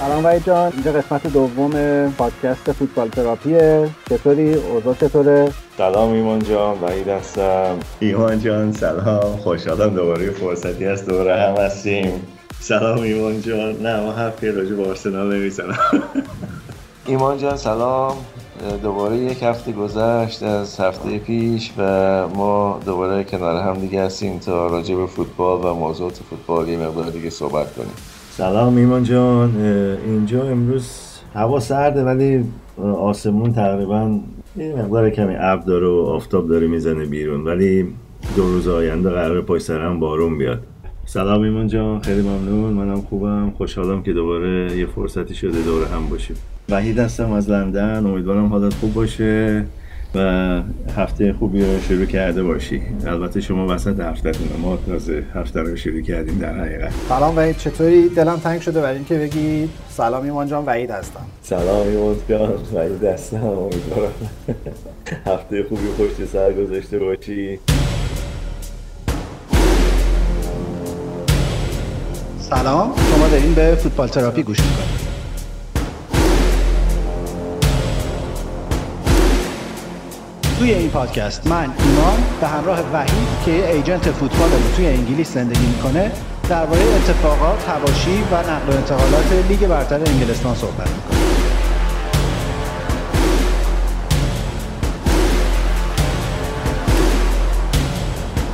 سلام 0.00 0.24
وحید 0.24 0.44
جان. 0.44 0.72
اینجا 0.72 0.92
قسمت 0.92 1.26
دوم 1.26 1.70
پادکست 2.10 2.72
فوتبال 2.72 3.08
تراپیه. 3.08 3.88
چطوری؟ 4.10 4.54
اوضاع 4.54 4.94
چطوره؟ 4.94 5.52
سلام 5.78 6.12
ایمان 6.12 6.38
جان 6.38 6.80
وحید 6.82 7.08
هستم. 7.08 7.78
ایمان 8.00 8.40
جان 8.40 8.72
سلام. 8.72 9.36
خوشحالم 9.36 9.94
دوباره 9.94 10.30
فرصتی 10.30 10.84
هست 10.84 11.06
دوباره 11.06 11.36
هم 11.36 11.54
هستیم. 11.54 12.22
سلام 12.60 12.98
ایمان 12.98 13.40
جان. 13.40 13.76
نه 13.82 14.00
ما 14.00 14.12
هفته 14.12 14.50
راجع 14.50 14.74
به 14.74 14.88
آرسنال 14.88 15.36
نمی‌زنم 15.36 15.78
ایمان 17.06 17.38
جان 17.38 17.56
سلام. 17.56 18.16
دوباره 18.82 19.16
یک 19.16 19.42
هفته 19.42 19.72
گذشت 19.72 20.42
از 20.42 20.80
هفته 20.80 21.18
پیش 21.18 21.70
و 21.78 21.82
ما 22.28 22.80
دوباره 22.86 23.24
کنار 23.24 23.62
هم 23.62 23.74
دیگه 23.74 24.04
هستیم 24.04 24.38
تا 24.38 24.66
راجع 24.66 24.94
به 24.94 25.06
فوتبال 25.06 25.64
و 25.64 25.74
موضوعات 25.74 26.20
فوتبالی 26.30 26.76
مقدار 26.76 27.10
دیگه 27.10 27.30
صحبت 27.30 27.74
کنیم. 27.74 27.94
سلام 28.36 28.76
ایمان 28.76 29.02
جان 29.02 29.56
اینجا 30.06 30.42
امروز 30.42 30.90
هوا 31.34 31.60
سرده 31.60 32.04
ولی 32.04 32.44
آسمون 32.82 33.52
تقریبا 33.52 34.20
یه 34.56 34.74
مقدار 34.78 35.10
کمی 35.10 35.34
ابر 35.38 35.64
داره 35.64 35.86
و 35.86 35.90
آفتاب 35.90 36.48
داره 36.48 36.66
می‌زنه 36.66 37.04
بیرون 37.04 37.44
ولی 37.44 37.88
دو 38.36 38.42
روز 38.42 38.68
آینده 38.68 39.10
قرار 39.10 39.40
پای 39.40 39.60
سرم 39.60 40.00
بارون 40.00 40.38
بیاد. 40.38 40.60
سلام 41.04 41.42
ایمان 41.42 41.66
جان 41.66 42.00
خیلی 42.00 42.22
ممنون 42.22 42.72
منم 42.72 43.00
خوبم 43.00 43.52
خوشحالم 43.56 44.02
که 44.02 44.12
دوباره 44.12 44.76
یه 44.78 44.86
فرصتی 44.86 45.34
شده 45.34 45.62
دور 45.62 45.84
هم 45.84 46.08
باشیم. 46.10 46.36
وحید 46.68 46.98
هستم 46.98 47.32
از 47.32 47.50
لندن 47.50 48.06
امیدوارم 48.06 48.46
حالت 48.46 48.74
خوب 48.74 48.94
باشه. 48.94 49.64
و 50.14 50.62
هفته 50.96 51.32
خوبی 51.32 51.64
رو 51.64 51.80
شروع 51.88 52.04
کرده 52.04 52.42
باشی. 52.42 52.82
البته 53.06 53.40
شما 53.40 53.74
وسط 53.74 54.00
هفتهتون 54.00 54.48
ما 54.62 54.78
تازه 54.86 55.24
هفته 55.34 55.60
رو 55.60 55.76
شروع 55.76 56.00
کردیم 56.00 56.38
در 56.38 56.58
حقیقت. 56.60 56.92
سلام 57.08 57.36
وحید 57.36 57.56
چطوری؟ 57.56 58.08
دلم 58.08 58.36
تنگ 58.36 58.60
شده 58.60 58.80
برای 58.80 58.96
اینکه 58.96 59.18
بگی 59.18 59.68
سلام 59.88 60.24
ایمان 60.24 60.48
جان 60.48 60.64
وحید 60.64 60.90
هستم. 60.90 61.26
سلام 61.42 61.88
ایمان 61.88 62.16
جان 62.28 62.52
وحید 62.74 63.04
هستم 63.04 63.44
امیدوارم 63.44 64.12
هفته 65.26 65.64
خوبی 65.68 65.88
پشت 65.98 66.28
سر 66.32 66.52
گذاشته 66.52 66.98
باشی. 66.98 67.58
سلام 72.38 72.92
شما 72.96 73.28
دارین 73.28 73.54
به 73.54 73.74
فوتبال 73.74 74.08
تراپی 74.08 74.42
گوش 74.42 74.58
می‌کنید. 74.60 75.13
توی 80.64 80.74
این 80.74 80.90
پادکست. 80.90 81.46
من 81.46 81.68
ایمان 81.78 82.18
به 82.40 82.46
همراه 82.46 82.78
وحید 82.92 83.28
که 83.44 83.72
ایجنت 83.72 84.10
فوتبال 84.10 84.50
توی 84.76 84.86
انگلیس 84.86 85.34
زندگی 85.34 85.66
می‌کنه 85.66 86.10
درباره 86.48 86.80
اتفاقات، 86.80 87.68
هواشی 87.68 88.22
و 88.32 88.34
نقل 88.34 88.72
و 88.72 88.76
انتقالات 88.76 89.32
لیگ 89.48 89.66
برتر 89.66 89.94
انگلستان 89.94 90.54
صحبت 90.54 90.88
می‌کنه 90.88 91.18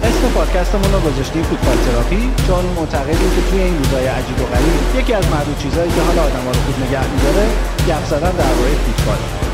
اسم 0.03 0.29
پادکستمون 0.35 0.93
رو 0.93 1.01
گذاشتیم 1.01 1.43
فوتبال 1.43 1.77
تراپی 1.77 2.31
چون 2.47 2.65
معتقدیم 2.77 3.31
که 3.37 3.51
توی 3.51 3.61
این 3.63 3.79
روزهای 3.79 4.07
عجیب 4.07 4.41
و 4.41 4.45
غریب 4.45 4.99
یکی 4.99 5.15
از 5.15 5.25
معدود 5.31 5.59
چیزهایی 5.59 5.91
که 5.91 6.01
حال 6.01 6.19
آدم 6.19 6.47
رو 6.47 6.53
خوب 6.53 6.87
نگه 6.87 7.05
میداره 7.15 7.47
گپ 7.89 8.05
زدن 8.07 8.31
درباره 8.31 8.71
فوتبال. 8.87 9.50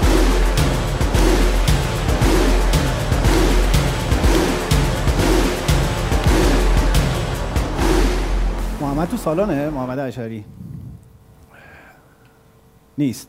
محمد 8.97 9.09
تو 9.09 9.17
سالانه؟ 9.17 9.71
محمد 9.71 9.99
اشاری 9.99 10.45
نیست. 12.99 13.29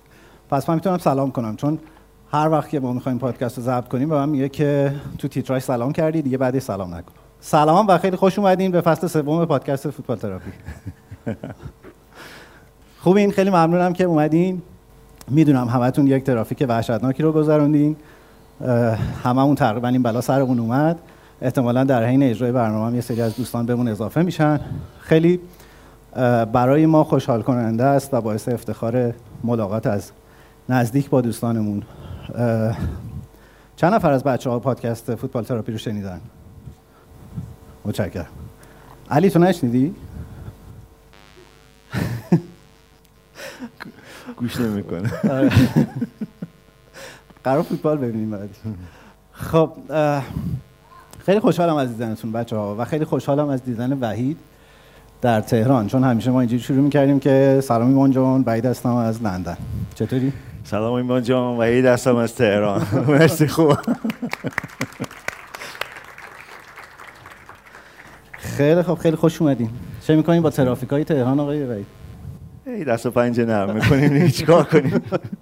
پس 0.50 0.70
من 0.70 0.76
می‌تونم 0.76 0.98
سلام 0.98 1.32
کنم 1.32 1.56
چون 1.56 1.80
هر 2.32 2.50
وقت 2.50 2.70
که 2.70 2.80
ما 2.80 2.94
می‌خوایم 2.94 3.18
پادکست 3.18 3.58
رو 3.58 3.64
ضبط 3.64 3.88
کنیم 3.88 4.10
به 4.10 4.16
من 4.16 4.30
میگه 4.30 4.50
که 4.50 4.96
تو 5.18 5.28
تیتراش 5.28 5.64
سلام 5.64 5.92
کردی 5.92 6.22
دیگه 6.22 6.38
بعدی 6.38 6.60
سلام 6.60 6.96
نکن. 6.96 7.12
سلام 7.40 7.88
و 7.88 7.98
خیلی 7.98 8.16
خوش 8.16 8.40
اومدین 8.40 8.72
به 8.72 8.82
فصل 8.82 9.08
سوم 9.08 9.46
پادکست 9.46 9.90
فوتبال 9.90 10.18
تراپی 10.18 10.52
خوبین؟ 13.04 13.32
خیلی 13.32 13.50
ممنونم 13.50 13.94
که 13.94 14.04
اومدین. 14.04 14.62
می‌دونم 15.28 15.68
همتون 15.68 16.08
یک 16.08 16.24
ترافیک 16.24 16.66
وحشتناکی 16.70 17.24
رو 17.24 17.32
گذروندین. 17.32 17.96
هممون 19.24 19.56
تقریبا 19.56 19.88
این 19.88 20.04
بلا 20.04 20.22
سرمون 20.22 20.60
اومد. 20.60 21.00
احتمالا 21.42 21.84
در 21.84 22.06
حین 22.06 22.24
اجرای 22.24 22.52
برنامه 22.52 22.88
هم 22.88 22.96
یه 22.96 23.02
سری 23.02 23.22
از 23.22 23.36
دوستان 23.36 23.66
بهمون 23.66 23.88
اضافه 23.88 24.22
میشن. 24.22 24.60
خیلی 25.00 25.40
برای 26.52 26.86
ما 26.86 27.04
خوشحال 27.04 27.42
کننده 27.42 27.84
است 27.84 28.14
و 28.14 28.22
باعث 28.22 28.50
افتخار 28.50 29.14
ملاقات 29.44 29.88
از 29.88 30.12
نزدیک 30.70 31.10
با 31.10 31.22
دوستانمون. 31.22 31.84
چند 33.76 33.94
نفر 33.94 34.12
از 34.12 34.24
بچه 34.24 34.50
ها 34.50 34.60
پادکست 34.60 35.16
فوتبال 35.16 35.44
تراپی 35.44 35.72
رو 35.72 35.78
شنیدن؟ 35.78 36.22
متشکرم. 37.86 38.28
علی 39.10 39.30
تو 39.30 39.40
نشنیدی؟ 39.40 39.96
گوش 44.38 44.60
نمی‌کنه. 44.60 45.10
قرار 47.44 47.62
فوتبال 47.62 47.98
ببینیم 47.98 48.32
بعد 48.32 48.50
خب 49.32 49.72
خیلی 51.20 51.40
خوشحالم 51.40 51.76
از 51.76 51.90
دیدنتون 51.90 52.32
بچه 52.32 52.56
ها 52.56 52.76
و 52.80 52.86
خیلی 52.86 53.06
خوشحالم 53.06 53.50
از 53.50 53.64
دیدن 53.64 53.98
وحید. 54.00 54.38
در 55.22 55.42
تهران 55.42 55.88
چون 55.88 56.04
همیشه 56.04 56.32
ما 56.32 56.40
اینجوری 56.40 56.62
شروع 56.62 56.80
می‌کردیم 56.80 57.20
که 57.20 57.60
سلام 57.64 57.88
ایمان 57.88 58.12
جان 58.12 58.44
وحید 58.46 58.66
هستم 58.66 58.96
از 58.96 59.24
لندن. 59.24 59.58
چطوری؟ 59.96 60.34
سلام 60.64 60.94
ایمان 60.94 61.24
جان 61.24 61.58
وحید 61.58 61.86
هستم 61.86 62.16
از 62.16 62.36
تهران. 62.36 62.82
مرسی 63.08 63.48
خوب. 63.48 63.78
خیلی 68.38 68.82
خوب 68.82 68.98
خیلی 68.98 69.16
خوش 69.16 69.42
اومدین. 69.42 69.70
چه 70.02 70.16
می‌کنیم 70.16 70.42
با 70.42 70.50
ترافیک 70.50 70.90
های 70.90 71.04
تهران 71.04 71.40
آقای 71.40 71.64
وحید؟ 71.64 71.86
ای 72.66 72.84
دست 72.84 73.06
و 73.06 73.12
پنجه 73.12 73.46
نرم 73.46 73.76
می‌کنیم. 73.76 74.28
چیکار 74.28 74.64
کنیم؟ 74.64 75.02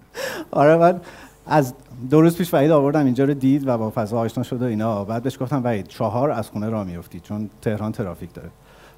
آره 0.52 0.75
من 0.75 1.02
از 1.46 1.74
دو 2.09 2.22
روز 2.22 2.38
پیش 2.38 2.53
وحید 2.53 2.72
آوردم 2.72 3.06
اینجا 3.06 3.25
رو 3.25 3.34
دید 3.34 3.68
و 3.68 3.78
با 3.78 3.91
فضا 3.96 4.19
آشنا 4.19 4.44
شد 4.44 4.62
و 4.62 4.66
اینا. 4.66 5.06
بعد 5.06 5.24
بهش 5.24 5.38
گفتم 5.41 5.64
وحید 5.64 5.88
چهار 5.88 6.31
از 6.31 6.50
خونه 6.50 6.69
راه 6.69 6.84
میفتی 6.84 7.19
چون 7.19 7.50
تهران 7.62 7.91
ترافیک 7.91 8.34
داره. 8.34 8.50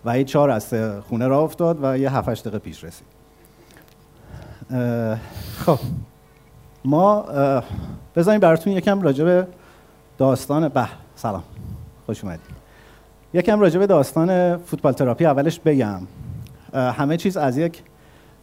وحید 0.06 0.28
چهار 0.28 0.50
از 0.50 0.74
خونه 1.10 1.28
راه 1.28 1.44
افتاد 1.44 1.80
و 1.84 1.98
یه 1.98 2.16
7 2.16 2.30
دقیقه 2.30 2.60
پیش 2.60 2.84
رسید. 2.84 3.08
خب. 5.66 5.80
ما 6.86 7.26
بذاریم 8.16 8.40
براتون 8.40 8.74
یکم 8.74 9.02
راجع 9.02 9.24
به 9.26 9.48
داستان 10.18 10.70
به 10.70 10.88
سلام. 11.16 11.44
خوش 12.06 12.24
اومدید. 12.24 12.58
یکم 13.34 13.60
راجع 13.60 13.80
به 13.80 13.88
داستان 13.88 14.58
فوتبال 14.58 14.94
تراپی 14.94 15.26
اولش 15.26 15.60
بگم. 15.60 16.02
همه 16.74 17.18
چیز 17.18 17.38
از 17.38 17.58
یک 17.58 17.84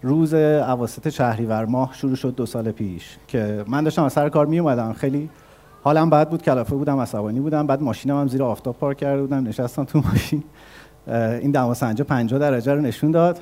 روز 0.03 0.34
اواسط 0.34 1.09
شهریور 1.09 1.64
ماه 1.64 1.94
شروع 1.94 2.16
شد 2.16 2.34
دو 2.34 2.47
سال 2.47 2.70
پیش 2.70 3.16
که 3.28 3.64
من 3.69 3.84
داشتم 3.84 4.04
از 4.04 4.12
سر 4.12 4.28
کار 4.28 4.47
می 4.47 4.59
اومدم 4.59 4.93
خیلی 4.93 5.31
حالم 5.82 6.10
بد 6.10 6.31
بود 6.31 6.43
کلافه 6.43 6.75
بودم 6.75 7.00
عصبانی 7.00 7.41
بودم. 7.41 7.66
بعد 7.66 7.82
ماشینم 7.82 8.20
هم 8.20 8.28
زیر 8.28 8.43
آفتاب 8.43 8.76
پارک 8.76 8.97
کرده 8.97 9.20
بودم 9.20 9.47
نشستم 9.47 9.84
تو 9.84 9.98
ماشین. 10.00 10.44
این 11.06 11.50
دما 11.50 11.75
سنجا 11.75 12.04
50 12.04 12.41
درجه 12.41 12.75
رو 12.75 12.81
نشون 12.81 13.10
داد. 13.10 13.41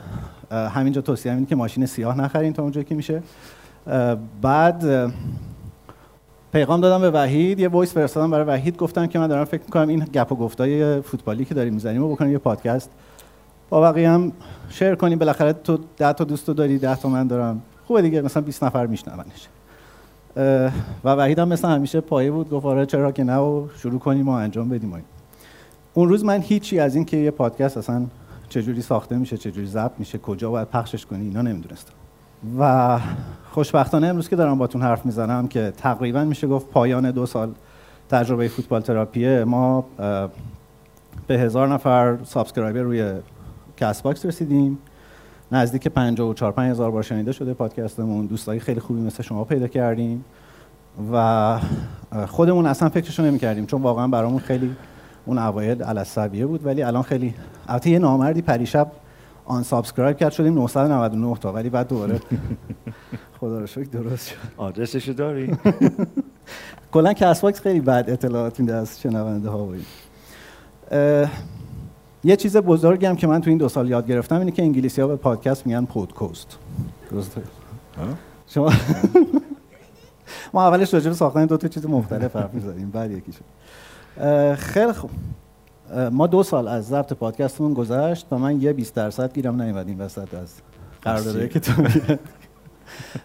همینجا 0.51 1.01
توصیه 1.01 1.33
این 1.33 1.47
که 1.47 1.57
ماشین 1.57 1.87
سیاه 1.87 2.19
نخرین 2.19 2.53
تا 2.53 2.63
اونجایی 2.63 2.85
که 2.85 2.95
میشه. 2.95 3.23
بعد 4.43 5.13
پیغام 6.53 6.81
دادم 6.81 7.01
به 7.01 7.11
وحید. 7.11 7.61
یه 7.61 7.69
voice 7.69 7.95
فرستادم 7.95 8.31
برای 8.31 8.45
وحید. 8.45 8.77
گفتم 8.77 9.07
که 9.07 9.19
من 9.19 9.27
دارم 9.27 9.45
فکر 9.45 9.63
می‌کنم 9.63 9.89
این 9.89 10.05
گپ 10.05 10.33
و 10.33 10.37
گفتای 10.37 11.01
فوتبالی 11.01 11.45
که 11.45 11.55
داریم 11.55 11.75
می‌زنیم 11.75 12.03
و 12.03 12.09
بکنیم 12.09 12.33
یه 12.33 12.39
پادکست. 12.39 12.91
با 13.71 13.81
بقیه 13.81 14.11
هم 14.11 14.33
share 14.69 14.95
کنیم. 14.95 15.19
بالاخره 15.19 15.53
تو 15.53 15.79
10 15.99 16.13
تا 16.13 16.25
دوست 16.25 16.49
داری 16.49 16.79
10 16.79 16.97
تا 16.97 17.09
من 17.09 17.27
دارم. 17.27 17.63
خوبه 17.87 18.03
دیگه 18.03 18.23
مثلا 18.23 18.43
20 18.43 18.65
نفر 18.65 18.87
میشنونش. 18.87 19.49
و 21.05 21.15
وحید 21.15 21.39
هم 21.39 21.49
مثل 21.49 21.69
همیشه 21.69 22.01
پایه 22.01 22.31
بود. 22.31 22.51
گفت 22.51 22.67
آره 22.67 22.87
چرا 22.87 23.13
که 23.13 23.25
نه 23.25 23.37
و 23.37 23.69
شروع 23.77 23.99
کنیم 23.99 24.29
و 24.29 24.33
انجام 24.33 24.69
بدیم 24.69 25.05
اون 25.95 26.09
روز 26.09 26.25
من 26.25 26.41
هیچی 26.41 26.79
از 26.79 26.95
این 26.95 27.05
که 27.05 27.17
یه 27.17 27.31
پادکست 27.31 27.77
اصلا 27.77 28.07
چجوری 28.49 28.83
ساخته 28.83 29.17
میشه 29.17 29.37
چجوری 29.37 29.67
ضبط 29.67 29.93
میشه 29.99 30.19
کجا 30.19 30.51
باید 30.51 30.69
پخشش 30.69 31.07
کنی 31.07 31.25
اینا 31.25 31.43
نمی‌دونستم. 31.43 31.93
و 32.59 33.01
خوشبختانه 33.51 34.07
امروز 34.07 34.29
که 34.29 34.37
دارم 34.37 34.59
باتون 34.59 34.83
حرف 34.83 35.07
می‌زنم 35.07 35.49
که 35.49 35.73
تقریبا 35.77 36.25
میشه 36.25 36.47
گفت 36.47 36.71
پایان 36.71 37.11
دو 37.11 37.27
سال 37.27 37.53
تجربه 38.09 38.49
فوتبال 38.49 38.81
تراپیه 38.81 39.45
ما 39.45 39.85
به 41.27 41.39
هزار 41.39 41.69
نفر 41.69 42.19
subscriber 42.25 42.81
روی 42.81 43.13
Castbox 43.77 44.27
رسیدیم. 44.27 44.79
نزدیک 45.53 45.89
54 45.89 46.53
5 46.53 46.71
هزار 46.71 46.91
بار 46.91 47.03
شنیده 47.03 47.33
شده 47.33 47.55
پادکستمون. 47.55 48.27
دوستای 48.27 48.61
خیلی 48.61 48.81
خوبی 48.81 49.01
مثل 49.01 49.23
شما 49.23 49.45
پیدا 49.45 49.69
کردیم. 49.69 50.25
و 51.13 51.59
خودمون 52.27 52.67
اصلا 52.67 52.89
فکرشو 52.89 53.23
نمی 53.23 53.39
کردیم 53.39 53.67
چون 53.67 53.83
واقعا 53.83 54.09
برامون 54.09 54.39
خیلی 54.39 54.77
اون 55.27 55.39
اوایل 55.39 55.83
علی‌السویه 55.83 56.47
بود 56.47 56.67
ولی 56.67 56.83
الان 56.83 57.03
خیلی 57.03 57.35
البته 57.69 57.91
یه 57.91 57.99
نامردی 57.99 58.43
پریشب 58.43 58.93
unsubscribe 59.45 60.17
کرد 60.17 60.33
شدیم 60.33 60.55
999 60.55 61.37
تا 61.37 61.53
ولی 61.53 61.71
بعد 61.71 61.89
دوباره 61.89 62.21
خدا 63.41 63.59
رو 63.59 63.67
شکر 63.67 63.89
درست 63.89 64.29
شد. 64.29 64.37
آدرسشو 64.57 65.13
داری؟ 65.13 65.57
کلا 66.93 67.13
Castbox 67.13 67.61
خیلی 67.61 67.81
بد 67.81 68.05
اطلاعات 68.09 68.61
میده 68.61 68.75
از 68.75 69.01
شنونده 69.01 69.49
ها 69.49 69.67
و 69.67 69.75
یه 72.25 72.37
چیز 72.37 72.57
بزرگی 72.57 73.07
هم 73.07 73.17
که 73.17 73.27
من 73.27 73.41
تو 73.41 73.51
این 73.51 73.59
دو 73.59 73.69
سال 73.69 73.91
یاد 73.91 74.07
گرفتم 74.07 74.39
اینه 74.39 74.51
که 74.51 74.63
انگلیسی 74.63 75.01
ها 75.01 75.07
به 75.07 75.17
پادکست 75.17 75.67
میگن 75.67 75.85
پودکست. 75.85 76.59
درسته؟ 77.11 77.43
شما 78.47 78.73
ما 80.55 80.67
اولش 80.67 80.95
راجع 80.95 81.09
به 81.09 81.15
ساختن 81.15 81.47
دو 81.47 81.57
تا 81.57 81.69
چیز 81.69 81.87
مختلف 81.87 82.37
حرف 82.37 82.55
می‌زدیم 82.55 82.91
بعد 82.91 83.11
یکی 83.11 83.33
شد 83.33 83.45
خیلی 84.57 84.93
خوب. 84.93 85.11
ما 86.13 86.27
دو 86.27 86.43
سال 86.43 86.69
از 86.69 86.87
ضبط 86.87 87.13
پادکستمون 87.13 87.75
گذشت 87.75 88.27
و 88.31 88.39
من 88.39 88.61
یه 88.61 88.73
20 88.73 88.95
درصد 88.95 89.35
گیرم 89.35 89.63
نیومد 89.63 89.89
این 89.89 89.99
وسط 89.99 90.35
از 90.35 90.55
قراردادی 91.03 91.49
که 91.49 91.61
تو 91.61 91.73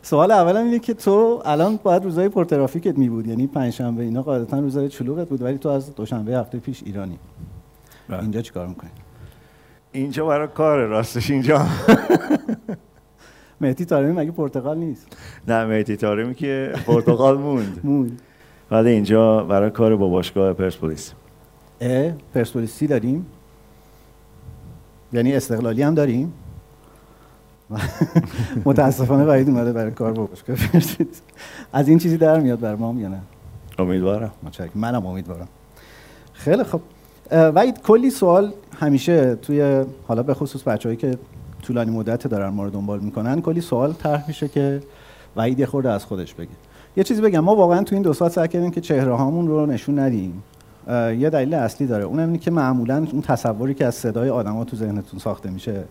سوال 0.01 0.31
اولم 0.31 0.66
اینه 0.66 0.80
که 0.80 0.94
تو 0.94 1.42
الان 1.45 1.80
باید 1.84 2.04
روزای 2.04 2.30
پرترافیکت 2.30 2.98
می 2.98 3.10
بود 3.10 3.28
یعنی 3.28 3.48
پنجشنبه 3.48 4.04
اینا 4.04 4.22
قاعدتا 4.22 4.60
روزای 4.60 4.89
چلوغت 4.89 5.30
بود 5.30 5.42
ولی 5.42 5.57
تو 5.57 5.69
از 5.69 5.95
دوشنبه 5.95 6.38
هفته 6.38 6.60
پیش 6.60 6.84
ایرانی. 6.84 7.19
بله. 8.10 8.22
اینجا 8.22 8.42
چیکار 8.42 8.68
می‌کنی؟ 8.68 8.89
اینجا 9.92 10.25
برای 10.25 10.48
کار 10.48 10.86
راستش 10.86 11.31
اینجا. 11.31 11.66
مهدی 13.62 13.86
تارمی 13.86 14.12
مگه 14.12 14.31
پرتغال 14.31 14.78
نیست؟ 14.78 15.07
نه 15.48 15.66
مهدی 15.66 15.95
تارمی 15.95 16.36
که 16.36 16.74
پرتغال 16.86 17.38
موند. 17.38 17.80
موند. 17.84 18.22
ولی 18.71 18.89
اینجا 18.89 19.43
برای 19.43 19.69
کار 19.69 19.95
با 19.95 20.07
باشگاه 20.07 20.53
پرسپولیس. 20.53 21.13
پرسپولیسی 22.33 22.87
داریم؟ 22.87 23.25
یعنی 25.13 25.35
استقلالی 25.35 25.81
هم 25.81 25.95
داریم؟ 25.95 26.33
متاسفانه 28.65 29.25
وحید 29.25 29.49
اومده 29.49 29.73
برای 29.73 29.91
کار 29.91 30.13
با 30.13 30.25
باشگاه 30.25 30.55
پرسپولیس. 30.55 31.21
از 31.73 31.87
این 31.87 31.99
چیزی 31.99 32.17
در 32.17 32.39
میاد 32.39 32.59
بر 32.59 32.75
ما 32.75 33.01
یا 33.01 33.07
نه؟ 33.07 33.21
امیدوارم. 33.79 34.31
منم 34.75 35.05
امیدوارم. 35.05 35.47
خیلی 36.33 36.63
خب. 36.63 36.81
وحید 37.31 37.81
کلی 37.81 38.09
سوال 38.09 38.53
همیشه 38.79 39.35
توی 39.35 39.85
حالا 40.07 40.23
به 40.23 40.33
خصوص 40.33 40.63
بچه‌هایی 40.63 40.97
که 40.97 41.17
طولانی 41.61 41.91
مدت 41.91 42.27
دارن 42.27 42.49
ما 42.49 42.63
رو 42.63 42.69
دنبال 42.69 42.99
می‌کنن 42.99 43.41
کلی 43.41 43.61
سوال 43.61 43.93
طرح 43.93 44.27
میشه 44.27 44.47
که 44.47 44.81
وحید 45.35 45.59
یه 45.59 45.65
خورده 45.65 45.89
از 45.89 46.05
خودش 46.05 46.33
بگه. 46.33 46.49
یه 46.97 47.03
چیزی 47.03 47.21
بگم 47.21 47.39
ما 47.39 47.55
واقعا 47.55 47.83
تو 47.83 47.95
این 47.95 48.03
دو 48.03 48.13
ساعت 48.13 48.31
سعی 48.31 48.47
کردیم 48.47 48.71
که 48.71 48.81
چهره 48.81 49.15
هامون 49.15 49.47
رو 49.47 49.65
نشون 49.65 49.99
ندیم. 49.99 50.44
یه 50.89 51.29
دلیل 51.29 51.53
اصلی 51.53 51.88
داره. 51.88 52.03
اونم 52.03 52.27
اینه 52.27 52.38
که 52.38 52.51
معمولا 52.51 53.07
اون 53.11 53.21
تصوری 53.21 53.73
که 53.73 53.85
از 53.85 53.95
صدای 53.95 54.29
آدما 54.29 54.63
تو 54.63 54.77
ذهنتون 54.77 55.19
ساخته 55.19 55.49
میشه 55.49 55.83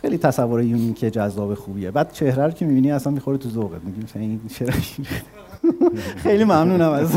خیلی 0.00 0.18
تصور 0.18 0.62
unique 0.62 1.04
جذاب 1.04 1.54
خوبیه. 1.54 1.90
بعد 1.90 2.12
چهره 2.12 2.44
رو 2.44 2.50
که 2.50 2.66
می‌بینی 2.66 2.92
اصلا 2.92 3.12
می‌خوره 3.12 3.38
تو 3.38 3.48
ذوقت. 3.48 3.80
میگی 3.84 4.04
این 4.14 4.40
خیلی 6.22 6.44
ممنونم 6.44 6.92
از 6.92 7.10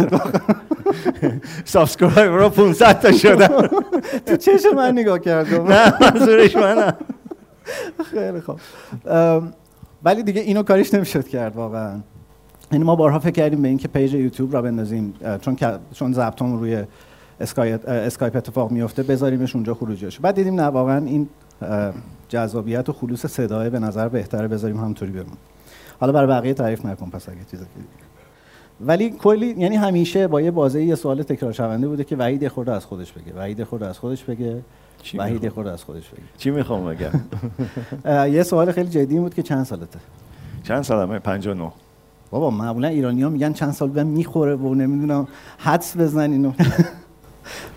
subscriber 1.66 2.38
رو 2.38 2.50
500 2.50 3.00
تا 3.00 3.12
شدم. 3.12 3.68
تو 4.26 4.38
چشم 4.38 4.76
من 4.76 4.92
نگاه 4.92 5.20
کردم. 5.20 5.68
نه 5.68 5.94
منظورش 6.02 6.56
منم. 6.56 6.96
خیلی 8.12 8.42
خوب. 8.42 8.60
ولی 10.04 10.24
دیگه 10.24 10.42
اینو 10.42 10.64
کاریش 10.64 10.94
نمی‌شد 10.94 11.28
کرد 11.28 11.56
واقعا. 11.56 12.00
یعنی 12.74 12.86
ما 12.86 12.96
بارها 12.96 13.20
فکر 13.20 13.32
کردیم 13.32 13.62
به 13.62 13.68
اینکه 13.68 13.88
page 13.88 14.14
یوتیوب 14.14 14.54
راه 14.54 14.62
بندازیم 14.62 15.14
چون 15.42 15.58
چون 15.94 16.14
ضبطمون 16.14 16.60
روی 16.60 16.84
اسکایپ 17.40 18.36
اتفاق 18.36 18.72
میفته 18.72 19.04
بذاریمش 19.04 19.56
اونجا 19.56 19.74
خروجیش 19.74 20.20
بعد 20.20 20.36
دیدیم 20.36 20.56
نه 20.56 20.64
واقعا 20.64 21.06
این 21.06 21.30
جذابیت 22.30 22.90
و 22.90 22.94
خلوص 22.94 23.26
صدای 23.26 23.70
به 23.70 23.80
نظر 23.80 24.10
بهتره 24.10 24.48
بذاریم 24.48 24.78
همونطوری 24.78 25.12
بمون 25.12 25.38
حالا 26.00 26.14
برای 26.14 26.28
بقیه 26.28 26.54
تعریف 26.54 26.86
نکن 26.86 27.10
پس 27.10 27.30
اگه 27.30 27.38
چیزی. 27.52 27.66
ولی 28.82 29.10
کلی 29.10 29.56
یعنی 29.58 29.76
همیشه 29.76 30.28
با 30.28 30.42
یه 30.42 30.52
بازه 30.52 30.84
یه 30.84 30.96
سوال 30.96 31.24
تکرار 31.24 31.52
شونده 31.52 31.88
بوده 31.88 32.04
که 32.04 32.16
وحید 32.16 32.48
خورده 32.48 32.72
از 32.72 32.86
خودش 32.86 33.12
بگه. 33.12 33.34
وحید 33.38 33.64
خورده 33.64 33.88
از 33.88 34.00
خودش 34.00 34.24
بگه. 34.24 34.62
وحید 35.18 35.50
خورده 35.50 35.72
از 35.72 35.84
خودش 35.84 36.10
بگه. 36.10 36.22
چی 36.38 36.52
می‌خوام 36.52 36.86
بگم؟ 36.86 37.12
یه 38.36 38.44
سوال 38.44 38.72
خیلی 38.72 38.90
جدی 38.90 39.20
بود 39.20 39.34
که 39.34 39.44
چند 39.44 39.66
سالته؟ 39.66 40.00
چند 40.64 40.82
سالمه؟ 40.82 41.20
59 41.20 41.72
بابا 42.34 42.50
معمولا 42.50 42.88
ایرانی 42.88 43.24
ها 43.24 43.30
میگن 43.30 43.54
چند 43.54 43.72
سال 43.72 43.90
بهم 43.90 44.08
می‌خوره 44.08 44.56
و 44.56 44.74
نمی‌دونم 44.76 45.28
حدس 45.58 45.98
بزن 45.98 46.32
اینو 46.32 46.52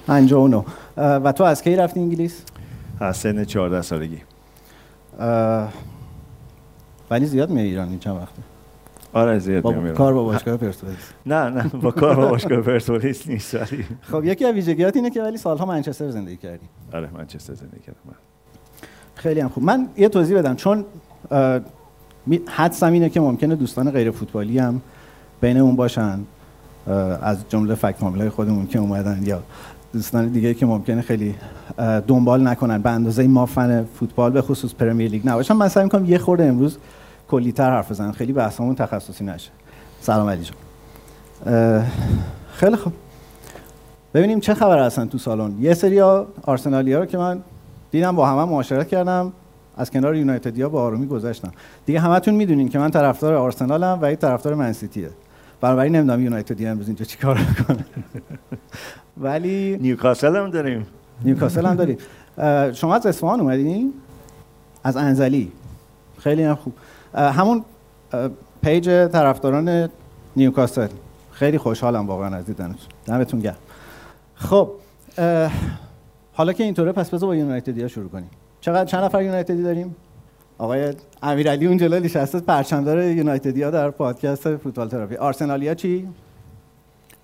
59 0.07 0.65
و 0.97 1.33
تو 1.33 1.45
از 1.45 1.63
کی 1.63 1.77
رفتی 1.77 2.01
انگلیس؟ 2.01 2.43
از 3.01 3.17
سن 3.17 3.45
14 3.45 3.83
سالگی. 3.83 4.19
ولی 7.11 7.27
زیاد 7.27 7.51
می 7.51 7.61
ایرانی 7.61 7.99
چند 7.99 8.17
وقته؟ 8.17 8.43
آره 9.13 9.39
زیاد 9.39 9.63
با 9.63 9.73
کار 9.73 10.15
با 10.15 10.25
باشگاه 10.25 10.57
پرسپولیس. 10.57 11.13
نه 11.27 11.49
نه 11.51 11.69
با 11.69 11.91
کار 11.91 12.17
با 12.17 12.29
باشگاه 12.29 12.61
پرسپولیس 12.61 13.29
نیست 13.29 13.55
ولی 13.55 13.85
خب 14.13 14.25
یکی 14.25 14.45
از 14.45 14.55
ویژگیات 14.55 14.97
اینه 14.97 15.11
که 15.11 15.23
ولی 15.23 15.37
سالها 15.37 15.67
منچستر 15.67 16.11
زندگی 16.11 16.37
کردی. 16.37 16.67
آره 16.93 17.11
منچستر 17.15 17.55
زندگی 17.55 17.81
کردم. 17.81 17.99
خیلی 19.15 19.41
هم 19.41 19.49
خوب. 19.49 19.65
من 19.65 19.89
یه 19.97 20.09
توضیح 20.09 20.39
بدم. 20.39 20.55
چون 20.57 20.85
حدسم 22.47 22.93
اینه 22.93 23.09
که 23.09 23.21
ممکنه 23.21 23.55
دوستان 23.55 23.91
غیر 23.91 24.11
فوتبالی 24.11 24.59
هم 24.59 24.81
بین 25.41 25.57
اون 25.57 25.77
باشن 25.77 26.19
از 27.23 27.39
جمله 27.49 27.75
فکت 27.75 28.03
های 28.03 28.29
خودمون 28.29 28.67
که 28.67 28.79
اومدن 28.79 29.21
یا 29.25 29.43
دوستان 29.93 30.29
دیگه 30.29 30.55
که 30.55 30.67
ممکنه 30.67 31.03
خیلی 31.03 31.35
دنبال 32.07 32.49
نکنن 32.49 32.83
به 32.83 32.91
اندازه 32.91 33.27
ما 33.27 33.47
فن 33.47 33.85
فوتبال 33.85 34.31
به 34.31 34.43
خصوص 34.43 34.75
پرمیر 34.75 35.11
لیگ 35.11 35.29
نباشن. 35.29 35.55
من 35.55 35.69
سعی 35.69 35.85
می‌کنم 35.85 36.05
یه 36.05 36.19
خورده 36.19 36.45
امروز 36.45 36.79
کلیتر 37.29 37.71
حرف 37.71 37.91
بزنم. 37.91 38.13
خیلی 38.13 38.33
بحثمون 38.33 38.75
تخصصی 38.75 39.25
نشه. 39.25 39.51
سلام 40.01 40.29
علی 40.29 40.43
جان. 40.43 41.85
خیلی 42.53 42.77
خوب. 42.77 42.93
ببینیم 44.15 44.41
چه 44.41 44.55
خبر 44.55 44.79
هستن 44.79 45.07
تو 45.09 45.19
سالن. 45.19 45.55
یه 45.61 45.75
سری 45.75 46.01
آرسنالیا 46.43 46.99
رو 46.99 47.07
که 47.07 47.19
من 47.19 47.41
دیدم 47.91 48.17
با 48.17 48.27
همه 48.27 48.45
معاشرت 48.45 48.89
کردم. 48.89 49.33
از 49.77 49.91
کنار 49.91 50.17
یونایتدیا 50.17 50.69
با 50.69 50.83
آرومی 50.83 51.07
گذشتم 51.07 51.53
دیگه 51.87 52.01
همتون 52.01 52.35
می‌دونین 52.35 52.69
که 52.69 52.79
من 52.79 52.91
طرفدار 52.91 53.35
آرسنالم 53.35 53.99
و 54.03 54.05
این 54.05 54.17
طرفدار 54.17 54.55
منسیتیه 54.55 55.11
بنابراین 55.61 55.97
نمی‌دونم 55.97 56.21
یونایتدی 56.25 56.67
امروز 56.67 56.87
اینجا 56.87 57.05
چیکار 57.05 57.39
می‌کنه. 57.39 57.85
ولی 59.21 59.79
نیوکاسل 59.81 60.37
هم 60.37 60.51
داریم. 60.51 60.87
نیوکاسل 61.25 61.67
هم 61.67 61.75
داریم. 61.75 61.99
شما 62.73 62.95
از 62.95 63.07
اصفهان 63.07 63.41
اومدین؟ 63.41 63.93
از 64.85 64.97
انزلی. 64.97 65.53
خیلی 66.19 66.43
هم 66.43 66.55
خوب. 66.55 66.75
همون 67.15 67.65
page 68.63 68.85
طرفداران 68.85 69.89
نیوکاسل. 70.37 70.89
خیلی 71.33 71.59
خوشحالم 71.59 72.07
واقعا 72.07 72.37
از 72.37 72.47
دیدنتون 72.47 72.77
دمتون 73.07 73.41
گرم. 73.41 73.57
خب 74.35 74.71
حالا 76.33 76.53
که 76.53 76.65
اینطوره 76.65 76.93
پس 76.93 77.11
بذار 77.11 77.27
با 77.27 77.37
یونایتدیا 77.37 77.89
شروع 77.89 78.09
کنیم. 78.09 78.31
چقدر 78.67 78.85
چند 78.85 79.05
نفر 79.05 79.23
یونایتدی 79.23 79.63
داریم؟ 79.63 79.97
امیرعلی 80.61 80.97
امیرعلی 81.23 81.67
اون 81.67 81.77
جلو 81.77 82.01
نشسته 82.01 82.41
پرچمدار 82.41 83.03
یونایتدیا 83.03 83.71
در 83.71 83.91
پادکست 83.91 84.57
فوتبال 84.57 84.89
تراپی. 84.89 85.17
آرسنالیا 85.17 85.75
چی؟ 85.75 86.09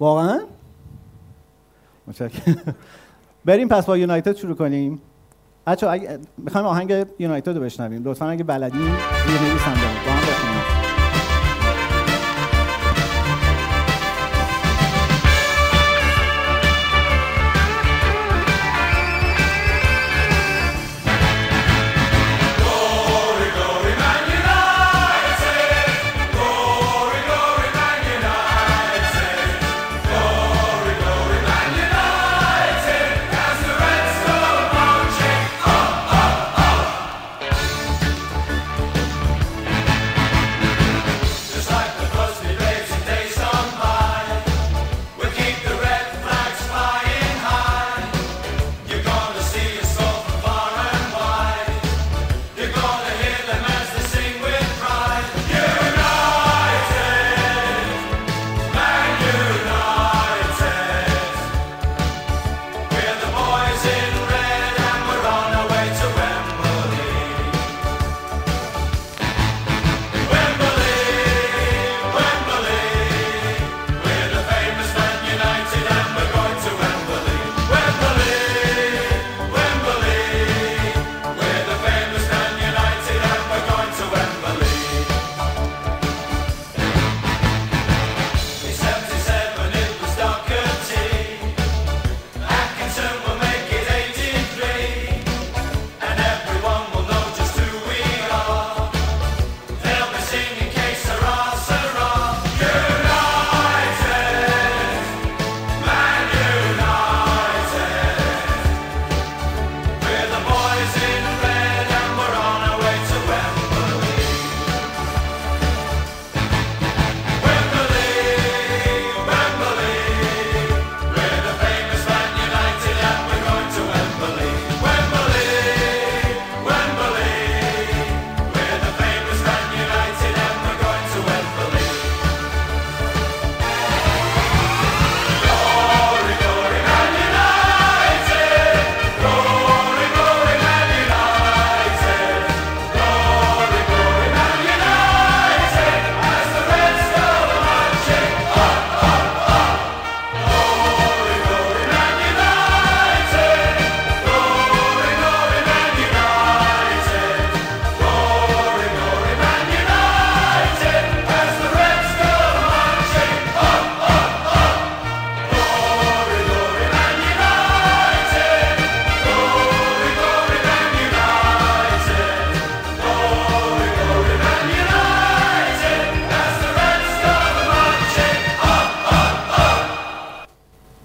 واقعا؟ 0.00 0.40
متشکرم. 2.06 2.74
بریم 3.44 3.68
پس 3.68 3.86
با 3.86 3.96
یونایتد 3.96 4.36
شروع 4.36 4.56
کنیم. 4.56 5.02
بچه 5.66 5.88
اگه 5.88 6.18
می‌خوایم 6.38 6.66
آهنگ 6.66 7.06
یونایتد 7.18 7.56
رو 7.56 7.62
بشنویم. 7.62 8.02
لطفا 8.04 8.28
اگه 8.28 8.44
بلدین 8.44 8.80
یه 8.80 9.42
نویسم 9.42 9.74
با 9.74 10.12
هم 10.12 10.20
بخونیم. 10.20 10.51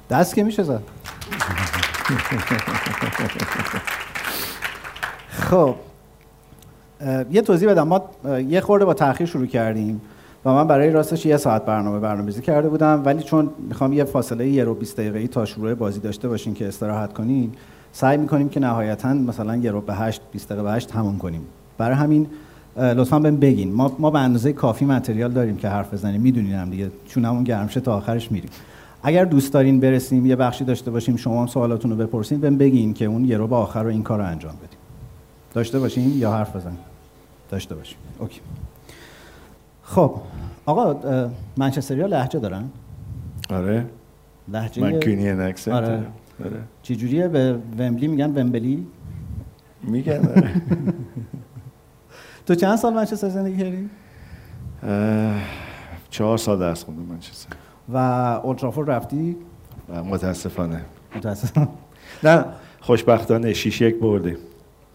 دست 0.09 0.35
که 0.35 0.43
میشه 0.43 0.63
زد. 0.63 0.81
خب 5.29 5.75
یه 7.31 7.41
توضیح 7.41 7.69
بدم. 7.69 7.87
ما 7.87 8.09
یه 8.47 8.61
خورده 8.61 8.85
با 8.85 8.93
تاخیر 8.93 9.27
شروع 9.27 9.45
کردیم 9.45 10.01
و 10.45 10.53
من 10.53 10.67
برای 10.67 10.91
راستش 10.91 11.25
یه 11.25 11.37
ساعت 11.37 11.65
برنامه 11.65 11.99
برنامه‌ریزی 11.99 12.41
کرده 12.41 12.69
بودم. 12.69 13.01
ولی 13.05 13.23
چون 13.23 13.49
می‌خوام 13.69 13.93
یه 13.93 14.03
فاصله 14.03 14.47
یه 14.47 14.63
رو 14.63 14.73
20 14.73 14.97
دقیقه‌ای 14.97 15.27
تا 15.27 15.45
شروع 15.45 15.73
بازی 15.73 15.99
داشته 15.99 16.27
باشین 16.27 16.53
که 16.53 16.67
استراحت 16.67 17.13
کنین 17.13 17.51
سعی 17.91 18.17
می‌کنیم 18.17 18.49
که 18.49 18.59
نهایتا 18.59 19.13
مثلا 19.13 19.55
یه 19.55 19.71
رو 19.71 19.81
به 19.81 19.93
8 19.95 20.21
20 20.31 20.49
دقیقه 20.49 20.63
به 20.63 20.71
8 20.71 20.87
تموم 20.87 21.17
کنیم. 21.17 21.41
برای 21.77 21.95
همین 21.95 22.27
لطفا 22.77 23.19
بهم 23.19 23.37
بگین. 23.37 23.73
ما 23.73 23.95
ما 23.99 24.11
به 24.11 24.19
اندازه 24.19 24.53
کافی 24.53 24.85
متریال 24.85 25.31
داریم 25.31 25.57
که 25.57 25.69
حرف 25.69 25.93
بزنیم. 25.93 26.21
می‌دونین 26.21 26.53
هم 26.53 26.69
دیگه 26.69 26.91
چون 27.07 27.25
همون 27.25 27.43
گرمشه 27.43 27.79
تا 27.79 27.97
آخرش 27.97 28.31
میریم. 28.31 28.49
اگر 29.07 29.25
دوست 29.25 29.53
دارین 29.53 29.79
برسیم 29.79 30.25
یه 30.25 30.35
بخشی 30.35 30.63
داشته 30.63 30.91
باشیم 30.91 31.15
شما 31.15 31.41
هم 31.41 31.47
سوالاتون 31.47 31.91
رو 31.91 31.97
بپرسین 31.97 32.39
بهم 32.39 32.57
بگین 32.57 32.93
که 32.93 33.05
اون 33.05 33.25
یه 33.25 33.37
رو 33.37 33.47
به 33.47 33.55
آخر 33.55 33.83
رو 33.83 33.89
این 33.89 34.03
کار 34.03 34.19
رو 34.19 34.25
انجام 34.25 34.55
بدیم. 34.55 34.79
داشته 35.53 35.79
باشیم 35.79 36.17
یا 36.17 36.31
حرف 36.31 36.55
بزنیم؟ 36.55 36.79
داشته 37.49 37.75
باشیم. 37.75 37.97
اوکی. 38.19 38.41
خب 39.83 40.15
آقا 40.65 40.95
منچستریا 41.57 42.05
لهجه 42.05 42.39
دارن؟ 42.39 42.69
آره. 43.49 43.85
لهجه 44.47 44.81
من 44.81 45.41
اکسنت 45.41 45.73
آره. 45.73 46.03
آره. 46.45 46.59
جوریه 46.83 47.27
به 47.27 47.59
ومبلی 47.79 48.07
میگن 48.07 48.29
ومبلی؟ 48.29 48.87
میگن. 49.83 50.27
آره. 50.27 50.61
تو 52.45 52.55
چند 52.55 52.75
سال 52.75 52.93
منچستر 52.93 53.29
زندگی 53.29 53.57
کردی؟ 53.57 53.89
چهار 56.09 56.37
سال 56.37 56.59
درس 56.59 56.83
خوندم 56.83 57.01
منچستر. 57.01 57.66
و 57.89 57.97
اولدترافورد 58.43 58.89
رفتی؟ 58.89 59.35
متاسفانه. 60.05 60.85
متاسفانه. 61.15 61.67
نه. 62.23 62.45
خوشبختانه 62.79 63.53
شیش 63.53 63.81
یک 63.81 63.99
بردیم. 63.99 64.37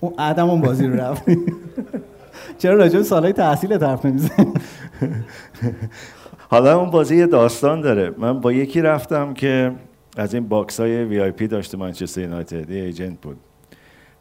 اون 0.01 0.15
عدم 0.19 0.51
اون 0.51 0.61
بازی 0.61 0.87
رو 0.87 1.01
رفتی 1.01 1.39
چرا 2.59 2.75
راجع 2.75 2.99
به 2.99 3.05
سالهای 3.05 3.33
تحصیل 3.33 3.79
حرف 3.79 4.07
نمی‌زنی؟ 4.07 4.53
حالا 6.51 6.81
اون 6.81 6.91
بازی 6.91 7.17
یه 7.17 7.27
داستان 7.27 7.81
داره. 7.81 8.15
من 8.19 8.41
با 8.41 8.53
یکی 8.53 8.81
رفتم 8.81 9.35
که 9.35 9.73
از 10.17 10.35
این 10.35 10.49
box 10.49 10.81
های 10.81 11.05
VIP 11.05 11.47
داشته 11.47 11.79
منچستر 11.79 12.21
یونایتد. 12.21 12.71
یه 12.71 12.83
agent 12.83 13.21
بود. 13.21 13.37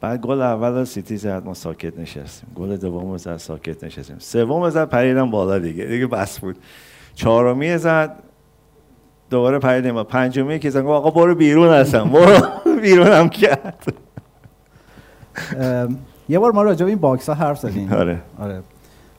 بعد 0.01 0.21
گل 0.21 0.41
اول 0.41 0.83
سیتی 0.83 1.17
زد 1.17 1.45
ما 1.45 1.53
ساکت 1.53 1.99
نشستیم. 1.99 2.49
گل 2.55 2.77
دوم 2.77 3.17
زد 3.17 3.37
ساکت 3.37 3.83
نشستیم. 3.83 4.15
سوم 4.19 4.69
زد 4.69 4.89
پریدم 4.89 5.31
بالا 5.31 5.59
دیگه. 5.59 5.85
دیگه 5.85 6.07
بس 6.07 6.39
بود. 6.39 6.57
چهارمی 7.15 7.77
زد. 7.77 8.15
دوباره 9.31 9.59
پریدیم 9.59 9.95
و 9.95 10.03
پنجمی 10.03 10.59
که 10.59 10.69
زد 10.69 10.85
آقا 10.85 11.09
برو 11.09 11.35
بیرون 11.35 11.69
هستم. 11.69 12.09
برو 12.09 12.47
بیرونم 12.81 13.29
کرد. 13.29 13.93
یه 16.29 16.39
بار 16.39 16.51
ما 16.51 16.63
راجع 16.63 16.85
به 16.85 16.89
این 16.89 16.99
box 16.99 17.29
ها 17.29 17.35
حرف 17.35 17.59
زدیم. 17.59 17.93
آره. 17.93 18.21
آره. 18.39 18.61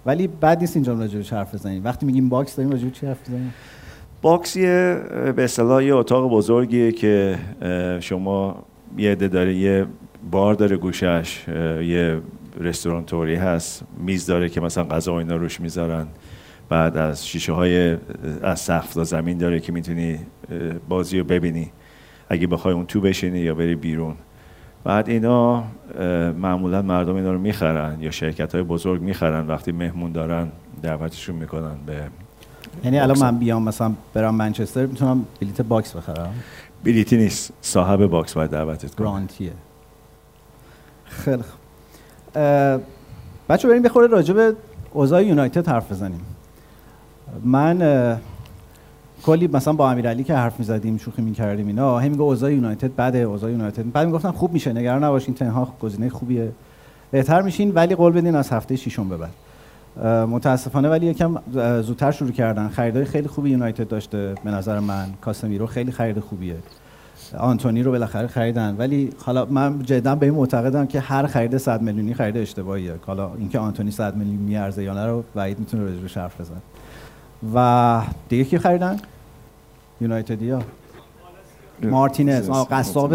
ولی 0.07 0.26
بعد 0.26 0.61
نیست 0.61 0.76
اینجا 0.76 0.92
راجع 0.92 1.19
به 1.19 1.37
حرف 1.37 1.54
بزنیم. 1.54 1.85
وقتی 1.85 2.07
میگیم 2.07 2.28
box 2.29 2.57
داریم 2.57 2.73
راجع 2.73 2.88
چی 2.88 3.07
حرف 3.07 3.21
بزنیم 3.23 3.54
box 4.23 4.57
یه 4.57 5.00
به 5.37 5.45
اصطلاح 5.45 5.85
یه 5.85 5.95
اتاق 5.95 6.31
بزرگیه 6.31 6.92
که 6.92 7.38
شما 8.00 8.64
یه 8.99 9.12
عده 9.12 9.28
داره 9.28 9.54
یه 9.54 9.87
بار 10.31 10.54
داره 10.54 10.76
گوشه‌ش 10.76 11.49
یه 11.83 12.21
رستوران‌طوری 12.61 13.35
هست. 13.35 13.83
میز 13.99 14.26
داره 14.26 14.49
که 14.49 14.61
مثلا 14.61 14.85
غذا 14.85 15.12
و 15.12 15.16
اینا 15.16 15.37
روش 15.37 15.61
می‌ذارن. 15.61 16.07
بعد 16.69 16.97
از 16.97 17.26
شیشه 17.26 17.52
های 17.52 17.97
از 18.42 18.61
سقف 18.61 18.95
تا 18.95 19.04
زمین 19.04 19.38
داره 19.38 19.61
که 19.61 19.73
می‌تونی 19.73 20.19
بازی 20.88 21.19
رو 21.19 21.25
ببینی. 21.25 21.71
اگه 22.28 22.47
بخوای 22.47 22.75
اون 22.75 22.87
تو 22.87 23.00
بشینی 23.00 23.38
یا 23.38 23.54
بری 23.54 23.75
بیرون. 23.75 24.14
بعد 24.85 25.09
اینا 25.09 25.64
معمولا 26.38 26.83
مردم 26.83 27.14
اینا 27.14 27.33
رو 27.33 27.38
می‌خرن 27.38 28.00
یا 28.00 28.11
شرکت 28.11 28.54
های 28.54 28.64
بزرگ 28.64 29.02
می‌خرن 29.02 29.47
وقتی 29.47 29.73
مهمون 29.73 30.12
دارن 30.12 30.49
دعوتشون 30.83 31.37
می‌کنن 31.37 31.75
به 31.87 32.02
یعنی 32.85 32.99
الان 32.99 33.19
من 33.19 33.38
بیام 33.38 33.62
مثلا 33.62 33.92
برم 34.14 34.35
منچستر 34.35 34.87
می‌تونم 34.87 35.25
بلیت 35.40 35.62
box 35.62 35.97
بخرم؟ 35.97 36.35
بلیتی 36.85 37.16
نیست. 37.16 37.52
صاحب 37.61 38.07
box 38.07 38.35
باید 38.35 38.50
دعوتت 38.50 38.95
کنه. 38.95 39.07
گرانتیه 39.07 39.52
خیلی 41.04 41.42
خوب. 41.42 41.61
بچه 43.49 43.69
بریم 43.69 43.83
بخوره 43.83 44.07
راجع 44.07 44.35
به 44.35 44.54
اوضاع 44.92 45.25
یونایتد 45.25 45.69
حرف 45.69 45.92
بزنیم. 45.92 46.21
من 47.45 48.19
کلی 49.23 49.49
مثلا 49.53 49.73
با 49.73 49.91
امیرعلی 49.91 50.25
که 50.25 50.35
حرف 50.35 50.59
می‌زدیم 50.59 50.99
شوخی 50.99 51.23
می‌کردیم 51.23 51.67
اینا 51.67 51.99
هم 51.99 52.11
میگه 52.11 52.23
اوضاع 52.23 52.53
یونایتد 52.53 52.97
بده 52.97 53.19
اوضاع 53.19 53.51
یونایتد. 53.51 53.93
بعد 53.93 54.07
می‌گفتن 54.07 54.31
خوب 54.31 54.53
میشه 54.53 54.73
نگران 54.73 55.05
نباشین 55.05 55.35
تنها 55.35 55.73
گزینه 55.81 56.09
خوبیه. 56.09 56.53
بهتر 57.11 57.43
میشین 57.43 57.71
ولی 57.75 57.95
قول 57.95 58.12
بدین 58.12 58.35
از 58.35 58.51
هفته 58.51 58.77
ششم 58.77 59.09
به 59.09 59.17
بعد. 59.17 59.33
متاسفانه 60.07 60.89
ولی 60.89 61.07
یکم 61.07 61.37
زودتر 61.83 62.11
شروع 62.11 62.31
کردن. 62.31 62.69
خریدای 62.69 63.05
خیلی 63.05 63.29
خوبی 63.29 63.51
یونایتد 63.51 63.89
داشته 63.89 64.35
به 64.45 64.51
نظر 64.51 64.79
من. 64.79 65.07
کاسمیرو 65.21 65.67
خیلی 65.67 65.93
خرید 65.93 66.21
خوبیه. 66.21 66.57
آنتونی 67.39 67.83
رو 67.83 67.91
بالاخره 67.91 68.27
خریدن. 68.27 68.77
ولی 68.79 69.11
حالا 69.25 69.45
من 69.45 69.83
جدا 69.83 70.15
به 70.15 70.27
این 70.27 70.35
معتقدم 70.35 70.87
که 70.87 71.01
هر 71.01 71.27
خرید 71.27 71.57
100 71.57 71.83
میلیونی 71.83 72.15
خرید 72.15 72.37
اشتباهیه. 72.37 72.95
حالا 73.07 73.31
اینکه 73.39 73.59
آنتونی 73.59 73.91
100 73.91 74.17
میلیون 74.17 74.37
میارزه 74.37 74.83
یا 74.83 74.95
نه 74.95 75.07
رو 75.07 75.25
وعید 75.37 75.59
می‌تونه 75.59 75.85
راجع 75.85 76.21
حرف 76.21 76.41
بزن 76.41 76.55
و 77.55 78.03
دیگه 78.29 78.45
کی 78.45 78.59
خریدن؟ 78.59 79.01
یونایتدیا 80.01 80.63
مارتینز. 81.83 82.51
قصاب 82.51 83.15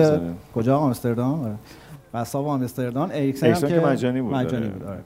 کجا؟ 0.56 0.78
آمستردام. 0.78 1.44
آره. 1.44 1.56
قصاب 2.14 2.48
آمستردام. 2.48 3.10
اریکسن 3.12 3.54
هم 3.54 3.62
که 3.62 3.80
مجانی 3.80 4.22
بود 4.22 4.34
مجانی 4.34 4.66
آره. 4.66 4.74
بود 4.74 4.88
آره. 4.88 5.04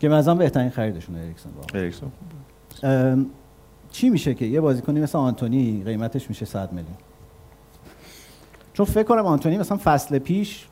که 0.00 0.08
مثلا 0.08 0.34
بهترین 0.34 0.70
خریدشون 0.70 1.16
اریکسن 1.16 1.50
اریکسن. 1.74 3.26
چی 3.90 4.10
میشه 4.10 4.34
که 4.34 4.44
یه 4.44 4.60
بازیکنی 4.60 5.00
مثل 5.00 5.18
آنتونی 5.18 5.82
قیمتش 5.84 6.28
میشه 6.28 6.44
100 6.44 6.72
میلیون؟ 6.72 6.94
چون 8.72 8.86
فکر 8.86 9.02
کنم 9.02 9.26
آنتونی 9.26 9.58
مثلا 9.58 9.78
فصل 9.84 10.18
پیش 10.18 10.66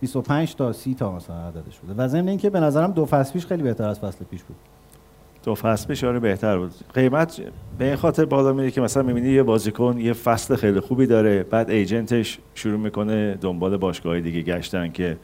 25 0.00 0.54
تا 0.54 0.72
30 0.72 0.94
تا 0.94 1.12
مثلا 1.12 1.36
عددش 1.48 1.78
بوده. 1.78 2.04
و 2.04 2.08
ضمن 2.08 2.28
اینکه 2.28 2.50
به 2.50 2.60
نظرم 2.60 2.92
دو 2.92 3.06
فصل 3.06 3.32
پیش 3.32 3.46
خیلی 3.46 3.62
بهتر 3.62 3.88
از 3.88 3.98
فصل 3.98 4.24
پیش 4.24 4.42
بود. 4.42 4.56
دو 5.44 5.54
فصل 5.54 5.86
پیش 5.88 6.04
آره 6.04 6.20
بهتر 6.20 6.58
بود. 6.58 6.72
قیمت 6.94 7.40
به 7.78 7.84
این 7.84 7.96
خاطر 7.96 8.24
بالا 8.24 8.52
میره 8.52 8.70
که 8.70 8.80
مثلا 8.80 9.02
می‌بینی 9.02 9.28
یه 9.28 9.42
بازیکن 9.42 9.98
یه 9.98 10.12
فصل 10.12 10.56
خیلی 10.56 10.80
خوبی 10.80 11.06
داره 11.06 11.42
بعد 11.42 11.70
ایجنتش 11.70 12.38
شروع 12.54 12.78
می‌کنه 12.78 13.38
دنبال 13.40 13.76
باشگاه 13.76 14.20
دیگه 14.20 14.42
گشتن 14.42 14.92
که 14.92 15.16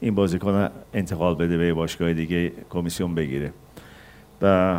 این 0.00 0.14
بازیکن 0.14 0.68
انتقال 0.94 1.34
بده 1.34 1.58
به 1.58 1.74
باشگاه 1.74 2.12
دیگه 2.12 2.52
کمیسیون 2.70 3.14
بگیره. 3.14 3.52
و 4.42 4.78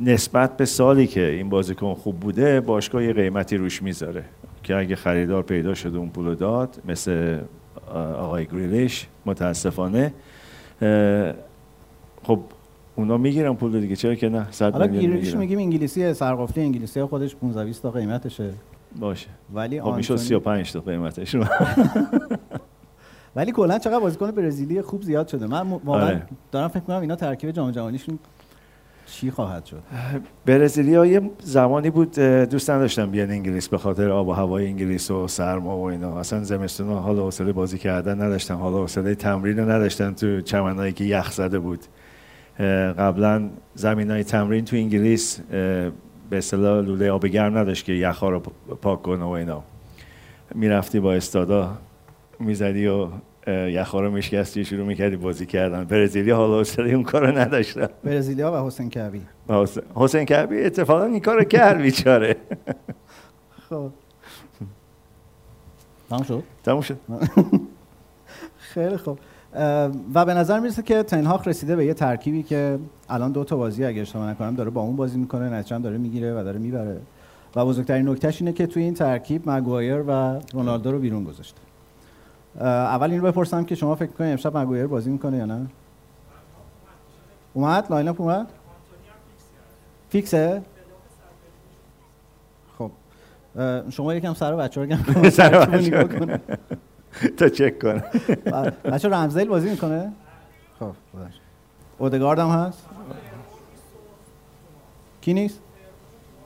نسبت 0.00 0.56
به 0.56 0.64
سالی 0.64 1.06
که 1.06 1.26
این 1.26 1.48
بازیکن 1.48 1.94
خوب 1.94 2.20
بوده 2.20 2.60
باشگاه 2.60 3.04
یه 3.04 3.12
قیمتی 3.12 3.56
روش 3.56 3.82
می‌ذاره. 3.82 4.24
که 4.62 4.76
اگه 4.76 4.96
خریدار 4.96 5.42
پیدا 5.42 5.74
شده 5.74 5.98
اون 5.98 6.08
پولو 6.08 6.34
داد 6.34 6.82
مثل 6.88 7.38
آقای 7.94 8.46
گریلیش 8.46 9.06
متاسفانه 9.26 10.14
خب 12.22 12.40
اونا 12.98 13.16
می‌گیرن 13.16 13.54
پول 13.54 13.80
دیگه. 13.80 13.96
چرا 13.96 14.14
که 14.14 14.28
نه؟ 14.28 14.46
صد 14.50 14.72
حالا 14.72 14.86
گریلیش 14.86 15.36
میگیم 15.36 15.58
انگلیسی 15.58 16.14
سرقفلی 16.14 16.64
انگلیسی 16.64 17.04
خودش 17.04 17.36
15 17.36 17.64
20 17.64 17.82
تا 17.82 17.90
قیمتشه. 17.90 18.50
باشه. 19.00 19.28
ولی 19.54 19.82
خب 19.82 19.94
میشه 19.94 20.16
35 20.16 20.72
تا 20.72 20.80
قیمتش. 20.80 21.36
ولی 23.36 23.52
کلا 23.52 23.78
چقدر 23.78 23.98
بازیکن 23.98 24.30
برزیلی 24.30 24.82
خوب 24.82 25.02
زیاد 25.02 25.28
شده. 25.28 25.46
من 25.46 25.70
واقعا 25.70 26.06
آره. 26.06 26.22
دارم 26.52 26.68
فکر 26.68 26.80
کنم 26.80 27.00
اینا 27.00 27.16
ترکیب 27.16 27.50
جام 27.50 27.70
جهانیشون 27.70 28.18
چی 29.06 29.30
خواهد 29.30 29.64
شد؟ 29.64 29.82
برزیلیا 30.46 31.06
یه 31.06 31.30
زمانی 31.42 31.90
بود 31.90 32.18
دوست 32.50 32.70
نداشتم 32.70 33.10
بیان 33.10 33.30
انگلیس 33.30 33.68
به 33.68 33.78
خاطر 33.78 34.10
آب 34.10 34.28
و 34.28 34.32
هوای 34.32 34.66
انگلیس 34.66 35.10
و 35.10 35.28
سرما 35.28 35.78
و 35.78 35.82
اینا. 35.82 36.20
اصلا 36.20 36.44
زمستون 36.44 36.88
حالا 36.88 37.22
حوصله 37.22 37.52
بازی 37.52 37.78
کردن 37.78 38.22
نداشتن. 38.22 38.54
حالا 38.54 38.78
حوصله 38.78 39.14
تمرین 39.14 39.60
نداشتن 39.60 40.14
تو 40.14 40.40
چمنایی 40.40 40.92
که 40.92 41.04
یخ 41.04 41.32
زده 41.32 41.58
بود. 41.58 41.80
قبلا 42.98 43.50
زمین 43.74 44.10
های 44.10 44.24
تمرین 44.24 44.64
تو 44.64 44.76
انگلیس 44.76 45.40
به 45.40 45.92
اصطلاح 46.32 46.84
لوله 46.84 47.10
آب 47.10 47.26
گرم 47.26 47.58
نداشت 47.58 47.84
که 47.84 47.92
یخها 47.92 48.30
رو 48.30 48.40
پاک 48.82 49.02
کنه 49.02 49.24
و 49.24 49.28
اینا. 49.28 49.62
می‌رفتی 50.54 51.00
با 51.00 51.14
استادا 51.14 51.78
می‌زدی 52.40 52.86
و 52.86 53.08
یخا 53.46 54.00
رو 54.00 54.10
میشکستی 54.10 54.64
شروع 54.64 54.86
می‌کردی 54.86 55.16
بازی 55.16 55.46
کردن. 55.46 55.84
برزیلی 55.84 56.30
حالا 56.30 56.58
حوصله 56.58 56.90
اون 56.90 57.02
کارو 57.02 57.38
نداشتن. 57.38 57.88
برزیلیا 58.04 58.52
و 58.52 58.66
حسین 58.66 58.90
کعبی. 58.90 59.22
حسین 59.94 60.24
کعبی 60.24 60.64
اتفاقا 60.64 61.04
این 61.04 61.20
کارو 61.20 61.44
کرد 61.44 61.82
بیچاره. 61.82 62.36
خب. 63.68 63.90
تموم 66.10 66.22
شد؟ 66.22 66.42
تموم 66.64 66.80
شد. 66.80 66.98
خیلی 68.74 68.96
خوب. 68.96 69.18
و 70.14 70.24
به 70.24 70.34
نظر 70.34 70.60
می‌رسه 70.60 70.82
که 70.82 71.02
تن 71.02 71.20
هاخ 71.20 71.48
رسیده 71.48 71.76
به 71.76 71.84
یه 71.84 71.94
ترکیبی 71.94 72.42
که 72.42 72.78
الان 73.08 73.32
دو 73.32 73.44
تا 73.44 73.56
بازی 73.56 73.84
اگه 73.84 74.00
اشتباه 74.00 74.30
نکنم 74.30 74.54
داره 74.54 74.70
با 74.70 74.80
اون 74.80 74.96
بازی 74.96 75.18
می‌کنه 75.18 75.50
نتیجه 75.50 75.78
داره 75.78 75.98
می‌گیره 75.98 76.40
و 76.40 76.44
داره 76.44 76.58
می‌بره. 76.58 77.00
و 77.56 77.64
بزرگترین 77.64 78.08
نکتهش 78.08 78.40
اینه 78.40 78.52
که 78.52 78.66
توی 78.66 78.82
این 78.82 78.94
ترکیب 78.94 79.50
مگوایر 79.50 80.04
و 80.08 80.40
رونالدو 80.52 80.92
رو 80.92 80.98
بیرون 80.98 81.24
گذاشته. 81.24 81.60
اول 82.60 83.10
این 83.10 83.20
رو 83.20 83.26
بپرسم 83.26 83.64
که 83.64 83.74
شما 83.74 83.94
فکر 83.94 84.10
کنید 84.10 84.30
امشب 84.30 84.56
مگوایر 84.56 84.86
بازی 84.86 85.10
می‌کنه 85.10 85.36
یا 85.36 85.44
نه؟ 85.44 85.66
اومد؟ 87.54 87.86
line 87.90 88.08
up 88.08 88.20
اومد؟ 88.20 88.46
فیکسه؟ 90.10 90.62
خب 92.78 92.90
شما 93.90 94.14
یکم 94.14 94.34
سر 94.34 94.56
بچه 94.56 94.80
رو 94.80 94.86
گم 94.86 95.30
سر 95.30 95.66
تا 97.38 97.48
چک 97.48 97.78
کنه 97.78 98.04
بچه 98.84 99.08
رمزیل 99.08 99.48
بازی 99.48 99.70
می‌کنه؟ 99.70 100.12
خب 100.80 100.92
اودگارد 101.98 102.38
هم 102.38 102.48
هست؟ 102.48 102.86
کی 105.20 105.34
نیست؟ 105.34 105.60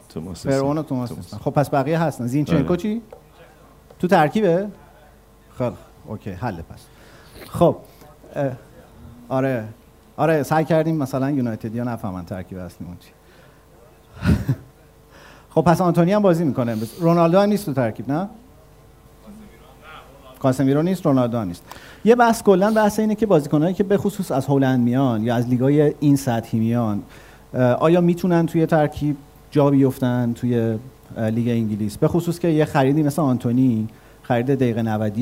توماس 0.09 0.46
فرعون 0.46 0.79
و 0.79 0.83
توماس 0.83 1.35
خب 1.35 1.51
پس 1.51 1.70
بقیه 1.70 1.98
هستن. 1.98 2.27
زینچنکو 2.27 2.68
آره. 2.68 2.77
چی؟ 2.77 3.03
تو 3.98 4.07
ترکیبه؟ 4.07 4.66
خب 5.59 5.72
اوکی 6.07 6.31
حل 6.31 6.57
پس. 6.62 6.81
خب 7.48 7.77
آره. 9.29 9.64
آره 10.16 10.42
سعی 10.42 10.64
کردیم 10.64 10.96
مثلا 10.96 11.31
یونایتد 11.31 11.75
یا 11.75 11.85
نفهمن 11.85 12.25
ترکیب 12.25 12.59
اصلی 12.59 12.87
اون 12.87 12.96
چی 13.01 13.11
خب 15.55 15.61
پس 15.61 15.81
آنتونی 15.81 16.12
هم 16.12 16.22
بازی 16.22 16.44
می‌کنه. 16.44 16.77
رونالدو 17.01 17.38
هم 17.40 17.48
نیست 17.48 17.66
تو 17.66 17.72
ترکیب 17.72 18.12
نه؟ 18.12 18.29
کاسمیرو 20.42 20.83
نیست 20.83 21.07
رونالدو 21.07 21.44
نیست. 21.44 21.62
یه 22.05 22.14
بحث 22.14 22.42
کلا 22.42 22.70
بحث 22.70 23.00
اینه 23.00 23.14
که 23.14 23.26
بازیکنایی 23.26 23.74
که 23.74 23.85
به 23.85 23.96
خصوص 23.96 24.33
از 24.33 24.46
هلند 24.46 24.81
میان 24.81 25.22
یا 25.22 25.35
از 25.35 25.48
لیگای 25.48 25.94
این 26.00 26.16
سطحی 26.16 26.59
میان 26.59 27.02
آیا 27.78 28.00
می‌تونن 28.00 28.46
توی 28.46 28.66
ترکیب 28.66 29.16
جا 29.50 29.70
بیفتن 29.70 30.33
توی 30.33 30.78
لیگ 31.18 31.48
انگلیس؟ 31.48 31.98
به 31.98 32.09
خصوص 32.09 32.38
که 32.38 32.48
یه 32.48 32.64
خریدی 32.64 33.02
مثل 33.02 33.22
آنتونی 33.22 33.88
خرید 34.22 34.46
دقیقه 34.46 34.83
90 34.83 35.18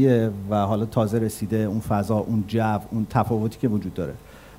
و 0.50 0.56
حالا 0.66 0.84
تازه 0.84 1.18
رسیده 1.18 1.56
اون 1.56 1.80
فضا 1.80 2.16
اون 2.16 2.44
جو 2.48 2.78
اون 2.90 3.06
تفاوتی 3.10 3.58
که 3.58 3.68
وجود 3.68 3.94
داره. 3.94 4.14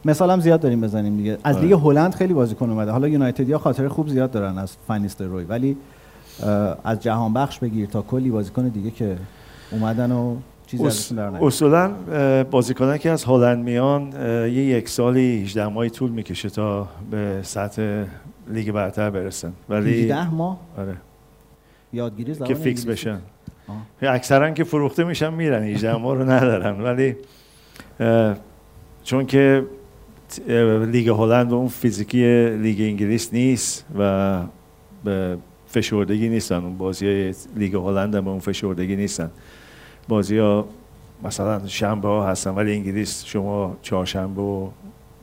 مثال 0.06 0.32
هم 0.32 0.40
زیاد 0.40 0.60
داریم 0.60 0.82
بزنیم 0.82 1.18
دیگه. 1.18 1.38
از 1.44 1.56
آره. 1.56 1.66
لیگ 1.66 1.74
هلند 1.74 2.16
خیلی 2.16 2.34
بازیکن 2.34 2.70
اومده. 2.70 2.92
حالا 2.92 3.08
یونایتد 3.08 3.50
یا 3.50 3.58
خاطر 3.58 3.88
خوب 3.88 4.08
زیاد 4.08 4.32
دارن 4.32 4.58
از 4.58 4.76
فانیستر 4.88 5.26
روی. 5.26 5.44
ولی 5.44 5.78
از 6.84 7.00
جهان 7.00 7.34
بخش 7.34 7.60
بگیر 7.60 7.88
تا 7.88 8.02
کلی 8.02 8.32
بازیکن 8.32 8.68
دیگه 8.68 8.92
که 8.92 9.18
اومدن 9.72 10.12
و 10.12 10.36
چیزی 10.72 10.86
اصولا 11.42 11.92
بازیکنان 12.44 12.98
که 12.98 13.10
از 13.10 13.24
هلند 13.24 13.64
میان 13.64 14.12
یه 14.46 14.64
یک 14.64 14.90
سالی 14.90 15.44
18 15.44 15.68
ماهی 15.68 15.90
طول 15.90 16.12
می‌کشه 16.12 16.50
تا 16.50 16.88
به 17.12 17.40
سطح 17.44 18.04
لیگ 18.48 18.72
برتر 18.72 19.10
برسن. 19.10 19.54
ولی 19.70 20.02
18 20.02 20.30
ماه؟ 20.30 20.60
آره. 20.78 20.98
یادگیری 21.94 22.36
که 22.36 22.54
فیکس 22.54 22.86
بشن. 22.86 23.20
اکثرا 24.02 24.52
که 24.52 24.64
فروخته 24.64 25.04
میشن 25.04 25.34
میرن. 25.34 25.64
18 25.64 25.96
ماه 25.96 26.16
رو 26.16 26.30
ندارن. 26.30 26.82
ولی 26.82 27.16
چون 29.04 29.26
که 29.26 29.66
لیگ 30.92 31.10
هلند 31.10 31.54
اون 31.54 31.68
فیزیکی 31.68 32.50
لیگ 32.50 32.82
انگلیس 32.82 33.34
نیست 33.34 33.86
و 34.00 34.42
به 35.04 35.38
فشردگی 35.68 36.30
نیستن. 36.30 36.56
اون 36.56 36.78
بازی 36.78 37.32
لیگ 37.56 37.76
هلند 37.76 38.12
به 38.12 38.30
اون 38.30 38.40
فشردگی 38.40 38.96
نیستن. 38.96 39.32
بازی 40.12 40.38
ها 40.38 40.66
مثلا 41.24 41.68
شنبه 41.68 42.08
ها 42.08 42.28
هستن 42.28 42.52
ولی 42.52 42.74
انگلیس 42.74 43.26
شما 43.26 43.76
چهارشنبه 43.82 44.42
و 44.42 44.70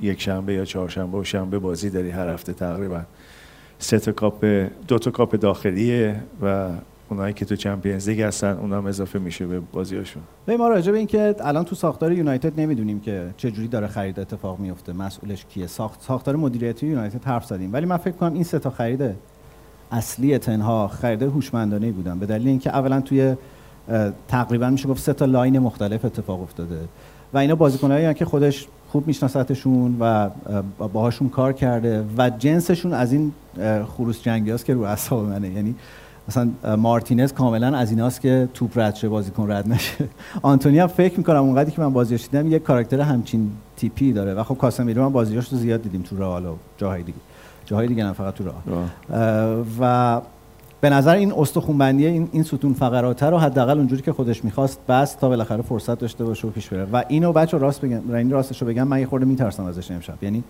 یک 0.01 0.20
شنبه 0.20 0.55
یا 0.55 0.64
چهارشنبه 0.64 1.18
و 1.18 1.24
شنبه 1.24 1.59
بازی 1.59 1.90
داری 1.90 2.11
هر 2.11 2.29
هفته 2.29 2.53
تقریبا. 2.53 3.01
سه 3.79 3.98
تا 3.98 4.12
کاپ 4.12 4.44
دو 4.88 4.98
تا 4.98 5.11
کاپ 5.11 5.37
داخلیه 5.37 6.22
و 6.42 6.68
اونایی 7.09 7.35
که 7.35 7.44
تو 7.44 7.57
Champions 7.57 8.09
League 8.09 8.21
هستن 8.20 8.53
اونم 8.53 8.87
اضافه 8.87 9.18
میشه 9.18 9.46
به 9.46 9.61
بازیاشون 9.61 10.22
ما 10.59 10.68
راجع 10.68 10.92
به 10.92 10.98
اینکه 10.98 11.35
الان 11.40 11.64
تو 11.64 11.74
ساختار 11.74 12.12
یونایتد 12.12 12.61
نمی‌دونیم 12.61 13.01
که 13.01 13.31
چه 13.37 13.51
جوری 13.51 13.68
داره 13.68 13.87
خرید 13.87 14.20
اتفاق 14.20 14.59
میفته 14.59 14.92
مسئولش 14.92 15.44
کیه. 15.44 15.66
ساخت 15.66 16.03
ساختار 16.03 16.37
مدیریتی 16.37 16.87
یونایتد 16.87 17.24
حرف 17.24 17.44
زدیم 17.44 17.72
ولی 17.72 17.87
من 17.87 17.96
فکر 17.96 18.14
کنم 18.14 18.35
این 18.35 18.44
سه 18.44 18.59
تا 18.59 18.70
خرید 18.70 19.14
اصلی 19.92 20.38
تن 20.38 20.59
هاخ 20.59 20.88
خرید 20.88 21.22
هوشمندانه 21.22 21.92
بودن. 21.92 22.18
به 22.18 22.27
دلیل 22.27 22.48
اینکه 22.48 22.70
اولا 22.70 23.01
توی 23.01 23.37
تقریبا 24.29 24.70
میشه 24.70 24.88
گفت 24.88 25.03
سه 25.03 25.12
تا 25.12 25.24
line 25.25 25.59
مختلف 25.59 26.05
اتفاق 26.05 26.42
افتاده. 26.42 26.79
و 27.35 27.38
اینا 27.38 27.55
بازیکنایی 27.55 28.14
که 28.14 28.24
خودش 28.24 28.66
خوب 28.88 29.07
میشناستشون 29.07 29.96
و 30.01 30.31
باهاشون 30.92 31.29
کار 31.29 31.53
کرده 31.53 32.05
و 32.18 32.31
جنسشون 32.31 32.92
از 32.92 33.12
این 33.12 33.33
خروس 33.87 34.22
جنگی 34.22 34.59
که 34.59 34.74
رو 34.74 34.83
اعصاب 34.83 35.24
منه. 35.24 35.48
یعنی 35.48 35.74
مثلا 36.29 36.77
مارتینز 36.77 37.33
کاملا 37.33 37.77
از 37.77 37.90
ایناست 37.90 38.20
که 38.20 38.48
توپ 38.55 38.79
رد 38.79 38.94
شه 38.94 39.09
بازیکن 39.09 39.51
رد 39.51 39.68
نشه. 39.68 40.09
آنتونی 40.42 40.79
هم 40.79 40.87
فکر 40.87 41.18
می‌کنم 41.18 41.42
اونقدری 41.42 41.70
که 41.70 41.81
من 41.81 41.92
بازیش 41.92 42.29
دیدم 42.29 42.53
یه 42.53 42.59
کاراکتر 42.59 43.01
همچین 43.01 43.51
تیپی 43.77 44.12
داره. 44.12 44.35
و 44.35 44.42
خب 44.42 44.55
کاسمیرو 44.55 45.05
هم 45.05 45.12
بازیاش 45.12 45.48
رو 45.48 45.59
زیاد 45.59 45.83
دیدیم 45.83 46.03
تو 46.03 46.16
رئال 46.16 46.46
و 46.46 46.55
جاهای 46.77 47.03
دیگه. 47.03 47.18
جاهای 47.64 47.87
دیگه 47.87 48.05
نه 48.05 48.12
فقط 48.12 48.35
تو 48.35 48.44
رئال. 48.44 48.87
و 49.81 50.20
به 50.81 50.91
نظر 50.91 51.14
این 51.14 51.33
استخونبندی 51.33 52.07
این 52.07 52.29
این 52.33 52.43
ستون 52.43 52.73
فقرات 52.73 53.23
رو 53.23 53.38
حداقل 53.38 53.79
اونجوری 53.79 54.03
که 54.03 54.12
خودش 54.12 54.45
می‌خواست 54.45 54.81
بس 54.88 55.14
تا 55.14 55.29
بالاخره 55.29 55.62
فرصت 55.62 55.99
داشته 55.99 56.25
باشه 56.25 56.49
و 56.49 56.51
پیش 56.51 56.69
بره. 56.69 56.85
و 56.93 57.05
اینو 57.09 57.33
بچه 57.33 57.59
راست 57.59 57.81
بگم 57.81 58.11
این 58.11 58.31
راستش 58.31 58.62
رو 58.62 58.69
بگم 58.69 58.88
من 58.88 59.01
یه 59.01 59.07
خورده 59.07 59.27
میترسم 59.27 59.64
ازش 59.64 59.91
امشب. 59.91 60.23
یعنی 60.23 60.45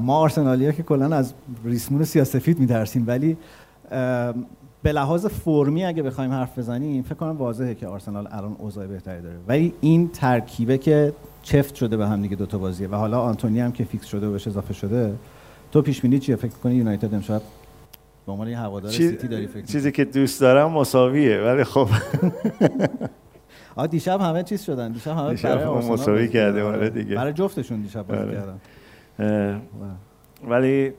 ما 0.00 0.16
آرسنالیا 0.16 0.72
که 0.72 0.82
کلا 0.82 1.16
از 1.16 1.34
ریسمون 1.64 2.04
سیاسفید 2.04 2.60
میترسیم 2.60 3.04
ولی 3.06 3.36
به 4.82 4.92
لحاظ 4.92 5.26
فرمی 5.26 5.84
اگه 5.84 6.02
بخوایم 6.02 6.30
حرف 6.30 6.58
بزنیم 6.58 7.02
فکر 7.02 7.14
کنم 7.14 7.36
واضحه 7.36 7.74
که 7.74 7.86
آرسنال 7.86 8.28
الان 8.30 8.56
اوضاع 8.58 8.86
بهتری 8.86 9.22
داره. 9.22 9.36
ولی 9.48 9.72
این 9.80 10.08
ترکیبه 10.08 10.78
که 10.78 11.12
چفت 11.42 11.74
شده 11.74 11.96
به 11.96 12.06
هم 12.08 12.22
دیگه 12.22 12.36
دو 12.36 12.46
تا 12.46 12.58
بازیه. 12.58 12.88
و 12.88 12.94
حالا 12.94 13.20
آنتونی 13.20 13.60
هم 13.60 13.72
که 13.72 13.84
فیکس 13.84 14.06
شده 14.06 14.26
و 14.26 14.32
بهش 14.32 14.48
اضافه 14.48 14.74
شده 14.74 15.14
تو 15.72 15.82
پیش 15.82 16.00
بینی 16.00 16.18
چیه؟ 16.18 16.36
فکر 16.36 16.52
کنی 16.52 16.74
یونایتد 16.74 17.14
امشب 17.14 17.42
به 18.26 18.32
عنوان 18.32 18.48
یه 18.48 18.58
هوادار 18.58 18.92
سیتی 18.92 19.28
داری 19.28 19.46
فکر 19.46 19.64
چیزی 19.64 19.92
که 19.92 20.04
دوست 20.04 20.40
دارم 20.40 20.72
مساویه 20.72 21.40
ولی 21.40 21.64
خب. 21.64 21.88
آ 23.76 23.86
دیشب 23.86 24.20
همه 24.20 24.42
چیز 24.42 24.62
شدن. 24.62 24.92
دیشب 24.92 25.10
همه 25.10 25.30
دیشب 25.30 25.54
برای 25.54 25.88
مساوی 25.88 26.28
کرده 26.28 26.62
آره 26.62 26.90
دیگه. 26.90 27.14
برای 27.16 27.32
جفتشون 27.32 27.80
دیشب 27.80 28.06
بازی 28.06 28.20
آره. 28.20 28.32
کردن. 29.18 29.62
ولی 30.44 30.92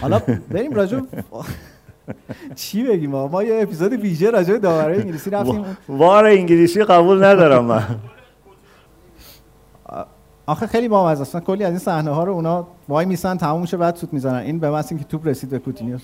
حالا 0.00 0.18
بریم 0.50 0.72
راجع 0.74 1.00
چی 2.54 2.82
بگیم؟ 2.84 3.10
ما 3.10 3.42
یه 3.42 3.62
اپیزود 3.62 3.92
ویژه 3.92 4.30
راجع 4.30 4.52
به 4.52 4.58
داوره 4.58 4.96
انگلیسی 4.96 5.30
رفتیم. 5.30 5.64
وار 5.88 6.26
انگلیسی 6.26 6.84
قبول 6.84 7.24
ندارم 7.24 7.64
من. 7.64 7.86
آخه 10.46 10.66
خیلی 10.66 10.88
بامزه 10.88 11.22
اصلا 11.22 11.40
کلی 11.40 11.64
از 11.64 11.70
این 11.70 11.78
صحنه 11.78 12.10
ها 12.10 12.24
رو 12.24 12.32
اونا 12.32 12.66
وای 12.88 13.06
میسن 13.06 13.36
تموم 13.36 13.60
میشه 13.60 13.76
بعد 13.76 13.96
سوت 13.96 14.12
می‌زنن. 14.12 14.34
این 14.34 14.58
به 14.58 14.82
که 14.82 15.04
توپ 15.04 15.26
رسید 15.26 15.50
به 15.50 15.58
کوتینیو 15.58 15.98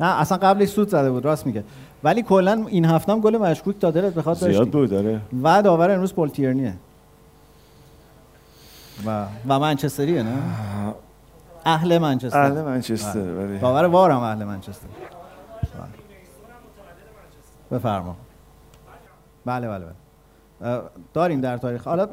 نه 0.00 0.20
اصلا 0.20 0.38
قبلش 0.38 0.68
سوت 0.68 0.88
زده 0.88 1.10
بود 1.10 1.24
راست 1.24 1.46
میگه. 1.46 1.64
ولی 2.04 2.22
کلا 2.22 2.64
این 2.68 2.84
هفته 2.84 3.12
هم 3.12 3.20
گل 3.20 3.36
مشکوک 3.36 3.80
داده 3.80 4.10
بخواد 4.10 4.36
زیاد 4.36 4.70
بود 4.70 4.90
داره. 4.90 5.20
و 5.42 5.62
داور 5.62 5.90
امروز 5.90 6.14
پولتیرنیه. 6.14 6.74
و 9.06 9.26
و 9.48 9.58
منچستریه 9.58 10.22
نه؟ 10.22 10.36
اهل 11.64 11.98
منچستر. 11.98 12.38
اهل 12.38 12.62
منچستر 12.62 13.20
بله. 13.20 13.46
ولی 13.46 13.58
داور 13.58 13.84
وارم 13.84 14.20
اهل 14.20 14.44
منچستر. 14.44 14.86
بفرما. 17.70 18.16
بله 19.44 19.68
بله 19.68 19.84
بله. 19.84 19.94
داریم 21.14 21.40
در 21.40 21.56
تاریخ. 21.56 21.84
حالا 21.84 22.08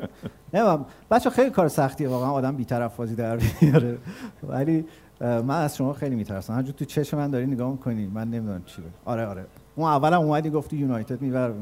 نمیم 0.53 0.85
بچه 1.11 1.29
خیلی 1.29 1.49
کار 1.49 1.67
سختیه 1.67 2.09
واقعا 2.09 2.31
آدم 2.31 2.55
بیطرف 2.55 2.95
بازی 2.95 3.15
در 3.15 3.37
بیاره. 3.37 3.97
ولی 4.43 4.85
من 5.21 5.49
از 5.49 5.77
شما 5.77 5.93
خیلی 5.93 6.15
میترسم. 6.15 6.53
هرجور 6.53 6.73
تو 6.73 6.85
چشم 6.85 7.17
من 7.17 7.31
داری 7.31 7.45
نگاه 7.45 7.71
می‌کنی 7.71 8.07
من 8.07 8.29
نمی‌دونم 8.29 8.63
چی 8.65 8.81
بود 8.81 8.93
آره 9.05 9.25
آره. 9.25 9.45
اون 9.75 9.89
اولم 9.89 10.21
اومدی 10.21 10.49
گفتی 10.49 10.77
یونایتد 10.77 11.21
می‌بره 11.21 11.53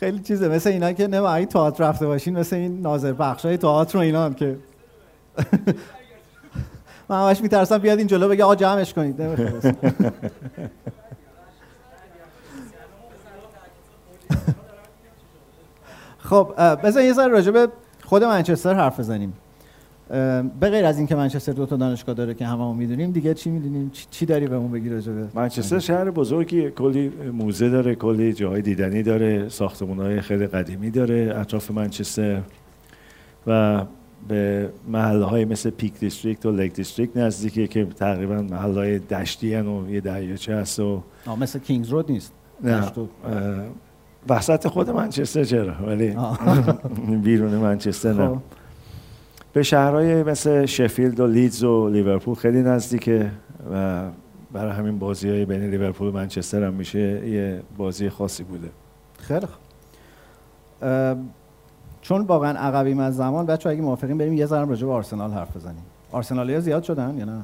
خیلی 0.00 0.18
چیزه. 0.18 0.48
مثل 0.48 0.70
اینا 0.70 0.92
که 0.92 1.06
نه 1.06 1.22
اگه 1.22 1.46
تئاتر 1.46 1.84
رفته 1.84 2.06
باشین 2.06 2.38
مثل 2.38 2.56
این 2.56 2.80
ناظر 2.80 3.12
بخشای 3.12 3.56
تئاتر 3.56 3.98
و 3.98 4.00
اینا 4.00 4.24
هم 4.24 4.34
که 4.34 4.58
من 7.08 7.22
همش 7.28 7.40
میترسم 7.40 7.78
بیاد 7.78 7.98
این 7.98 8.06
جلو 8.06 8.28
بگه 8.28 8.44
آقا 8.44 8.54
جمعش 8.54 8.94
کنید. 8.94 9.20
خب 16.32 16.52
بذار 16.84 17.02
یه 17.02 17.12
ذره 17.12 17.28
راجع 17.28 17.50
به 17.50 17.68
خود 18.04 18.24
منچستر 18.24 18.74
حرف 18.74 19.00
بزنیم. 19.00 19.32
به 20.60 20.70
غیر 20.70 20.84
از 20.84 20.98
اینکه 20.98 21.14
منچستر 21.14 21.52
دو 21.52 21.66
تا 21.66 21.76
دانشگاه 21.76 22.14
داره 22.14 22.34
که 22.34 22.46
هممون 22.46 22.76
می‌دونیم 22.76 23.10
دیگه 23.10 23.34
چی 23.34 23.50
می‌دونیم؟ 23.50 23.90
چی 24.10 24.26
داری 24.26 24.46
بهمون 24.46 24.72
بگی 24.72 24.88
راجع 24.88 25.12
به 25.12 25.26
منچستر 25.34 25.78
شهر 25.78 26.10
بزرگی 26.10 26.70
کلی 26.70 27.08
موزه 27.32 27.68
داره 27.68 27.94
کلی 27.94 28.32
جاهای 28.32 28.62
دیدنی 28.62 29.02
داره 29.02 29.48
ساختمان‌های 29.48 30.20
خیلی 30.20 30.46
قدیمی 30.46 30.90
داره 30.90 31.34
اطراف 31.36 31.70
منچستر 31.70 32.40
و 33.46 33.84
به 34.28 34.70
محله 34.88 35.24
های 35.24 35.44
مثل 35.44 35.70
پیک 35.70 35.98
دیستریکت 35.98 36.46
و 36.46 36.50
لیک 36.50 36.72
دیستریکت 36.72 37.16
نزدیکه 37.16 37.66
که 37.66 37.84
تقریبا 37.84 38.42
محله 38.42 38.74
های 38.74 38.98
دشتی 38.98 39.56
و 39.56 39.90
یه 39.90 40.00
دریاچه 40.00 40.56
هست 40.56 40.80
و 40.80 41.02
مثل 41.40 41.58
کینگز 41.58 41.88
رود 41.88 42.10
نیست. 42.12 42.32
نه 42.64 42.90
وسط 44.28 44.68
خود 44.68 44.90
منچستر 44.90 45.44
چرا؟ 45.44 45.74
ولی 45.86 46.16
بیرون 47.24 47.54
منچستر 47.54 48.12
نه. 48.12 48.28
خب. 48.28 48.38
به 49.52 49.62
شهرهای 49.62 50.22
مثل 50.22 50.66
شفیلد 50.66 51.20
و 51.20 51.26
لیدز 51.26 51.64
و 51.64 51.88
لیورپول 51.88 52.34
خیلی 52.34 52.62
نزدیکه 52.62 53.30
و 53.72 54.02
برای 54.52 54.72
همین 54.72 54.98
بازی 54.98 55.28
های 55.30 55.44
بین 55.44 55.70
لیورپول 55.70 56.08
و 56.08 56.12
منچستر 56.12 56.64
هم 56.64 56.74
میشه 56.74 57.28
یه 57.28 57.62
بازی 57.76 58.08
خاصی 58.10 58.44
بوده. 58.44 58.68
خیلی 59.18 59.46
چون 62.02 62.20
واقعا 62.20 62.58
عقبیم 62.58 62.98
از 63.00 63.16
زمان 63.16 63.46
بچه 63.46 63.68
اگه 63.68 63.82
موافقین 63.82 64.18
بریم 64.18 64.32
یه 64.32 64.46
ذره 64.46 64.64
راجع 64.64 64.86
به 64.86 64.92
آرسنال 64.92 65.30
حرف 65.30 65.56
بزنیم. 65.56 65.82
آرسنالی 66.12 66.54
ها 66.54 66.60
زیاد 66.60 66.82
شدن 66.82 67.18
یا 67.18 67.24
نه؟ 67.24 67.42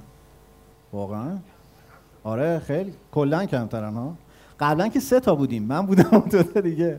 واقعا؟ 0.93 1.39
آره 2.25 2.59
خیلی. 2.59 2.93
کلا 3.13 3.47
کمترن 3.47 3.95
ها. 3.95 4.15
قبلا 4.61 4.89
که 4.89 5.01
سه 5.01 5.21
تا 5.21 5.35
بودیم. 5.35 5.63
من 5.63 5.87
بودم 5.87 6.09
اون 6.13 6.29
دو 6.31 6.43
تا 6.43 6.61
دیگه. 6.61 6.99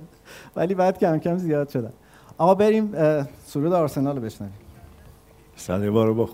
ولی 0.55 0.73
بعد 0.75 0.99
کم 0.99 1.17
کم 1.17 1.37
زیاد 1.37 1.69
شدن 1.69 1.93
آقا 2.37 2.55
بریم 2.55 2.91
سرود 3.45 3.73
آرسنال 3.73 4.15
رو 4.15 4.21
بشنویم. 4.21 4.53
سالی 5.55 5.89
بارو 5.89 6.29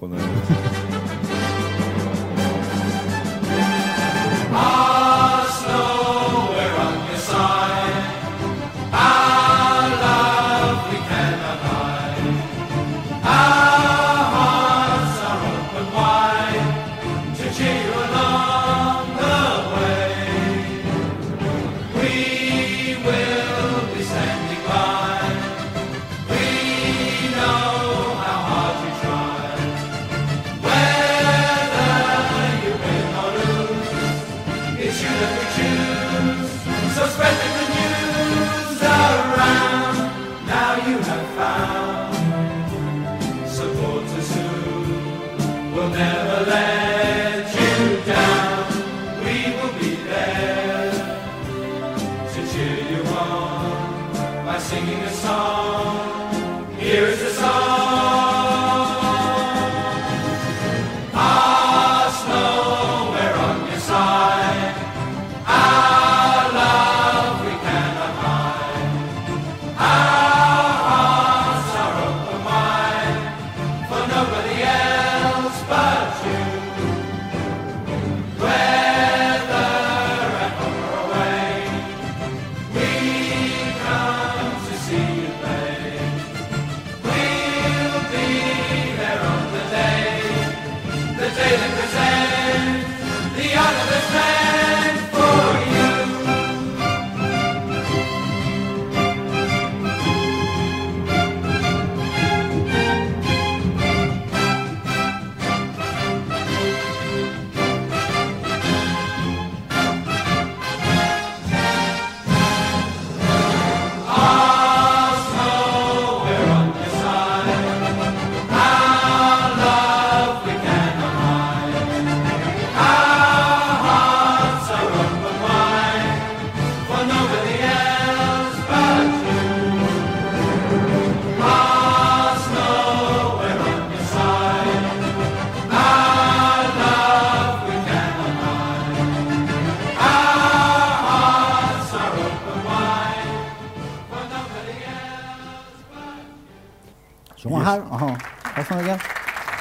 بخونم 147.65 148.17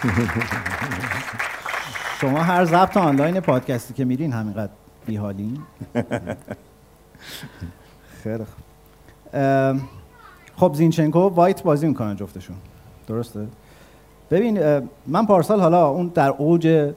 شما 2.20 2.42
هر 2.42 2.64
ضبط 2.64 2.96
آنلاین 2.96 3.40
پادکستی 3.40 3.94
که 3.94 4.04
میرین 4.04 4.32
همینقدر 4.32 4.72
بیحالین. 5.06 5.58
خیلی 8.22 8.44
خب 10.56 10.74
زینچنکو 10.74 11.20
وایت 11.20 11.62
بازی 11.62 11.86
می‌کنن 11.86 12.16
جفتشون. 12.16 12.56
درسته؟ 13.08 13.46
ببین 14.30 14.58
من 15.06 15.26
پارسال 15.26 15.60
حالا 15.60 15.88
اون 15.88 16.08
در 16.08 16.28
اوج 16.28 16.92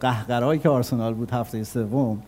قهقرایی 0.00 0.60
که 0.60 0.68
آرسنال 0.68 1.14
بود 1.14 1.30
هفته 1.30 1.64
سوم 1.64 2.22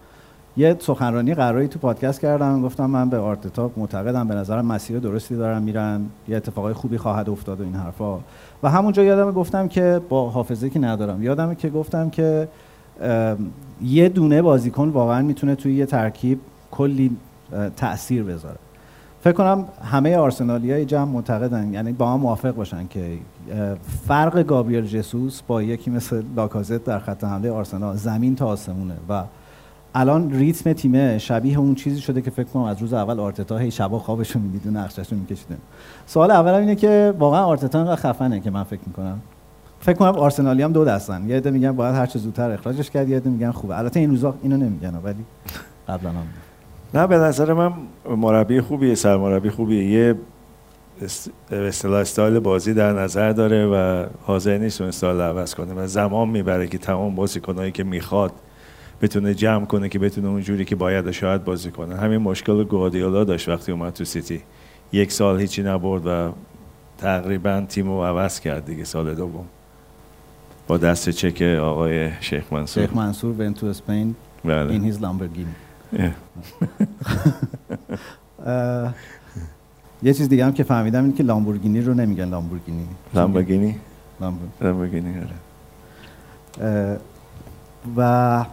یه 0.56 0.76
سخنرانی 0.78 1.34
قراری 1.34 1.68
تو 1.68 1.78
پادکست 1.78 2.20
کردم 2.20 2.62
گفتم 2.62 2.86
من 2.86 3.10
به 3.10 3.18
آرتتا 3.18 3.70
معتقدم. 3.76 4.28
به 4.28 4.34
نظرم 4.34 4.66
مسیر 4.66 4.98
درستی 4.98 5.36
دارن 5.36 5.62
میرن. 5.62 6.00
یه 6.28 6.36
اتفاقای 6.36 6.72
خوبی 6.72 6.98
خواهد 6.98 7.30
افتاد 7.30 7.60
و 7.60 7.64
این 7.64 7.74
حرفا. 7.74 8.18
و 8.62 8.70
همونجا 8.70 9.02
یادم 9.02 9.30
گفتم 9.30 9.68
که 9.68 10.00
با 10.08 10.30
حافظه 10.30 10.70
که 10.70 10.78
ندارم 10.78 11.22
یادم 11.22 11.54
که 11.54 11.70
گفتم 11.70 12.10
که 12.10 12.48
یه 13.82 14.08
دونه 14.08 14.42
بازیکن 14.42 14.88
واقعا 14.88 15.22
می‌تونه 15.22 15.54
توی 15.54 15.74
یه 15.74 15.86
ترکیب 15.86 16.40
کلی 16.70 17.16
تاثیر 17.76 18.22
بذاره. 18.22 18.58
فکر 19.20 19.32
کنم 19.32 19.64
همه 19.84 20.16
آرسنالی 20.16 20.72
های 20.72 20.84
جمع 20.84 21.04
معتقدن. 21.04 21.72
یعنی 21.72 21.92
با 21.92 22.12
هم 22.12 22.20
موافق 22.20 22.54
باشن 22.54 22.86
که 22.88 23.18
فرق 24.06 24.42
گابریل 24.42 24.86
جسوس 24.86 25.42
با 25.42 25.62
یکی 25.62 25.90
مثل 25.90 26.22
لاکازت 26.36 26.84
در 26.84 26.98
خط 26.98 27.24
حمله 27.24 27.50
آرسنال 27.50 27.96
زمین 27.96 28.36
تا 28.36 28.46
آسمونه 28.46 28.94
و 29.08 29.22
الان 29.94 30.32
ریتم 30.32 30.72
تیمه 30.72 31.18
شبیه 31.18 31.58
اون 31.58 31.74
چیزی 31.74 32.00
شده 32.00 32.22
که 32.22 32.30
فکر 32.30 32.46
کنم 32.46 32.62
از 32.62 32.80
روز 32.80 32.92
اول 32.92 33.20
آرتتا 33.20 33.58
هی 33.58 33.70
شبا 33.70 33.98
خوابش 33.98 34.30
رو 34.30 34.40
می‌دید 34.40 34.66
و 34.66 34.70
نقشش 34.70 35.12
رو 35.12 35.18
میکشیده 35.18 35.56
سوال 36.06 36.30
اول 36.30 36.50
اینه 36.50 36.74
که 36.74 37.14
واقعا 37.18 37.44
آرتتا 37.44 37.78
انقدر 37.78 37.96
خفنه 37.96 38.40
که 38.40 38.50
من 38.50 38.62
فکر 38.62 38.80
می‌کنم. 38.86 39.20
فکر 39.80 39.96
کنم 39.96 40.08
آرسنالی 40.08 40.62
هم 40.62 40.72
دو 40.72 40.84
دستن. 40.84 41.28
یه 41.28 41.36
عده 41.36 41.50
میگن 41.50 41.72
باید 41.72 41.94
هر 41.94 42.06
چه 42.06 42.18
زودتر 42.18 42.50
اخراجش 42.50 42.90
کرد 42.90 43.08
یه 43.08 43.16
عده 43.16 43.30
میگن 43.30 43.50
خوبه. 43.50 43.78
البته 43.78 44.00
این 44.00 44.10
روزا 44.10 44.34
اینو 44.42 44.56
نمیگن 44.56 44.94
ولی 45.04 45.24
قبلا 45.88 46.10
هم 46.10 46.26
نه 46.94 47.06
به 47.06 47.18
نظر 47.18 47.52
من 47.52 47.72
مربی 48.16 48.60
خوبیه 48.60 48.94
سرمربی 48.94 49.50
خوبیه. 49.50 49.90
یه 49.90 50.14
اصطلاح 51.50 52.00
استایل 52.00 52.38
بازی 52.38 52.74
در 52.74 52.92
نظر 52.92 53.32
داره 53.32 53.66
و 53.66 54.06
حاضر 54.22 54.58
نیست 54.58 54.80
اون 54.80 54.88
استایل 54.88 55.20
عوض 55.20 55.54
کنه. 55.54 55.74
و 55.74 55.86
زمان 55.86 56.28
می‌بره 56.28 56.66
که 56.66 56.78
تمام 56.78 57.14
بازیکنایی 57.14 57.72
که 57.72 57.84
می‌خواد 57.84 58.32
بتونه 59.02 59.34
جمع 59.34 59.64
کنه 59.64 59.88
که 59.88 59.98
بتونه 59.98 60.28
اونجوری 60.28 60.64
که 60.64 60.76
باید 60.76 61.10
شاید 61.10 61.44
بازی 61.44 61.70
کنه. 61.70 61.96
همین 61.96 62.18
مشکل 62.18 62.64
گواردیولا 62.64 63.24
داشت 63.24 63.48
وقتی 63.48 63.72
اومد 63.72 63.92
تو 63.92 64.04
سیتی. 64.04 64.42
یک 64.92 65.12
سال 65.12 65.40
هیچی 65.40 65.62
نبرد 65.62 66.06
و 66.06 66.32
تقریبا 66.98 67.64
تیم 67.68 67.86
رو 67.86 68.04
عوض 68.04 68.40
کرد 68.40 68.66
دیگه 68.66 68.84
سال 68.84 69.14
دوم. 69.14 69.44
با 70.66 70.78
دست 70.78 71.10
چک 71.10 71.42
آقای 71.42 72.10
شیخ 72.20 72.52
منصور. 72.52 72.86
شیخ 72.86 72.96
منصور 72.96 73.34
went 73.50 73.56
to 73.56 73.64
Spain 73.64 74.14
بله. 74.44 74.78
in 74.78 74.92
his 74.92 74.96
Lamborghini 74.98 75.54
یه 80.02 80.14
چیز 80.14 80.28
دیگه 80.28 80.44
هم 80.44 80.52
که 80.52 80.62
فهمیدم 80.62 81.04
این 81.04 81.14
که 81.14 81.22
لامبورگینی 81.22 81.80
رو 81.80 81.94
نمیگن 81.94 82.28
لامبورگینی. 82.28 82.86
لامبورگینی؟ 83.14 83.76
لامبور 84.20 84.48
لامبورگینی 84.60 85.14
آره. 85.18 86.98
و 87.96 88.44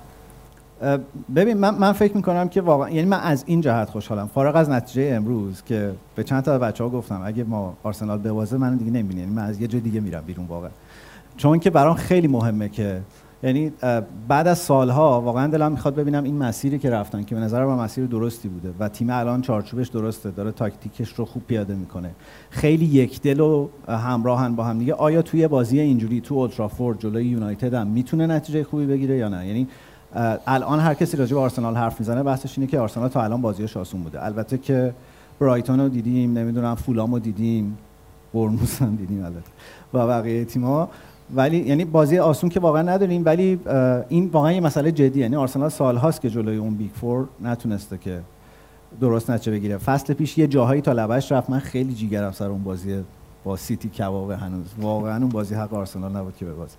ببین 1.36 1.58
من, 1.58 1.76
من 1.76 1.92
فکر 1.92 2.16
می‌کنم 2.16 2.50
که 2.50 2.62
واقعا 2.62 2.90
یعنی 2.90 3.08
من 3.08 3.20
از 3.20 3.44
این 3.48 3.62
جهت 3.62 3.90
خوشحالم. 3.90 4.28
فارغ 4.28 4.56
از 4.56 4.70
نتیجه 4.70 5.12
امروز 5.16 5.64
که 5.64 5.92
به 6.16 6.24
چند 6.24 6.44
تا 6.44 6.60
بچه 6.60 6.84
ها 6.84 6.90
گفتم 6.90 7.22
اگه 7.26 7.44
ما 7.44 7.78
آرسنال 7.84 8.18
ببازه 8.18 8.58
من 8.58 8.78
دیگه 8.78 8.92
نمی‌بینی. 8.92 9.20
یعنی 9.22 9.34
من 9.34 9.44
از 9.44 9.62
یه 9.62 9.68
جای 9.68 9.82
دیگه 9.82 10.00
میرم 10.00 10.24
بیرون 10.28 10.46
واقعا. 10.46 10.70
چون 11.38 11.60
که 11.60 11.70
برام 11.70 11.96
خیلی 11.96 12.28
مهمه 12.28 12.70
که 12.70 13.02
یعنی 13.44 13.72
بعد 14.28 14.48
از 14.48 14.58
سالها 14.58 15.22
واقعا 15.22 15.48
دلم 15.48 15.72
می‌خواد 15.72 15.96
ببینم 15.96 16.24
این 16.24 16.38
مسیری 16.38 16.80
که 16.80 16.90
رفتن 16.90 17.24
که 17.24 17.36
به 17.36 17.42
نظر 17.42 17.66
من 17.66 17.84
مسیر 17.84 18.06
درستی 18.06 18.50
بوده 18.50 18.74
و 18.80 18.90
تیم 18.90 19.10
الان 19.10 19.42
چارچوبش 19.42 19.88
درسته 19.88 20.32
داره 20.32 20.52
تاکتیکش 20.52 21.14
رو 21.14 21.26
خوب 21.26 21.44
پیاده 21.48 21.76
می‌کنه. 21.76 22.12
خیلی 22.50 22.86
یک 22.86 23.22
دل 23.22 23.40
و 23.40 23.70
همراهن 23.88 24.56
با 24.56 24.64
هم 24.64 24.80
دیگه. 24.80 24.94
آیا 24.94 25.22
توی 25.22 25.48
بازی 25.48 25.80
اینجوری 25.80 26.22
تو 26.22 26.36
اولترافورد 26.36 27.00
جلوی 27.00 27.26
یونایتد 27.26 27.74
هم 27.74 27.88
می‌تونه 27.88 28.28
نتیجه 28.28 28.64
خوبی 28.64 28.86
بگیره 28.86 29.18
یا 29.18 29.30
نه؟ 29.30 29.48
یعنی 29.48 29.68
الان 30.48 30.80
هر 30.80 30.94
کسی 30.94 31.18
راجع 31.18 31.36
به 31.36 31.42
آرسنال 31.42 31.76
حرف 31.76 32.00
می‌زنه 32.00 32.24
بحثش 32.24 32.58
اینه 32.58 32.72
که 32.72 32.80
آرسنال 32.80 33.10
تا 33.10 33.24
الان 33.24 33.42
بازیش 33.42 33.78
آسون 33.78 34.04
بوده. 34.04 34.26
البته 34.26 34.58
که 34.58 34.94
برایتون 35.40 35.80
رو 35.80 35.90
دیدیم 35.90 36.38
نمی‌دونم 36.38 36.76
فولام 36.76 37.14
رو 37.14 37.20
دیدیم 37.20 37.78
بورنموث 38.34 38.82
هم 38.82 38.96
دیدیم 38.96 39.26
البته 39.26 39.52
و 39.94 40.08
بقیه 40.08 40.46
تیم‌ها. 40.46 40.90
ولی 41.36 41.58
یعنی 41.58 41.86
بازی 41.86 42.20
آسون 42.20 42.50
که 42.50 42.60
واقعا 42.60 42.82
نداریم 42.82 43.26
ولی 43.26 43.60
این 44.10 44.30
واقعا 44.34 44.52
یه 44.52 44.62
مسئله 44.62 44.92
جدی 44.92 45.20
یعنی 45.20 45.36
آرسنال 45.36 45.70
سالهاست 45.70 46.22
که 46.22 46.30
جلوی 46.30 46.58
اون 46.58 46.76
big 46.76 46.92
four 46.92 47.28
نتونسته 47.42 47.98
که 47.98 48.22
درست 49.02 49.30
نتیجه 49.30 49.52
بگیره. 49.52 49.78
فصل 49.78 50.14
پیش 50.14 50.38
یه 50.38 50.48
جاهایی 50.48 50.82
تا 50.82 50.92
لبش 50.92 51.32
رفت. 51.32 51.50
من 51.50 51.60
خیلی 51.60 51.94
جیگرم 51.94 52.32
سر 52.32 52.50
اون 52.50 52.64
بازی 52.64 53.04
با 53.44 53.56
سیتی 53.56 53.90
کبابه 53.90 54.38
هنوز. 54.38 54.68
واقعا 54.82 55.18
اون 55.18 55.30
بازی 55.30 55.56
حق 55.56 55.74
آرسنال 55.74 56.18
نبود 56.18 56.38
که 56.38 56.46
ببازه. 56.46 56.76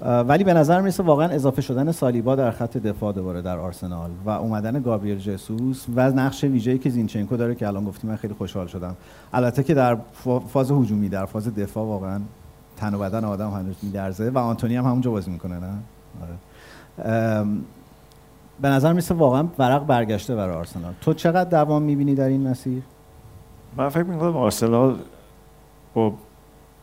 ولی 0.00 0.44
به 0.44 0.54
نظر 0.54 0.80
می‌رسه 0.80 1.02
واقعا 1.02 1.28
اضافه 1.28 1.62
شدن 1.62 1.92
سالیبا 1.92 2.36
در 2.36 2.50
خط 2.50 2.76
دفاع 2.76 3.12
دوباره 3.12 3.42
در 3.42 3.58
آرسنال 3.58 4.10
و 4.24 4.30
اومدن 4.30 4.82
گابریل 4.82 5.18
جسوس 5.18 5.86
و 5.96 6.10
نقش 6.10 6.44
ویژه‌ای 6.44 6.78
که 6.78 6.90
زینچنکو 6.90 7.36
داره 7.36 7.54
که 7.54 7.66
الان 7.66 7.84
گفتیم 7.84 8.10
من 8.10 8.16
خیلی 8.16 8.34
خوشحال 8.34 8.66
شدم. 8.66 8.96
البته 9.32 9.62
که 9.62 9.74
در 9.74 9.94
فا- 9.96 10.40
فاز 10.48 10.70
هجومی 10.70 11.08
در 11.08 11.24
فاز 11.24 11.54
دفاع 11.54 11.86
واقعا 11.86 12.20
تن 12.76 12.94
و 12.94 12.98
بدن 12.98 13.24
آدم 13.24 13.50
هنوز 13.50 13.76
میلرزه 13.82 14.30
و 14.30 14.38
آنتونی 14.38 14.76
هم 14.76 14.84
همونجا 14.84 15.10
بازی 15.10 15.30
می‌کنه 15.30 15.54
نه؟ 15.54 15.72
آره. 16.22 17.44
به 18.60 18.68
نظر 18.68 18.92
می‌رسه 18.92 19.14
واقعا 19.14 19.46
ورق 19.58 19.86
برگشته 19.86 20.36
برای 20.36 20.56
آرسنال. 20.56 20.92
تو 21.00 21.14
چقدر 21.14 21.50
دوام 21.50 21.82
می‌بینی 21.82 22.14
در 22.14 22.28
این 22.28 22.48
مسیر؟ 22.48 22.82
من 23.76 23.88
فکر 23.88 24.02
می‌کنم 24.02 24.36
آرسنال 24.36 24.96
با 25.94 26.12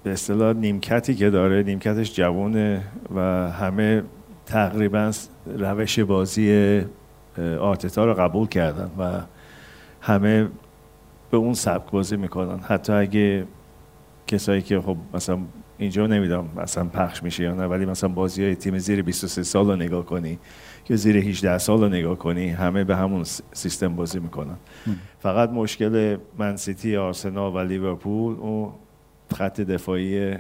به 0.06 0.12
اصطلاح 0.12 0.54
نیمکتی 0.54 1.16
که 1.16 1.30
داره 1.30 1.64
نیمکتش 1.64 2.14
جوونه 2.14 2.84
و 3.16 3.20
همه 3.52 4.04
تقریبا 4.46 5.12
روش 5.58 6.00
بازی 6.00 6.82
آرتتا 7.60 8.06
رو 8.06 8.14
قبول 8.14 8.48
کردن 8.48 8.92
و 9.00 9.22
همه 10.02 10.48
به 11.32 11.38
اون 11.38 11.54
سبک 11.54 11.92
بازی 11.92 12.18
می‌کنن. 12.18 12.60
حتی 12.60 12.94
اگه 12.94 13.46
کسایی 14.28 14.62
که 14.62 14.82
خب 14.82 14.98
مثلا 15.14 15.38
اینجا 15.78 16.08
نمی‌دونم 16.08 16.50
مثلا 16.58 16.86
پخش 16.86 17.24
میشه 17.24 17.44
یا 17.44 17.54
نه 17.54 17.66
ولی 17.66 17.86
مثلا 17.86 18.10
بازی 18.10 18.44
های 18.44 18.56
تیم 18.56 18.78
زیر 18.78 19.02
23 19.02 19.44
سال 19.44 19.66
رو 19.66 19.76
نگاه 19.76 20.06
کنی 20.06 20.40
که 20.84 20.96
زیر 20.96 21.18
18 21.18 21.58
سال 21.58 21.82
رو 21.82 21.90
نگاه 21.90 22.16
کنی 22.18 22.50
همه 22.50 22.84
به 22.84 22.96
همون 22.96 23.24
سیستم 23.54 23.96
بازی 23.96 24.20
می‌کنن. 24.20 24.56
فقط 25.20 25.50
مشکل 25.50 26.18
من‌سیتی 26.38 26.98
آرسنال 26.98 27.56
و 27.56 27.60
لیورپول 27.60 28.36
اون 28.40 28.72
خط 29.34 29.62
دفاعی 29.62 30.36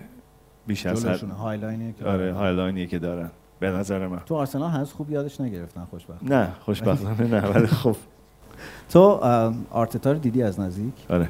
بیش 0.68 0.86
از 0.86 1.06
حد. 1.06 1.30
high 1.30 1.55
line 1.55 1.81
یه 1.81 1.94
که 2.00 2.06
آره 2.06 2.34
high 2.34 2.58
line 2.58 2.82
ی 2.82 2.88
که 2.88 3.00
دارن. 3.00 3.30
به 3.60 3.70
نظر 3.70 4.08
من. 4.08 4.20
تو 4.26 4.36
آرسنال 4.36 4.72
هنوز 4.72 4.94
خوب 4.94 5.12
یادش 5.12 5.42
نگرفتن 5.42 5.88
خوشبخت 5.90 6.24
نه 6.24 6.50
خوشبختانه 6.60 7.28
نه 7.28 7.42
ولی 7.56 7.68
خب. 7.68 7.96
تو 8.90 9.00
آرتتا 9.72 10.12
رو 10.12 10.18
دیدی 10.18 10.44
از 10.44 10.60
نزدیک؟ 10.60 10.94
آره. 11.10 11.30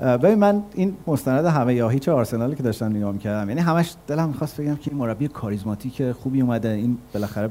ببین 0.00 0.34
من 0.34 0.62
این 0.74 0.96
مستند 1.06 1.44
همه 1.44 1.74
یا 1.74 1.88
هیچ 1.88 2.08
آرسنالی 2.08 2.56
که 2.56 2.62
داشتم 2.62 2.86
نگاه 2.86 3.12
می‌کردم 3.12 3.48
یعنی 3.48 3.60
همش 3.60 3.94
دلم 4.06 4.28
می‌خواست 4.28 4.60
بگم 4.60 4.76
که 4.76 4.90
این 4.90 5.00
مربی 5.00 5.28
کاریزماتیک 5.28 6.12
خوبی 6.12 6.40
اومده. 6.40 6.68
این 6.68 6.98
بالاخره 7.14 7.50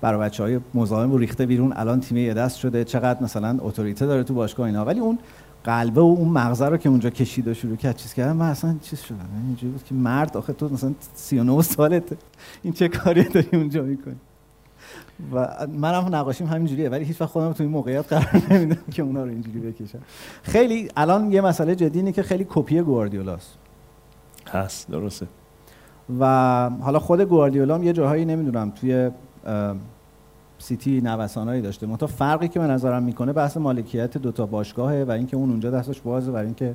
برای 0.00 0.20
بچه 0.20 0.42
های 0.42 0.60
مزاحم 0.74 1.10
رو 1.12 1.18
ریخته 1.18 1.46
بیرون. 1.46 1.72
الان 1.76 2.00
تیم 2.00 2.16
یه 2.18 2.34
دست 2.34 2.58
شده. 2.58 2.84
چقدر 2.84 3.22
مثلا 3.22 3.56
اتوریته 3.60 4.06
داره 4.06 4.22
تو 4.22 4.34
باشگاه 4.34 4.66
اینا. 4.66 4.84
ولی 4.84 5.00
اون 5.00 5.18
قلبه 5.64 6.00
و 6.00 6.04
اون 6.04 6.28
مغزه 6.28 6.68
رو 6.68 6.76
که 6.76 6.88
اونجا 6.88 7.10
کشید 7.10 7.48
و 7.48 7.54
شروع 7.54 7.76
کرد 7.76 7.96
چیز 7.96 8.14
کردم 8.14 8.36
من 8.36 8.48
اصلا 8.48 8.76
چیز 8.82 9.00
شدم. 9.00 9.28
یعنی 9.34 9.46
اینجوری 9.46 9.72
بود 9.72 9.84
که 9.84 9.94
مرد 9.94 10.36
آخه 10.36 10.52
تو 10.52 10.68
مثلا 10.68 10.94
39 11.14 11.62
سالته. 11.62 12.16
این 12.62 12.72
چه 12.72 12.88
کاری 12.88 13.24
داری 13.24 13.48
اونجا 13.52 13.82
می‌کنی؟ 13.82 14.16
و 15.32 15.66
منم 15.78 16.14
نقاشیم 16.14 16.46
همینجوریه 16.46 16.88
ولی 16.88 17.04
هیچ 17.04 17.20
وقت 17.20 17.30
خودم 17.30 17.52
تو 17.52 17.62
این 17.62 17.72
موقعیت 17.72 18.12
قرار 18.12 18.42
نمیدم 18.50 18.82
که 18.92 19.02
اونا 19.02 19.24
رو 19.24 19.30
اینجوری 19.30 19.60
بکشم. 19.60 19.98
خیلی 20.42 20.88
الان 20.96 21.32
یه 21.32 21.40
مسئله 21.40 21.74
جدی 21.74 21.98
اینه 21.98 22.12
که 22.12 22.22
خیلی 22.22 22.46
کپی 22.48 22.80
گواردیولاست. 22.80 23.58
هست 24.52 24.90
درسته. 24.90 25.26
و 26.20 26.70
حالا 26.80 26.98
خود 26.98 27.20
گواردیولا 27.20 27.74
هم 27.74 27.82
یه 27.82 27.92
جاهایی 27.92 28.24
نمی‌دونم 28.24 28.70
توی 28.70 29.10
سیتی 30.64 31.00
نوسانایی 31.00 31.62
داشته. 31.62 31.86
منتها 31.86 32.06
فرقی 32.06 32.48
که 32.48 32.58
به 32.60 32.66
نظرم 32.66 33.02
می‌کنه 33.02 33.32
بحث 33.32 33.56
مالکیت 33.56 34.18
دوتا 34.18 34.46
باشگاهه 34.46 35.04
و 35.08 35.10
اینکه 35.10 35.36
اون 35.36 35.50
اونجا 35.50 35.70
دستش 35.70 36.00
بازه 36.00 36.32
برای 36.32 36.46
اینکه 36.46 36.74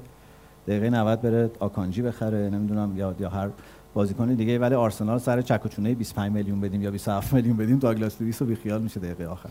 دقیقه 0.67 0.89
90 0.89 1.21
بره 1.21 1.51
آکانجی 1.59 2.01
بخره 2.01 2.49
نمی‌دونم 2.49 2.97
یا 2.97 3.15
یا 3.19 3.29
هر 3.29 3.49
بازیکن 3.93 4.33
دیگه 4.33 4.59
ولی 4.59 4.75
آرسنال 4.75 5.17
سر 5.17 5.41
چک 5.41 5.65
و 5.65 5.69
چونه 5.69 5.95
25 5.95 6.31
میلیون 6.31 6.61
بدیم 6.61 6.81
یا 6.81 6.91
27 6.91 7.33
میلیون 7.33 7.57
بدیم 7.57 7.79
داگلاس 7.79 8.21
لوئیس 8.21 8.41
رو 8.41 8.47
بیخیال 8.47 8.81
میشه 8.81 8.99
دقیقه 8.99 9.25
آخر. 9.25 9.49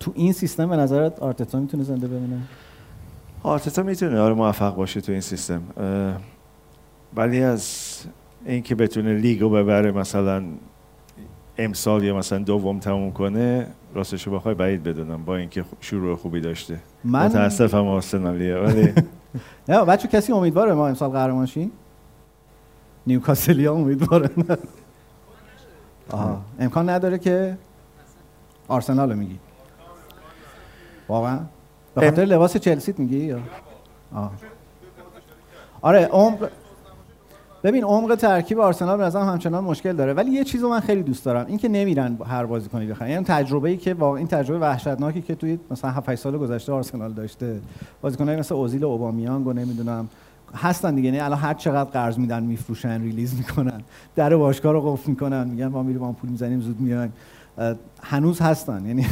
تو 0.00 0.12
این 0.14 0.32
سیستم 0.32 0.68
به 0.68 0.76
نظرت 0.76 1.20
آرتتا 1.20 1.60
می‌تونه 1.60 1.82
زنده 1.82 2.08
بمونه؟ 2.08 2.38
آرتتا 3.42 3.82
می‌تونه. 3.82 4.20
آره 4.20 4.34
موفق 4.34 4.74
باشه 4.74 5.00
تو 5.00 5.12
این 5.12 5.20
سیستم. 5.20 5.62
ولی 7.16 7.42
از 7.42 7.96
اینکه 8.46 8.74
بتونه 8.74 9.14
لیگ 9.18 9.40
رو 9.40 9.50
ببره 9.50 9.92
مثلا 9.92 10.44
امسال 11.58 12.04
یا 12.04 12.16
مثلا 12.16 12.38
دوم 12.38 12.78
تموم 12.78 13.12
کنه 13.12 13.66
راستش 13.94 14.26
رو 14.26 14.32
بخوای 14.36 14.54
بعید 14.54 14.82
بدونم 14.82 15.24
با 15.24 15.36
اینکه 15.36 15.64
شروع 15.80 16.16
خوبی 16.16 16.40
داشته. 16.40 16.78
من 17.04 17.26
متاسفم 17.26 17.86
آرسنالیه 17.86 18.56
ولی 18.56 18.92
نه 19.68 19.84
بچه 19.84 20.08
کسی 20.08 20.32
امیدواره 20.32 20.74
ما 20.74 20.88
امسال 20.88 21.10
قهرمان 21.10 21.46
شیم؟ 21.46 21.72
نیوکاسلیا 23.06 23.74
امیدواره 23.74 24.30
آها. 26.10 26.40
امکان 26.60 26.88
نداره 26.88 27.18
که 27.18 27.58
آرسنال 28.68 29.10
رو 29.12 29.16
میگی. 29.18 29.38
واقعا؟ 31.08 31.38
به 31.94 32.00
خاطر 32.00 32.24
لباس 32.24 32.56
چلسیت 32.56 32.98
میگی 32.98 33.18
یا؟ 33.18 33.38
آه. 34.14 34.32
آره 35.80 36.06
عمق 36.06 36.50
ببین 37.62 37.84
عمق 37.84 38.14
ترکیب 38.14 38.60
آرسنال 38.60 38.98
به 38.98 39.04
نظرم 39.04 39.28
همچنان 39.28 39.64
مشکل 39.64 39.92
داره 39.92 40.12
ولی 40.12 40.30
یه 40.30 40.44
چیزو 40.44 40.68
من 40.68 40.80
خیلی 40.80 41.02
دوست 41.02 41.24
دارم 41.24 41.46
این 41.46 41.58
که 41.58 41.68
نمیرن 41.68 42.18
هر 42.26 42.46
بازیکنی 42.46 42.86
بخرن. 42.86 43.10
یعنی 43.10 43.24
تجربه‌ای 43.24 43.76
که 43.76 43.94
واقعا 43.94 44.18
این 44.18 44.26
تجربه 44.26 44.60
وحشتناکی 44.60 45.22
که 45.22 45.34
توی 45.34 45.58
مثلا 45.70 45.90
7 45.90 46.08
8 46.08 46.22
سال 46.22 46.38
گذشته 46.38 46.72
آرسنال 46.72 47.12
داشته 47.12 47.60
بازیکنایی 48.02 48.38
مثل 48.38 48.54
اوزیل 48.54 48.84
و 48.84 48.88
اوبامیانگ 48.88 49.46
و 49.46 49.52
نمی‌دونم 49.52 50.08
هستن 50.54 50.94
دیگه. 50.94 51.06
یعنی 51.06 51.20
الان 51.20 51.38
هر 51.38 51.54
چقدر 51.54 51.90
قرض 51.90 52.18
میدن 52.18 52.42
میفروشن 52.42 53.02
ریلیز 53.02 53.36
می‌کنن 53.36 53.80
در 54.16 54.36
باشگاه 54.36 54.72
رو 54.72 54.92
قفل 54.92 55.10
می‌کنن 55.10 55.48
میگن 55.48 55.66
ما 55.66 55.82
میریم 55.82 56.12
پول 56.12 56.30
می‌زنیم 56.30 56.60
زود 56.60 56.80
میایم. 56.80 57.12
هنوز 58.02 58.40
هستن. 58.40 58.86
یعنی 58.86 59.06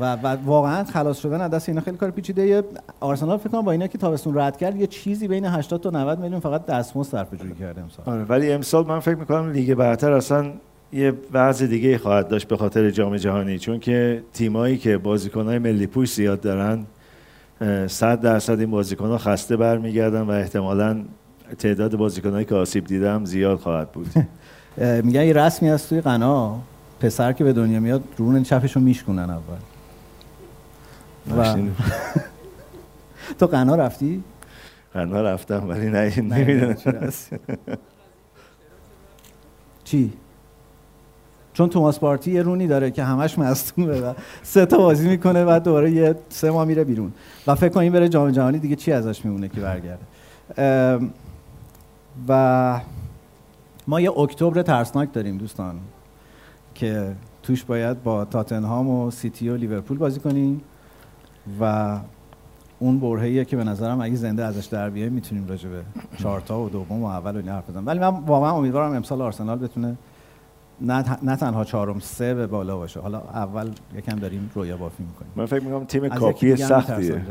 و, 0.00 0.16
و 0.16 0.36
واقعا 0.44 0.84
خلاص 0.84 1.18
شدن 1.18 1.40
از 1.40 1.50
دست 1.50 1.68
اینا 1.68 1.80
خیلی 1.80 1.96
کار 1.96 2.10
پیچیده. 2.10 2.46
یه 2.46 2.62
آرسنال 3.00 3.38
فکر 3.38 3.48
کنم 3.48 3.62
با 3.62 3.72
اینا 3.72 3.86
که 3.86 3.98
تابستون 3.98 4.38
رد 4.38 4.56
کرد 4.56 4.76
یه 4.76 4.86
چیزی 4.86 5.28
بین 5.28 5.44
80 5.44 5.80
تا 5.80 5.90
90 5.90 6.18
میلیون 6.18 6.40
فقط 6.40 6.66
دستمزد 6.66 7.10
صرفه 7.10 7.36
جویی 7.36 7.54
کرده 7.54 7.80
امسال. 7.80 8.14
آره 8.14 8.24
ولی 8.24 8.52
امسال 8.52 8.86
من 8.86 9.00
فکر 9.00 9.14
می‌کنم 9.14 9.50
لیگ 9.50 9.74
برتر 9.74 10.12
اصلا 10.12 10.52
یه 10.92 11.12
وضع 11.32 11.66
دیگه 11.66 11.98
خواهد 11.98 12.28
داشت 12.28 12.48
به 12.48 12.56
خاطر 12.56 12.90
جام 12.90 13.16
جهانی. 13.16 13.58
چون 13.58 13.80
که 13.80 14.22
تیمایی 14.32 14.78
که 14.78 14.98
بازیکنهای 14.98 15.58
ملی 15.58 15.86
پوش 15.86 16.14
زیاد 16.14 16.40
دارن 16.40 16.86
اه، 17.60 17.86
صد 17.86 18.20
درصد 18.20 18.60
این 18.60 18.70
بازیکنها 18.70 19.18
خسته 19.18 19.56
برمیگردن 19.56 20.22
و 20.22 20.30
احتمالا 20.30 21.04
تعداد 21.58 21.96
بازیکنهایی 21.96 22.44
که 22.44 22.54
آسیب 22.54 22.84
دیدم 22.84 23.24
زیاد 23.24 23.58
خواهد 23.58 23.92
بود. 23.92 24.06
میگن 25.04 25.24
یه 25.24 25.32
رسمی 25.32 25.68
هست 25.68 25.88
توی 25.88 26.00
قنا 26.00 26.58
پسر 27.00 27.32
که 27.32 27.44
به 27.44 27.52
دنیا 27.52 27.80
میاد 27.80 28.02
رون 28.16 28.42
چپش 28.42 28.76
رو 28.76 28.82
میشکنن 28.82 29.30
اول 29.30 29.58
و 31.36 31.56
تو 33.38 33.46
قنا 33.46 33.74
رفتی؟ 33.74 34.24
قنا 34.94 35.22
رفتم 35.22 35.68
ولی 35.68 35.90
نه 35.90 36.20
نمی‌دونم؟ 36.20 36.76
چی؟ 39.84 40.12
چون 41.52 41.68
توماس 41.68 41.98
پارتی 41.98 42.30
یه 42.30 42.42
رونی 42.42 42.66
داره 42.66 42.90
که 42.90 43.04
همش 43.04 43.38
مصدومه 43.38 44.00
و 44.00 44.14
سه 44.42 44.66
تا 44.66 44.78
بازی 44.78 45.08
می‌کنه 45.08 45.44
و 45.44 45.60
دوباره 45.64 45.90
یه 45.90 46.14
سه 46.28 46.50
ماه 46.50 46.64
میره 46.64 46.84
بیرون 46.84 47.12
و 47.46 47.54
فکر 47.54 47.68
کنیم 47.68 47.92
بره 47.92 48.08
جام 48.08 48.30
جهانی 48.30 48.58
دیگه 48.58 48.76
چی 48.76 48.92
ازش 48.92 49.24
میمونه 49.24 49.48
که 49.48 49.60
برگرده 49.60 50.04
و 52.28 52.80
ما 53.86 54.00
یه 54.00 54.18
اکتبر 54.18 54.62
ترسناک 54.62 55.12
داریم 55.12 55.38
دوستان 55.38 55.80
که 56.80 57.14
توش 57.42 57.64
باید 57.64 58.02
با 58.02 58.24
تاتنهام 58.24 58.88
و 58.88 59.10
سیتی 59.10 59.48
و 59.48 59.56
لیورپول 59.56 59.98
بازی 59.98 60.20
کنیم 60.20 60.60
و 61.60 61.98
اون 62.78 63.00
برهیه 63.00 63.44
که 63.44 63.56
به 63.56 63.64
نظرم 63.64 64.00
اگه 64.00 64.16
زنده 64.16 64.44
ازش 64.44 64.66
در 64.66 64.90
بیایم 64.90 65.12
می‌تونیم 65.12 65.48
راجع 65.48 65.68
به 65.68 65.82
چهارتا 66.18 66.60
و 66.60 66.68
دوم 66.68 67.02
و 67.02 67.06
اول 67.06 67.34
و 67.34 67.36
این 67.36 67.48
حرف 67.48 67.70
بزنم 67.70 67.86
ولی 67.86 67.98
من 67.98 68.08
واقعا 68.08 68.50
امیدوارم 68.50 68.92
امسال 68.92 69.22
آرسنال 69.22 69.58
بتونه 69.58 69.96
نه, 70.80 71.04
نه 71.22 71.36
تنها 71.36 71.64
چهارم 71.64 71.98
سه 71.98 72.34
به 72.34 72.46
بالا 72.46 72.76
باشه. 72.76 73.00
حالا 73.00 73.18
اول 73.18 73.70
یکم 73.96 74.16
داریم 74.16 74.50
رویا 74.54 74.76
بافی 74.76 75.02
می‌کنیم. 75.02 75.32
من 75.36 75.46
فکر 75.46 75.64
می‌کنم 75.64 75.84
تیم 75.84 76.08
کاپی 76.08 76.56
سختیه 76.56 77.22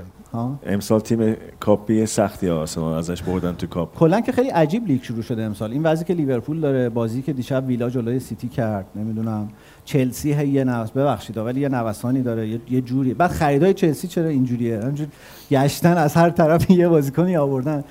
امسال 0.65 0.99
تیم 0.99 1.35
کاپی 1.59 2.05
سختی 2.05 2.49
آرسنال 2.49 2.97
ازش 2.97 3.21
بردن 3.21 3.55
تو 3.55 3.67
کاپ. 3.67 3.95
کلا 3.95 4.21
که 4.21 4.31
خیلی 4.31 4.49
عجیب 4.49 4.87
لیگ 4.87 5.03
شروع 5.03 5.21
شده 5.21 5.43
امسال. 5.43 5.71
این 5.71 5.83
وضعی 5.83 6.05
که 6.05 6.13
لیورپول 6.13 6.59
داره 6.59 6.89
بازی 6.89 7.21
که 7.21 7.33
دیشب 7.33 7.63
ویلا 7.67 7.89
جلوی 7.89 8.19
سیتی 8.19 8.47
کرد 8.47 8.85
نمی‌دونم. 8.95 9.49
چلسی 9.85 10.33
هی 10.33 10.47
یه 10.47 10.63
نوس 10.63 10.91
ببخشید 10.91 11.37
ولی 11.37 11.61
یه 11.61 11.69
نوسانی 11.69 12.21
داره 12.21 12.49
یه, 12.49 12.59
یه 12.69 12.81
جوریه 12.81 13.13
بعد 13.13 13.31
خریدای 13.31 13.73
چلسی 13.73 14.07
چرا 14.07 14.27
اینجوریه؟ 14.27 14.79
همینجور 14.81 15.07
گشتن 15.51 15.97
از 15.97 16.15
هر 16.15 16.29
طرف 16.29 16.69
یه 16.69 16.87
بازیکنی 16.87 17.37
آوردن. 17.37 17.83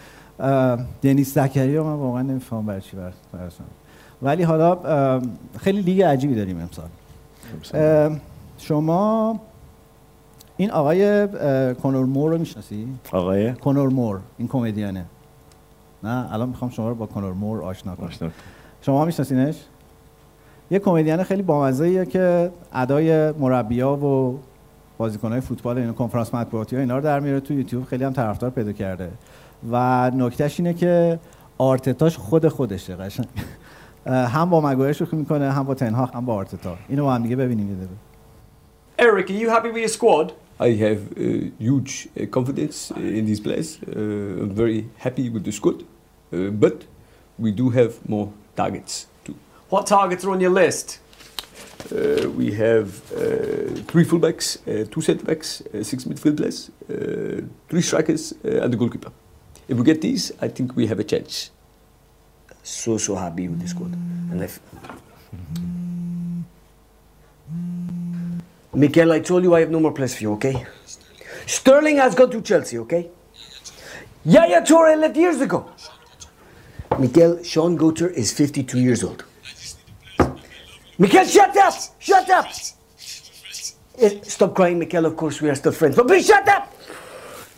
دنیس 1.02 1.38
زکریا 1.38 1.84
من 1.84 1.92
واقعا 1.92 2.22
نمی‌فهمم 2.22 2.66
برای 2.66 2.80
چی 2.80 2.96
برسن 3.32 3.64
ولی 4.22 4.42
حالا 4.42 5.20
خیلی 5.58 5.82
لیگ 5.82 6.02
عجیبی 6.02 6.34
داریم 6.34 6.60
امسال. 6.60 6.88
شما 8.58 9.40
این 10.56 10.70
آقای 10.70 11.28
کنور 11.74 12.06
مور 12.06 12.30
رو 12.30 12.38
می‌شناسی؟ 12.38 12.88
آقای؟ 13.12 13.52
کنور 13.52 13.88
مور 13.88 14.20
این 14.38 14.48
کمدیانه 14.48 15.04
نه 16.02 16.32
الان 16.32 16.48
می‌خوام 16.48 16.70
شما 16.70 16.88
رو 16.88 16.94
با 16.94 17.06
کنور 17.06 17.32
مور 17.32 17.62
آشنا 17.62 17.94
کنم. 17.94 18.32
شما 18.82 19.04
میشناسینش؟ 19.04 19.56
یه 20.70 20.78
کمدین 20.78 21.22
خیلی 21.22 21.42
بامزه 21.42 22.06
که 22.06 22.50
ادای 22.72 23.32
مربیا 23.32 23.96
و 23.96 24.38
بازیکنهای 24.98 25.40
فوتبال 25.40 25.78
اینو 25.78 25.92
کنفرانس 25.92 26.34
مطبوعاتی 26.34 26.76
ها 26.76 26.82
اینا 26.82 26.96
رو 26.96 27.04
در 27.04 27.20
میاره 27.20 27.40
تو 27.40 27.54
یوتیوب. 27.54 27.84
خیلی 27.84 28.04
هم 28.04 28.12
طرفدار 28.12 28.50
پیدا 28.50 28.72
کرده. 28.72 29.10
و 29.70 30.10
نکتهش 30.14 30.60
اینه 30.60 30.74
که 30.74 31.18
آرتتاش 31.58 32.16
خود 32.16 32.48
خودشه 32.48 32.96
قشنگ. 32.96 33.26
هم 34.07 34.49
با 34.49 34.61
مگوایر 34.61 34.93
شوخی 34.93 35.15
میکنه 35.15 35.51
هم 35.51 35.63
با 35.63 35.73
تنها 35.73 36.05
هم 36.05 36.25
با 36.25 36.33
آرتتا 36.33 36.77
اینو 36.89 37.03
با 37.03 37.13
هم 37.13 37.23
دیگه 37.23 37.35
ببینیم 37.35 37.69
یه 37.69 37.75
دقیقه 37.75 37.93
Eric, 38.99 39.29
are 39.29 39.33
you 39.33 39.49
happy 39.49 39.69
with 39.71 39.81
your 39.81 39.87
squad? 39.87 40.33
I 40.59 40.71
have 40.85 41.01
uh, 41.17 41.49
huge 41.59 42.07
uh, 42.15 42.25
confidence 42.27 42.91
in 42.91 43.25
this 43.25 43.39
place. 43.39 43.79
Uh, 43.87 44.43
I'm 44.43 44.51
very 44.51 44.87
happy 44.97 45.29
with 45.29 45.43
the 45.43 45.51
squad, 45.51 45.83
uh, 46.31 46.51
but 46.51 46.85
we 47.39 47.51
do 47.51 47.69
have 47.71 47.93
more 48.07 48.31
targets 48.55 49.07
too. 49.25 49.35
What 49.69 49.87
targets 49.87 50.23
are 50.25 50.31
on 50.31 50.39
your 50.39 50.51
list? 50.51 50.99
Uh, 51.91 52.29
we 52.29 52.51
have 52.53 52.87
uh, 53.11 53.81
three 53.89 54.05
fullbacks, 54.05 54.57
two 54.91 55.01
centre 55.01 55.25
backs, 55.25 55.63
six 55.81 56.05
midfielders, 56.05 56.69
three 57.69 57.81
strikers, 57.81 58.33
and 58.43 58.71
the 58.71 58.77
goalkeeper. 58.77 59.11
If 59.67 59.77
we 59.77 59.83
get 59.83 60.01
these, 60.01 60.31
I 60.41 60.47
think 60.49 60.75
we 60.75 60.87
have 60.87 60.99
a 60.99 61.03
chance 61.03 61.49
so 62.68 62.98
so 62.98 63.14
happy 63.14 63.48
with 63.48 63.60
this 63.60 63.70
squad. 63.70 63.92
And 64.30 64.42
if 64.42 64.60
Mikel, 68.74 69.12
I 69.12 69.20
told 69.20 69.42
you 69.42 69.54
I 69.54 69.60
have 69.60 69.70
no 69.70 69.80
more 69.80 69.92
place 69.92 70.14
for 70.14 70.22
you, 70.22 70.32
okay? 70.34 70.66
Sterling 71.46 71.96
has 71.96 72.14
gone 72.14 72.30
to 72.30 72.42
Chelsea, 72.42 72.78
okay? 72.78 73.10
Yaya 74.24 74.62
Toure 74.62 74.96
left 74.98 75.16
years 75.16 75.40
ago. 75.40 75.70
Mikel, 76.98 77.42
Sean 77.42 77.78
Goater 77.78 78.12
is 78.12 78.32
52 78.32 78.78
years 78.78 79.02
old. 79.02 79.24
Mikel, 80.98 81.24
shut 81.24 81.56
up! 81.56 81.74
Shut 81.98 82.28
up! 82.30 82.46
Eh, 83.98 84.20
stop 84.22 84.54
crying, 84.54 84.78
Mikel. 84.78 85.06
Of 85.06 85.16
course, 85.16 85.40
we 85.40 85.48
are 85.48 85.54
still 85.54 85.72
friends. 85.72 85.96
But 85.96 86.06
please 86.06 86.26
shut 86.26 86.46
up! 86.48 86.72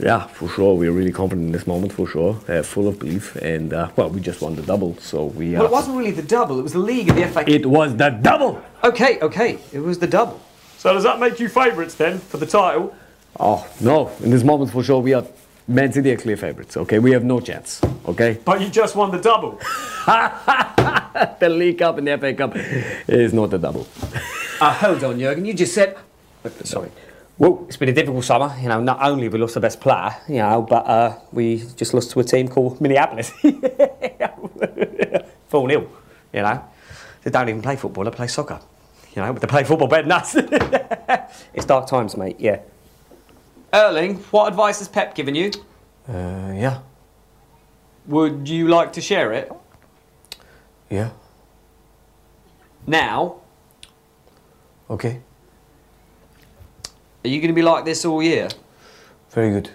Yeah, 0.02 0.26
for 0.26 0.48
sure. 0.48 0.76
We're 0.76 0.92
really 0.92 1.12
confident 1.12 1.46
in 1.46 1.52
this 1.52 1.66
moment, 1.66 1.92
for 1.92 2.06
sure. 2.06 2.40
Uh, 2.48 2.62
full 2.62 2.88
of 2.88 2.98
belief. 2.98 3.36
And, 3.36 3.72
uh, 3.72 3.90
well, 3.96 4.08
we 4.08 4.20
just 4.20 4.40
won 4.40 4.56
the 4.56 4.62
double, 4.62 4.96
so 4.98 5.26
we... 5.26 5.54
Uh, 5.54 5.60
well, 5.60 5.68
it 5.68 5.72
wasn't 5.72 5.98
really 5.98 6.10
the 6.10 6.22
double. 6.22 6.58
It 6.58 6.62
was 6.62 6.72
the 6.72 6.78
league 6.78 7.08
and 7.10 7.18
the 7.18 7.28
FA... 7.28 7.48
It 7.48 7.66
was 7.66 7.96
the 7.96 8.08
double! 8.08 8.62
Okay, 8.82 9.20
okay. 9.20 9.58
It 9.72 9.80
was 9.80 9.98
the 9.98 10.06
double. 10.06 10.40
So 10.78 10.94
does 10.94 11.02
that 11.02 11.20
make 11.20 11.38
you 11.38 11.48
favourites, 11.48 11.94
then, 11.94 12.18
for 12.18 12.38
the 12.38 12.46
title? 12.46 12.94
Oh, 13.38 13.68
no. 13.80 14.10
In 14.22 14.30
this 14.30 14.42
moment, 14.42 14.70
for 14.70 14.82
sure, 14.82 15.00
we 15.00 15.12
are... 15.12 15.24
Man 15.68 15.92
City 15.92 16.10
are 16.10 16.16
clear 16.16 16.36
favourites, 16.36 16.76
okay? 16.76 16.98
We 16.98 17.12
have 17.12 17.22
no 17.22 17.38
chance, 17.38 17.80
okay? 18.08 18.38
But 18.44 18.60
you 18.60 18.70
just 18.70 18.96
won 18.96 19.12
the 19.12 19.20
double. 19.20 19.52
the 21.38 21.48
League 21.48 21.78
Cup 21.78 21.98
and 21.98 22.08
the 22.08 22.18
FA 22.18 22.34
Cup 22.34 22.56
is 22.56 23.32
not 23.32 23.50
the 23.50 23.58
double. 23.58 23.86
Uh, 24.60 24.72
hold 24.72 25.04
on, 25.04 25.20
Jurgen. 25.20 25.44
You 25.44 25.54
just 25.54 25.74
said... 25.74 25.96
Sorry. 26.64 26.90
Well, 27.40 27.64
it's 27.68 27.78
been 27.78 27.88
a 27.88 27.92
difficult 27.94 28.22
summer. 28.22 28.54
You 28.60 28.68
know, 28.68 28.82
not 28.82 29.00
only 29.00 29.24
have 29.24 29.32
we 29.32 29.38
lost 29.38 29.54
the 29.54 29.60
best 29.60 29.80
player, 29.80 30.14
you 30.28 30.36
know, 30.36 30.60
but 30.60 30.86
uh, 30.86 31.18
we 31.32 31.64
just 31.74 31.94
lost 31.94 32.10
to 32.10 32.20
a 32.20 32.24
team 32.24 32.48
called 32.48 32.78
Minneapolis. 32.82 33.30
4 35.48 35.70
0, 35.70 35.88
you 36.34 36.42
know. 36.42 36.64
They 37.22 37.30
don't 37.30 37.48
even 37.48 37.62
play 37.62 37.76
football, 37.76 38.04
they 38.04 38.10
play 38.10 38.26
soccer. 38.26 38.60
You 39.16 39.22
know, 39.22 39.32
but 39.32 39.40
they 39.40 39.48
play 39.48 39.64
football 39.64 39.88
better 39.88 40.02
than 40.02 40.12
us. 40.12 40.36
it's 41.54 41.64
dark 41.64 41.86
times, 41.86 42.14
mate, 42.14 42.36
yeah. 42.38 42.60
Erling, 43.72 44.16
what 44.32 44.48
advice 44.48 44.80
has 44.80 44.88
Pep 44.88 45.14
given 45.14 45.34
you? 45.34 45.50
Uh, 46.06 46.52
yeah. 46.54 46.80
Would 48.04 48.50
you 48.50 48.68
like 48.68 48.92
to 48.92 49.00
share 49.00 49.32
it? 49.32 49.50
Yeah. 50.90 51.12
Now? 52.86 53.36
Okay. 54.90 55.22
Are 57.24 57.28
you 57.28 57.38
going 57.38 57.48
to 57.48 57.54
be 57.54 57.62
like 57.62 57.84
this 57.84 58.04
all 58.04 58.22
year? 58.22 58.48
Very 59.30 59.50
good. 59.50 59.70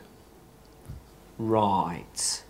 Right. 1.38 2.44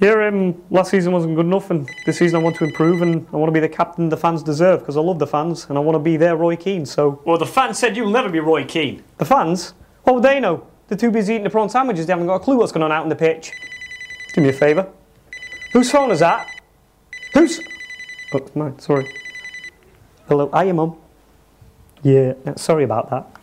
Yeah, 0.00 0.28
um, 0.28 0.62
last 0.70 0.90
season 0.90 1.12
wasn't 1.12 1.36
good 1.36 1.44
enough, 1.44 1.70
and 1.70 1.86
this 2.06 2.16
season 2.18 2.40
I 2.40 2.42
want 2.42 2.56
to 2.56 2.64
improve, 2.64 3.02
and 3.02 3.26
I 3.34 3.36
want 3.36 3.48
to 3.48 3.52
be 3.52 3.60
the 3.60 3.68
captain 3.68 4.08
the 4.08 4.16
fans 4.16 4.42
deserve 4.42 4.80
because 4.80 4.96
I 4.96 5.00
love 5.00 5.18
the 5.18 5.26
fans, 5.26 5.66
and 5.68 5.76
I 5.76 5.80
want 5.82 5.94
to 5.96 5.98
be 5.98 6.16
their 6.16 6.36
Roy 6.36 6.56
Keane. 6.56 6.86
So, 6.86 7.20
well, 7.26 7.36
the 7.36 7.44
fans 7.44 7.78
said 7.78 7.98
you'll 7.98 8.10
never 8.10 8.30
be 8.30 8.40
Roy 8.40 8.64
Keane. 8.64 9.04
The 9.18 9.26
fans? 9.26 9.74
What 10.04 10.14
would 10.14 10.24
they 10.24 10.40
know? 10.40 10.66
They're 10.88 10.96
too 10.96 11.10
busy 11.10 11.34
eating 11.34 11.44
the 11.44 11.50
prawn 11.50 11.68
sandwiches. 11.68 12.06
They 12.06 12.12
haven't 12.14 12.26
got 12.26 12.36
a 12.36 12.40
clue 12.40 12.56
what's 12.56 12.72
going 12.72 12.82
on 12.82 12.90
out 12.90 13.02
on 13.02 13.10
the 13.10 13.16
pitch. 13.16 13.52
Do 14.32 14.40
me 14.40 14.48
a 14.48 14.52
favour. 14.54 14.88
Whose 15.74 15.90
phone 15.90 16.10
is 16.10 16.20
that? 16.20 16.48
Who's? 17.34 17.60
Oh, 18.32 18.48
no, 18.54 18.74
sorry. 18.78 19.14
Hello, 20.28 20.50
hiya, 20.50 20.72
mum. 20.72 20.96
Yeah, 22.02 22.32
sorry 22.56 22.84
about 22.84 23.10
that. 23.10 23.39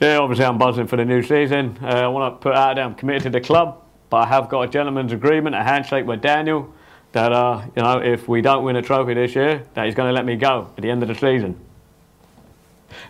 Yeah, 0.00 0.16
obviously 0.16 0.46
I'm 0.46 0.56
buzzing 0.56 0.86
for 0.86 0.96
the 0.96 1.04
new 1.04 1.22
season. 1.22 1.78
Uh, 1.82 1.86
I 1.86 2.08
want 2.08 2.34
to 2.34 2.42
put 2.42 2.54
out 2.54 2.76
there 2.76 2.84
I'm 2.84 2.94
committed 2.94 3.24
to 3.24 3.30
the 3.30 3.40
club, 3.40 3.82
but 4.08 4.16
I 4.16 4.26
have 4.26 4.48
got 4.48 4.62
a 4.62 4.68
gentleman's 4.68 5.12
agreement, 5.12 5.54
a 5.54 5.62
handshake 5.62 6.06
with 6.06 6.22
Daniel, 6.22 6.72
that 7.12 7.32
uh, 7.32 7.66
you 7.76 7.82
know 7.82 7.98
if 7.98 8.26
we 8.26 8.40
don't 8.40 8.64
win 8.64 8.76
a 8.76 8.82
trophy 8.82 9.12
this 9.12 9.34
year, 9.34 9.62
that 9.74 9.84
he's 9.84 9.94
going 9.94 10.08
to 10.08 10.14
let 10.14 10.24
me 10.24 10.36
go 10.36 10.70
at 10.74 10.82
the 10.82 10.90
end 10.90 11.02
of 11.02 11.08
the 11.08 11.14
season. 11.14 11.54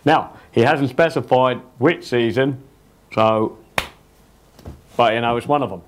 Now 0.03 0.37
he 0.51 0.61
hasn't 0.61 0.89
specified 0.89 1.61
which 1.77 2.03
season, 2.03 2.61
so 3.13 3.57
but 4.97 5.13
you 5.13 5.21
know 5.21 5.37
it's 5.37 5.47
one 5.47 5.63
of 5.63 5.69
them. 5.69 5.81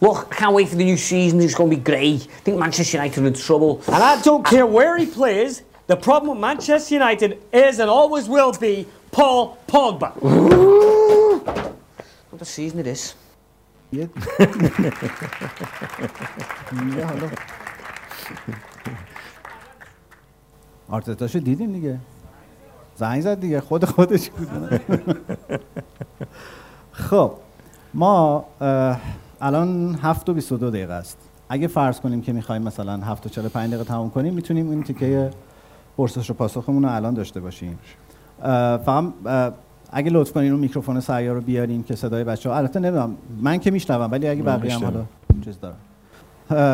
Look, 0.00 0.28
I 0.30 0.36
can't 0.36 0.54
wait 0.54 0.68
for 0.68 0.76
the 0.76 0.84
new 0.84 0.96
season. 0.96 1.40
It's 1.40 1.56
going 1.56 1.70
to 1.70 1.76
be 1.76 1.82
great. 1.82 2.22
I 2.22 2.40
think 2.42 2.60
Manchester 2.60 2.98
United 2.98 3.24
are 3.24 3.26
in 3.26 3.34
trouble. 3.34 3.82
And 3.88 3.96
I 3.96 4.22
don't 4.22 4.46
care 4.46 4.64
where 4.64 4.96
he 4.96 5.06
plays. 5.06 5.62
The 5.88 5.96
problem 5.96 6.30
with 6.30 6.40
Manchester 6.40 6.94
United 6.94 7.42
is 7.52 7.80
and 7.80 7.90
always 7.90 8.28
will 8.28 8.52
be 8.52 8.86
Paul 9.18 9.42
Pogba. 9.72 10.08
What 12.30 12.40
a 12.40 12.44
season 12.44 12.78
it 12.78 12.86
is. 12.86 13.14
یه 13.92 14.08
حالا 17.06 17.28
آرتتاشو 20.88 21.38
دیدیم 21.38 21.72
دیگه 21.72 21.98
زنگ 22.96 23.20
زد 23.20 23.40
دیگه 23.40 23.60
خود 23.60 23.84
خودش 23.84 24.30
بود 24.30 24.80
خب 26.92 27.32
ما 27.94 28.44
الان 29.40 29.98
هفت 30.02 30.28
و 30.28 30.34
22 30.34 30.70
دقیقه 30.70 30.92
است 30.92 31.18
اگه 31.48 31.66
فرض 31.66 32.00
کنیم 32.00 32.22
که 32.22 32.32
می‌خوایم 32.32 32.62
مثلا 32.62 32.96
هفت 32.96 33.26
و 33.26 33.28
45 33.28 33.68
دقیقه 33.68 33.84
تموم 33.84 34.10
کنیم 34.10 34.34
می‌تونیم 34.34 34.70
این 34.70 34.82
تیکه 34.82 35.30
پرسش 35.96 36.30
و 36.30 36.34
پاسخمون 36.34 36.82
رو 36.82 36.94
الان 36.94 37.14
داشته 37.14 37.40
باشیم 37.40 37.78
فقط 38.84 39.04
اگه 39.92 40.10
لطف 40.10 40.32
کنین 40.32 40.52
اون 40.52 40.60
میکروفون 40.60 41.00
سیار 41.00 41.34
رو 41.34 41.40
بیارین 41.40 41.84
که 41.84 41.96
صدای 41.96 42.24
بچه 42.24 42.50
ها 42.50 42.56
البته 42.56 42.80
نمی‌دونم 42.80 43.16
من 43.40 43.58
که 43.58 43.70
میشنوم 43.70 44.10
ولی 44.12 44.28
اگه 44.28 44.42
بقیه 44.42 44.74
هم 44.74 44.84
حالا 44.84 45.04
چیز 45.44 45.58
دارم 45.60 45.76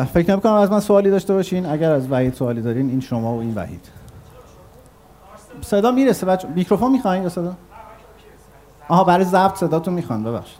فکر 0.05 0.31
نمی 0.31 0.41
کنم 0.41 0.53
از 0.53 0.71
من 0.71 0.79
سوالی 0.79 1.11
داشته 1.11 1.33
باشین. 1.33 1.65
اگر 1.65 1.91
از 1.91 2.11
وحید 2.11 2.33
سوالی 2.33 2.61
دارین 2.61 2.89
این 2.89 2.99
شما 2.99 3.35
و 3.35 3.39
این 3.39 3.55
وحید. 3.55 3.87
صدا 5.61 5.91
می‌رسه 5.91 6.25
بچه 6.25 6.47
میکروفون 6.47 6.91
می‌خواین 6.91 7.23
یا 7.23 7.29
صدا؟ 7.29 7.53
آها 8.87 9.03
برای 9.03 9.25
ضبط 9.25 9.55
صداتون 9.55 9.93
می‌خوان 9.93 10.23
ببخشید. 10.23 10.59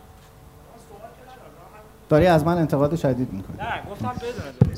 داری 2.08 2.26
از 2.26 2.44
من 2.44 2.58
انتقاد 2.58 2.96
شدید 2.96 3.32
می‌کنی. 3.32 3.56
نه 3.58 3.90
گفتم 3.90 4.08
بدون 4.08 4.74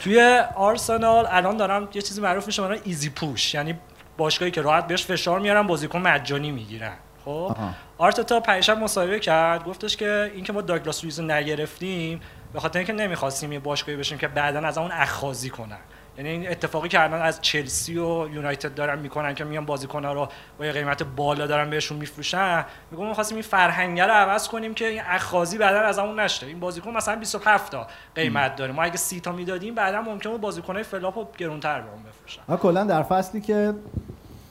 توی 0.00 0.40
آرسنال 0.56 1.26
الان 1.30 1.56
دارم 1.56 1.88
یه 1.94 2.02
چیزی 2.02 2.20
معروف 2.20 2.46
میشه 2.46 2.62
برای 2.62 2.80
easy 2.84 3.10
push. 3.10 3.54
یعنی 3.54 3.74
باشگاهی 4.16 4.50
که 4.50 4.62
راحت 4.62 4.86
بهش 4.86 5.04
فشار 5.04 5.40
میارن 5.40 5.66
بازیکن 5.66 5.98
مجانی 5.98 6.50
می‌گیرن. 6.50 6.96
خب. 7.24 7.56
آرتتا 7.98 8.40
پریشب 8.40 8.78
مصاحبه 8.78 9.20
کرد 9.20 9.64
گفتش 9.64 9.96
که 9.96 10.30
اینکه 10.34 10.52
ما 10.52 10.60
داگلاس 10.60 11.04
لوئیز 11.04 11.20
رو 11.20 11.26
نگرفتیم 11.26 12.20
به 12.52 12.60
خاطر 12.60 12.78
اینکه 12.78 12.92
نمی‌خواستیم 12.92 13.52
یه 13.52 13.58
باشگاهی 13.58 13.98
بشیم 13.98 14.18
که 14.18 14.28
بعدا 14.28 14.60
از 14.60 14.78
اون 14.78 14.90
اخاذی 14.92 15.50
کنن. 15.50 15.78
یعنی 16.18 16.30
این 16.30 16.50
اتفاقی 16.50 16.88
که 16.88 17.02
الان 17.02 17.22
از 17.22 17.40
چلسی 17.40 17.98
و 17.98 18.28
یونایتد 18.28 18.74
دارن 18.74 18.98
می‌کنن 18.98 19.34
که 19.34 19.44
میان 19.44 19.64
بازیکن‌ها 19.64 20.12
رو 20.12 20.28
با 20.58 20.66
یه 20.66 20.72
قیمت 20.72 21.02
بالا 21.02 21.46
دارن 21.46 21.70
بهشون 21.70 21.98
میفروشن 21.98 22.64
میگم 22.90 23.04
ما 23.04 23.14
خواستیم 23.14 23.36
این 23.36 23.42
فرهنگ 23.42 24.00
رو 24.00 24.10
عوض 24.10 24.48
کنیم 24.48 24.74
که 24.74 24.88
این 24.88 25.02
اخاذی 25.06 25.58
بعدا 25.58 25.80
از 25.80 25.98
اون 25.98 26.20
نشه 26.20 26.46
این 26.46 26.60
بازیکن 26.60 26.90
مثلا 26.90 27.16
27 27.16 27.72
تا 27.72 27.86
قیمت 28.14 28.56
داره. 28.56 28.72
ما 28.72 28.82
اگه 28.82 28.96
30 28.96 29.20
تا 29.20 29.32
می‌دادیم 29.32 29.74
بعدا 29.74 30.02
ممکنه 30.02 30.32
بود 30.32 30.40
بازیکن‌های 30.40 30.82
flop 30.82 31.17
و 31.17 31.26
گرونتر 31.38 31.80
بهمون 31.80 32.02
بفروشن. 32.02 32.42
ها 32.48 32.56
کلا 32.56 32.84
در 32.84 33.02
فصلی 33.02 33.40
که 33.40 33.74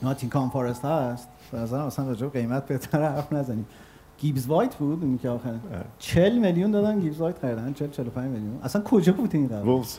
ناتینگهام 0.02 0.50
فارست 0.50 0.86
هست 0.86 1.30
به 1.52 1.58
نظرم 1.58 1.86
اصلا 1.86 2.08
راجع 2.08 2.28
به 2.28 2.40
قیمت 2.40 2.66
بهتر 2.66 3.04
حرف 3.04 3.34
نزنیم. 3.34 3.68
گیبز 4.18 4.48
وایت 4.48 4.76
بود؟ 4.76 5.04
اون 5.04 5.18
که 5.18 5.30
آخر. 5.30 5.54
40 6.00 6.38
میلیون 6.38 6.72
دادن 6.72 7.00
گیبز 7.00 7.22
وایت 7.22 7.40
خریدن 7.40 7.74
40 7.74 7.90
45 7.90 8.32
میلیون. 8.32 8.60
اصلا 8.64 8.82
کجا 8.82 9.14
بود 9.14 9.36
این 9.36 9.46
وولز. 9.46 9.98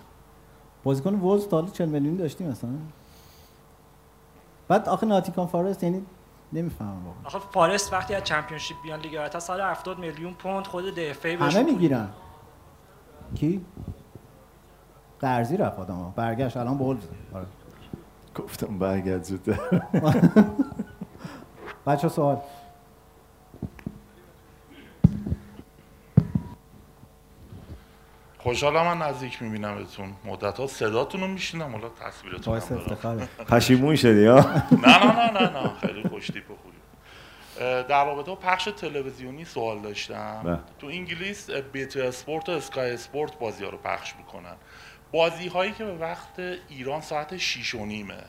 بازیکن 0.85 1.14
وولز 1.14 1.49
تا 1.49 1.57
حالا 1.57 1.70
40 1.70 1.89
میلیون 1.89 2.16
داشتیم 2.16 2.49
مثلا 2.49 2.70
بعد 4.68 4.89
آخه 4.89 5.07
ناتینگهام 5.07 5.47
فارست 5.47 5.82
یعنی 5.82 6.03
نمی‌فهمم 6.53 7.07
واقعا. 7.07 7.22
آخه 7.24 7.39
فارست 7.39 7.93
وقتی 7.93 8.14
از 8.14 8.24
چمپیونشیپ 8.24 8.76
بیان 8.82 9.01
لیگ 9.01 9.16
برتر 9.18 9.39
170 9.39 9.99
میلیون 9.99 10.35
پوند 10.35 10.66
خود 10.66 10.95
دفعه 10.95 11.37
بهش 11.37 11.57
همه 11.57 11.72
می‌گیرن. 11.72 12.09
کی؟ 13.35 13.64
قرضی 15.20 15.57
رفت 15.57 15.78
آدم 15.78 16.12
برگشت 16.16 16.57
الان 16.57 16.78
وولز 16.78 17.03
آره. 17.35 17.47
گفتم 18.35 18.78
برگرد 18.78 19.24
زودتر. 19.24 19.59
بچه 21.87 22.09
سوال. 22.09 22.41
خوشحالم 28.45 28.99
من 28.99 29.07
نزدیک 29.07 29.42
میبینمتون 29.42 30.12
مدت 30.24 30.59
ها 30.59 30.66
صداتون 30.66 31.20
رو 31.20 31.26
میشنیدم 31.27 31.72
حالا 31.72 31.88
تصویرتون 31.88 32.53
باعث. 32.53 32.72
افتخاره. 32.72 33.28
پشیمون 33.51 33.97
شدی 33.97 34.26
ها؟ 34.26 34.40
نه 34.82 35.05
نه 35.05 35.30
نه 35.30 35.30
نه 35.30 35.62
نه. 35.62 35.72
خیلی 35.80 36.09
خوشتیپ 36.09 36.51
و 36.51 36.55
خوبی. 36.62 36.76
در 37.88 38.05
رابطه 38.05 38.30
با 38.30 38.34
پخش 38.34 38.64
تلویزیونی 38.64 39.45
سوال 39.45 39.78
داشتم. 39.78 40.42
بله. 40.45 40.59
تو 40.78 40.86
انگلیس 40.86 41.51
BT 41.51 41.97
Sport 41.97 42.49
و 42.49 42.53
Sky 42.53 42.91
Sport 42.91 43.39
بازی 43.38 43.64
ها 43.64 43.70
رو 43.70 43.78
پخش 43.78 44.16
می‌کنن. 44.18 44.55
بازی 45.12 45.49
هایی 45.49 45.72
که 45.72 45.84
به 45.84 45.95
وقت 45.95 46.38
ایران 46.68 47.01
ساعت 47.01 47.36
6 47.36 47.74
و 47.74 47.86
نیمه. 47.86 48.24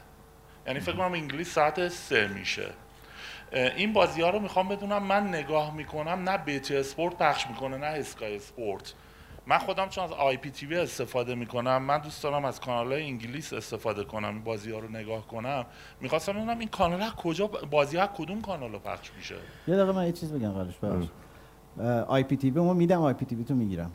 یعنی 0.68 0.80
فکر 0.80 0.96
کنم 0.96 1.14
انگلیس 1.14 1.54
ساعت 1.54 1.88
سه 1.88 2.28
میشه. 2.28 2.70
اه، 3.52 3.72
این 3.76 3.94
بازی 3.94 4.22
ها 4.22 4.30
رو 4.30 4.40
می‌خوام 4.40 4.68
بدونم 4.68 5.04
من 5.04 5.28
نگاه 5.28 5.76
می‌کنم 5.76 6.30
نه 6.30 6.38
BT 6.38 6.72
Sport 6.72 7.18
پخش 7.18 7.48
می‌کنه 7.48 7.78
نه 7.78 7.86
Sky 7.86 8.36
Sport 8.36 8.94
من 9.48 9.58
خودم 9.58 9.90
چون 9.90 10.04
از 10.04 10.12
آی 10.12 10.38
پی 10.38 10.52
تی 10.52 10.66
وی 10.66 10.78
استفاده 10.78 11.36
می‌کنم 11.36 11.84
من 11.84 11.98
دوست 11.98 12.24
دارم 12.24 12.46
از 12.46 12.60
کانال 12.60 12.92
های 12.94 13.04
انگلیس 13.04 13.54
استفاده 13.54 14.04
کنم 14.04 14.28
این 14.30 14.44
بازی 14.44 14.72
ها 14.72 14.80
رو 14.80 14.88
نگاه 14.92 15.28
کنم. 15.28 15.66
می‌خواستم 16.02 16.34
بدونم 16.34 16.60
این 16.60 16.68
کانال 16.70 17.02
ها 17.02 17.12
کجا 17.18 17.48
بازی 17.48 17.98
ها 17.98 18.08
کدوم 18.08 18.42
کانال 18.42 18.72
رو 18.72 18.80
پخش 18.80 19.12
میشه؟ 19.18 19.36
یه 19.68 19.76
دقیقه 19.76 19.92
من 19.92 20.06
یه 20.06 20.12
چیز 20.12 20.34
بگم 20.34 20.52
قبلش 20.52 20.76
ببخشید 20.78 21.12
آی 22.08 22.24
پی 22.24 22.36
تی 22.38 22.50
وی 22.52 22.62
ما 22.62 22.74
میدم 22.74 23.02
آی 23.02 23.14
پی 23.14 23.26
تی 23.26 23.36
وی 23.36 23.44
تو 23.44 23.56
می‌گیرم. 23.56 23.92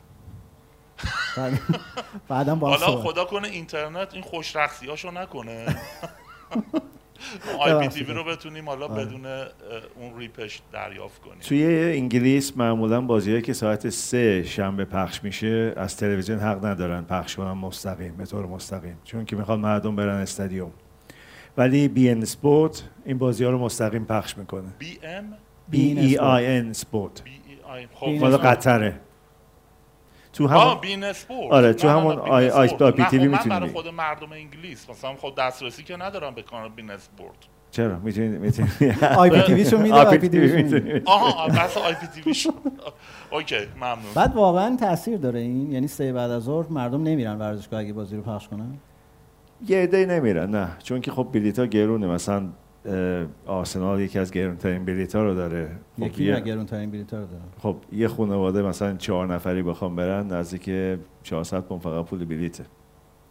بعد- 1.37 1.59
بعدم 2.27 2.59
با 2.59 2.69
حالا 2.69 2.85
خدا 3.01 3.25
کنه 3.25 3.47
اینترنت 3.47 4.13
این 4.13 4.23
خوش 4.23 4.55
نکنه. 5.11 5.65
آی 7.59 7.87
پی 7.87 8.03
رو 8.03 8.23
بتونیم 8.23 8.69
حالا 8.69 8.87
آره. 8.87 9.05
بدون 9.05 9.25
اون 9.25 10.17
ریپش 10.17 10.61
دریافت 10.73 11.21
کنیم. 11.21 11.39
توی 11.39 11.65
انگلیس 11.97 12.57
معمولا 12.57 13.01
بازیهایی 13.01 13.41
که 13.41 13.53
ساعت 13.53 13.89
سه 13.89 14.43
شنبه 14.43 14.85
پخش 14.85 15.23
میشه 15.23 15.73
از 15.77 15.97
تلویزیون 15.97 16.39
حق 16.39 16.65
ندارن 16.65 17.01
پخش 17.01 17.35
کنن 17.35 17.51
مستقیم 17.51 18.15
به 18.17 18.25
طور 18.25 18.45
مستقیم. 18.45 18.97
چون 19.03 19.25
که 19.25 19.35
می‌خوان 19.35 19.59
مردم 19.59 19.95
برن 19.95 20.21
استادیوم. 20.21 20.71
ولی 21.57 21.87
beIN 21.87 22.25
Sport 22.25 22.83
این 23.05 23.17
بازی 23.17 23.43
ها 23.43 23.49
رو 23.49 23.59
مستقیم 23.59 24.05
پخش 24.05 24.37
می‌کنه. 24.37 24.67
B 24.79 24.99
M؟ 25.03 25.33
B 25.69 25.99
E 25.99 26.17
I 26.17 26.45
N 26.45 26.73
Sport. 26.73 27.23
B 27.23 27.31
I 27.63 27.81
B 27.81 27.87
خب 27.93 28.07
مال 28.07 28.37
قطره. 28.37 28.99
تو 30.33 30.43
آه 30.43 30.51
همون 30.63 30.81
beIN 30.81 31.03
Sport. 31.03 31.51
آره، 31.53 31.73
تو 31.73 31.89
همون 31.89 32.19
I- 32.19 32.49
I- 32.49 32.67
PTV 32.91 33.27
من 33.27 33.31
می‌تونی 33.37 33.49
برای. 33.59 33.69
خود 33.69 33.87
مردم 33.87 34.31
انگلیس 34.31 34.89
مثلا 34.89 35.15
خب 35.15 35.33
دسترسی 35.37 35.83
که 35.83 35.97
ندارم 35.97 36.35
به 36.35 36.41
کانال 36.41 36.69
beIN 36.69 36.91
Sport. 36.91 37.33
چرا؟ 37.71 37.99
می‌تونید 37.99 38.41
می‌تونید 38.41 39.03
آی 39.17 39.29
پی 39.29 39.41
تی 39.41 39.53
وی 39.53 39.65
شو 39.65 39.77
میده 39.77 39.95
آی 39.95 40.17
پی 40.17 40.29
تی 40.29 40.39
وی 40.39 40.49
شو. 40.49 40.55
می‌تونید 40.55 41.03
آها 41.05 41.47
بس 41.47 41.77
آی 41.77 41.93
پی 41.93 42.07
تی 42.07 42.21
وی 42.21 42.33
شد 42.33 42.53
اوکی 43.31 43.55
ممنون. 43.75 43.97
بعد 44.15 44.35
واقعا 44.35 44.75
تاثیر 44.75 45.17
داره 45.17 45.39
این 45.39 45.71
یعنی 45.71 45.87
سه 45.87 46.13
بعد 46.13 46.31
از 46.31 46.43
ظهر 46.43 46.65
مردم 46.69 47.03
نمیرن 47.03 47.37
ورزشگاه 47.39 47.79
اگه 47.79 47.93
بازی 47.93 48.15
رو 48.15 48.21
پخش 48.21 48.47
کنن؟ 48.47 48.77
یه 49.67 49.77
عده 49.77 50.05
نمیرن 50.05 50.49
نه. 50.49 50.67
چون 50.83 51.01
که 51.01 51.11
خب 51.11 51.27
بلیط 51.33 51.59
ها 51.59 51.65
گرونه 51.65 52.07
مثلا 52.07 52.43
آرسنال 53.45 53.99
یکی 53.99 54.19
از 54.19 54.31
گرونترین 54.31 54.85
بلیط 54.85 55.15
ها 55.15 55.23
رو 55.23 55.35
داره. 55.35 55.71
خب 55.99 56.03
یکی 56.03 56.31
نه 56.31 56.39
گرونترین 56.39 56.91
بلیط 56.91 57.13
رو 57.13 57.19
داره. 57.19 57.43
خب 57.57 57.75
یه 57.91 58.07
خانواده 58.07 58.61
مثلا 58.61 58.93
چهار 58.93 59.33
نفری 59.33 59.63
بخوان 59.63 59.95
برن 59.95 60.27
نزدیک 60.27 60.97
400 61.23 61.61
پوند 61.61 61.81
فقط 61.81 62.05
پول 62.05 62.25
بلیته 62.25 62.65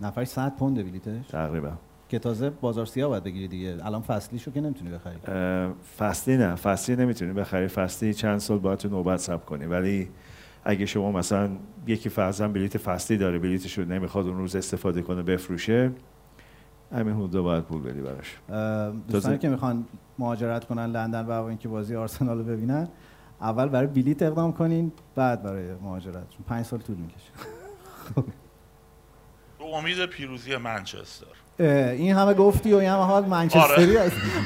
نفرش 0.00 0.28
100 0.28 0.56
پوند 0.56 0.76
بلیتش 0.76 1.26
تقریبا. 1.28 1.72
که 2.08 2.18
تازه 2.18 2.50
بازار 2.50 2.86
سیاه 2.86 3.08
باید 3.08 3.22
بگیری 3.24 3.48
دیگه. 3.48 3.76
الان 3.82 4.00
فصلی 4.00 4.38
شو 4.38 4.50
که 4.50 4.60
نمی‌تونی 4.60 4.90
بخری. 4.90 5.16
فصلی 5.98 6.36
نه. 6.36 6.54
فصلی 6.54 6.96
نمی‌تونی 6.96 7.32
بخری. 7.32 7.68
فصلی 7.68 8.14
چند 8.14 8.38
سال 8.38 8.58
باید 8.58 8.78
تو 8.78 8.88
نوبت 8.88 9.16
ثبت 9.16 9.44
کنی. 9.44 9.66
ولی 9.66 10.08
اگه 10.64 10.86
شما 10.86 11.12
مثلا 11.12 11.50
یکی 11.86 12.08
فرضاً 12.08 12.48
بلیت 12.48 12.78
فصلی 12.78 13.16
داره 13.16 13.38
بلیتش 13.38 13.78
رو 13.78 13.84
نمی‌خواد 13.84 14.26
اون 14.26 14.38
روز 14.38 14.56
استفاده 14.56 15.02
کنه 15.02 15.22
بفروشه 15.22 15.90
همین 16.92 17.14
حدودا 17.14 17.42
باید 17.42 17.64
پول 17.64 17.82
بدی 17.82 18.00
براش. 18.00 18.36
دوستانی 19.08 19.38
که 19.38 19.48
می‌خوان 19.48 19.86
مهاجرت 20.18 20.64
کنن 20.64 20.86
لندن 20.86 21.26
و 21.26 21.30
اینکه 21.30 21.68
بازی 21.68 21.96
آرسنال 21.96 22.38
رو 22.38 22.44
ببینن 22.44 22.88
اول 23.40 23.68
برای 23.68 23.86
بلیت 23.86 24.22
اقدام 24.22 24.52
کنین 24.52 24.92
بعد 25.14 25.42
برای 25.42 25.74
مهاجرت 25.74 26.30
چون 26.30 26.44
پنج 26.48 26.66
سال 26.66 26.80
طول 26.80 26.96
می‌کشه. 26.96 27.30
به 29.58 29.64
امید 29.76 30.06
پیروزی 30.06 30.56
منچستر. 30.56 31.26
این 31.58 32.16
همه 32.16 32.34
گفتی 32.34 32.72
و 32.72 32.76
این 32.76 32.90
همه 32.90 33.02
حال 33.02 33.26
منچستری 33.26 33.96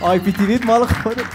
IPTV 0.02 0.46
ت 0.46 0.66
مال 0.66 0.84
خودت. 0.84 1.24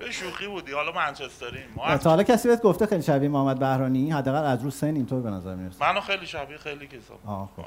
یه 0.00 0.10
شوخی 0.10 0.46
بودی. 0.46 0.72
حالا 0.72 0.92
منچستریم. 0.92 1.68
ما 1.76 1.96
تا 1.98 2.10
حالا 2.10 2.22
کسی 2.22 2.48
بهت 2.48 2.62
گفته 2.62 2.86
خیلی 2.86 3.02
شبیه 3.02 3.28
محمد 3.28 3.58
بهرانی 3.58 4.10
حداقل 4.10 4.44
از 4.44 4.62
رو 4.62 4.70
سن 4.70 4.86
اینطور 4.94 5.22
به 5.22 5.30
نظر 5.30 5.54
می‌رسه. 5.54 5.84
منو 5.84 6.00
خیلی 6.00 6.26
شبیه 6.26 6.56
خیلی 6.56 6.86
کسا 6.86 7.14
خب. 7.26 7.64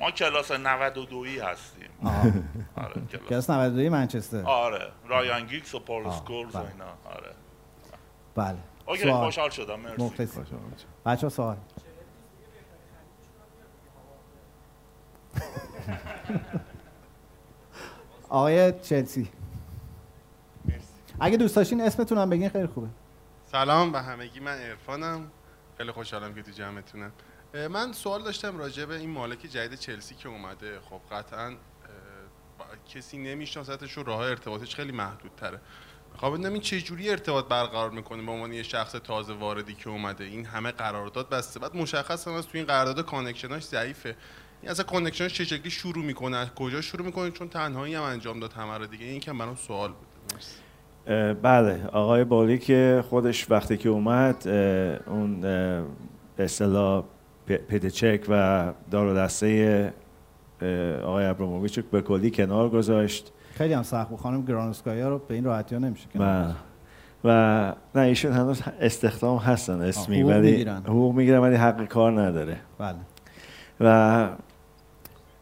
ما 0.00 0.10
کلاس 0.10 0.50
92 0.50 1.26
ی 1.26 1.38
هستیم. 1.38 1.88
آره 2.76 2.92
کلاس. 3.12 3.28
کلاس 3.28 3.50
92 3.50 3.90
منچستر. 3.90 4.42
آره. 4.44 4.88
رایان 5.08 5.46
گیگز 5.46 5.74
و 5.74 5.78
پول 5.78 6.06
آه، 6.06 6.16
سکولز 6.18 6.54
و 6.54 6.58
بله. 6.58 6.68
اینا. 6.72 6.84
آره. 7.16 7.30
بله. 8.34 8.56
اوکی. 8.86 9.12
خوشحال 9.12 9.50
شدم. 9.50 9.80
مرسی. 9.80 10.28
بچه 11.06 11.28
سوال. 11.28 11.56
آقای 18.28 18.72
چلسی. 18.82 19.28
اگه 21.20 21.36
دوست 21.36 21.56
داشتین 21.56 21.80
اسمتون 21.80 22.18
هم 22.18 22.30
بگین 22.30 22.48
خیلی 22.48 22.66
خوبه. 22.66 22.88
سلام 23.52 23.92
به 23.92 24.02
همگی 24.02 24.40
من 24.40 24.58
عرفانم. 24.58 25.30
خیلی 25.78 25.92
خوشحالم 25.92 26.34
که 26.34 26.42
تو 26.42 26.50
جمعتونم. 26.50 27.12
من 27.70 27.92
سوال 27.92 28.22
داشتم 28.22 28.58
راجع 28.58 28.84
به 28.84 28.96
این 28.98 29.10
مالک 29.10 29.38
جدید 29.38 29.78
چلسی 29.78 30.14
که 30.14 30.28
اومده. 30.28 30.80
خب 30.80 31.00
قطعا 31.14 31.50
با- 32.58 32.64
کسی 32.94 33.18
نمیشناستش 33.18 33.98
و 33.98 34.02
راه 34.02 34.20
ارتباطش 34.20 34.74
خیلی 34.74 34.92
محدود 34.92 35.30
تره 35.36 35.60
می‌خوام 36.12 36.32
بدونم 36.32 36.52
این 36.52 36.62
چه 36.62 36.80
جوری 36.80 37.10
ارتباط 37.10 37.48
برقرار 37.48 37.90
می‌کنه 37.90 38.22
به 38.22 38.32
عنوان 38.32 38.52
یه 38.52 38.62
شخص 38.62 38.92
تازه 38.92 39.32
واردی 39.32 39.74
که 39.74 39.90
اومده. 39.90 40.24
این 40.24 40.46
همه 40.46 40.72
قرارداد 40.72 41.28
بسته. 41.28 41.60
بعد 41.60 41.76
مشخص 41.76 42.28
هم 42.28 42.34
از 42.34 42.46
تو 42.46 42.58
این 42.58 42.66
قرارداد 42.66 43.04
connection 43.04 43.54
اش 43.54 43.64
ضعیفه. 43.64 44.16
این 44.62 44.70
اصلا 44.70 44.84
connection 44.84 45.26
اش 45.26 45.34
چه 45.34 45.44
شکلی 45.44 45.70
شروع 45.70 46.04
می‌کنه؟ 46.04 46.50
کجا 46.56 46.80
شروع 46.80 47.06
می‌کنه؟ 47.06 47.30
چون 47.30 47.48
تنهایی 47.48 47.94
هم 47.94 48.02
انجام 48.02 48.40
داد 48.40 48.52
همه 48.52 48.78
رو 48.78 48.86
دیگه. 48.86 49.06
این 49.06 49.20
که 49.20 49.32
برام 49.32 49.56
سوال 49.56 49.92
بود. 49.92 50.06
مرسی. 50.34 50.56
بله 51.42 51.86
آقای 51.92 52.24
بولی 52.24 52.58
که 52.58 53.04
خودش 53.10 53.50
وقتی 53.50 53.76
که 53.76 53.88
اومد 53.88 54.48
اون 55.06 55.40
به 55.40 56.44
اصطلاح 56.44 57.04
پتر 57.46 57.78
چک 57.78 58.20
و 58.28 58.66
دار 58.90 59.06
و 59.06 59.14
دسته 59.14 59.92
آقای 61.04 61.24
ابراموویچ 61.24 61.80
به 61.80 62.02
کلی 62.02 62.30
کنار 62.30 62.68
گذاشت. 62.68 63.32
خیلی 63.54 63.74
هم 63.74 63.82
سخت 63.82 64.08
بود. 64.08 64.18
خانم 64.18 64.44
گرانوسکایا 64.44 65.08
رو 65.08 65.18
به 65.28 65.34
این 65.34 65.44
راحتی 65.44 65.74
ها 65.74 65.80
نمیشه 65.80 66.06
که 66.12 66.18
و 66.18 66.52
و 67.24 67.72
نه 67.94 68.00
ایشون 68.02 68.32
هنوز 68.32 68.62
استخدام 68.80 69.38
هستن 69.38 69.80
اسمی 69.80 70.20
حقوق 70.20 70.30
ولی 70.30 70.50
می‌گیرن. 70.50 70.82
حقوق 70.86 71.14
می‌گیرن 71.14 71.38
ولی 71.38 71.54
حق 71.54 71.88
کار 71.88 72.20
نداره. 72.20 72.56
بله. 72.78 72.96
و 73.80 74.28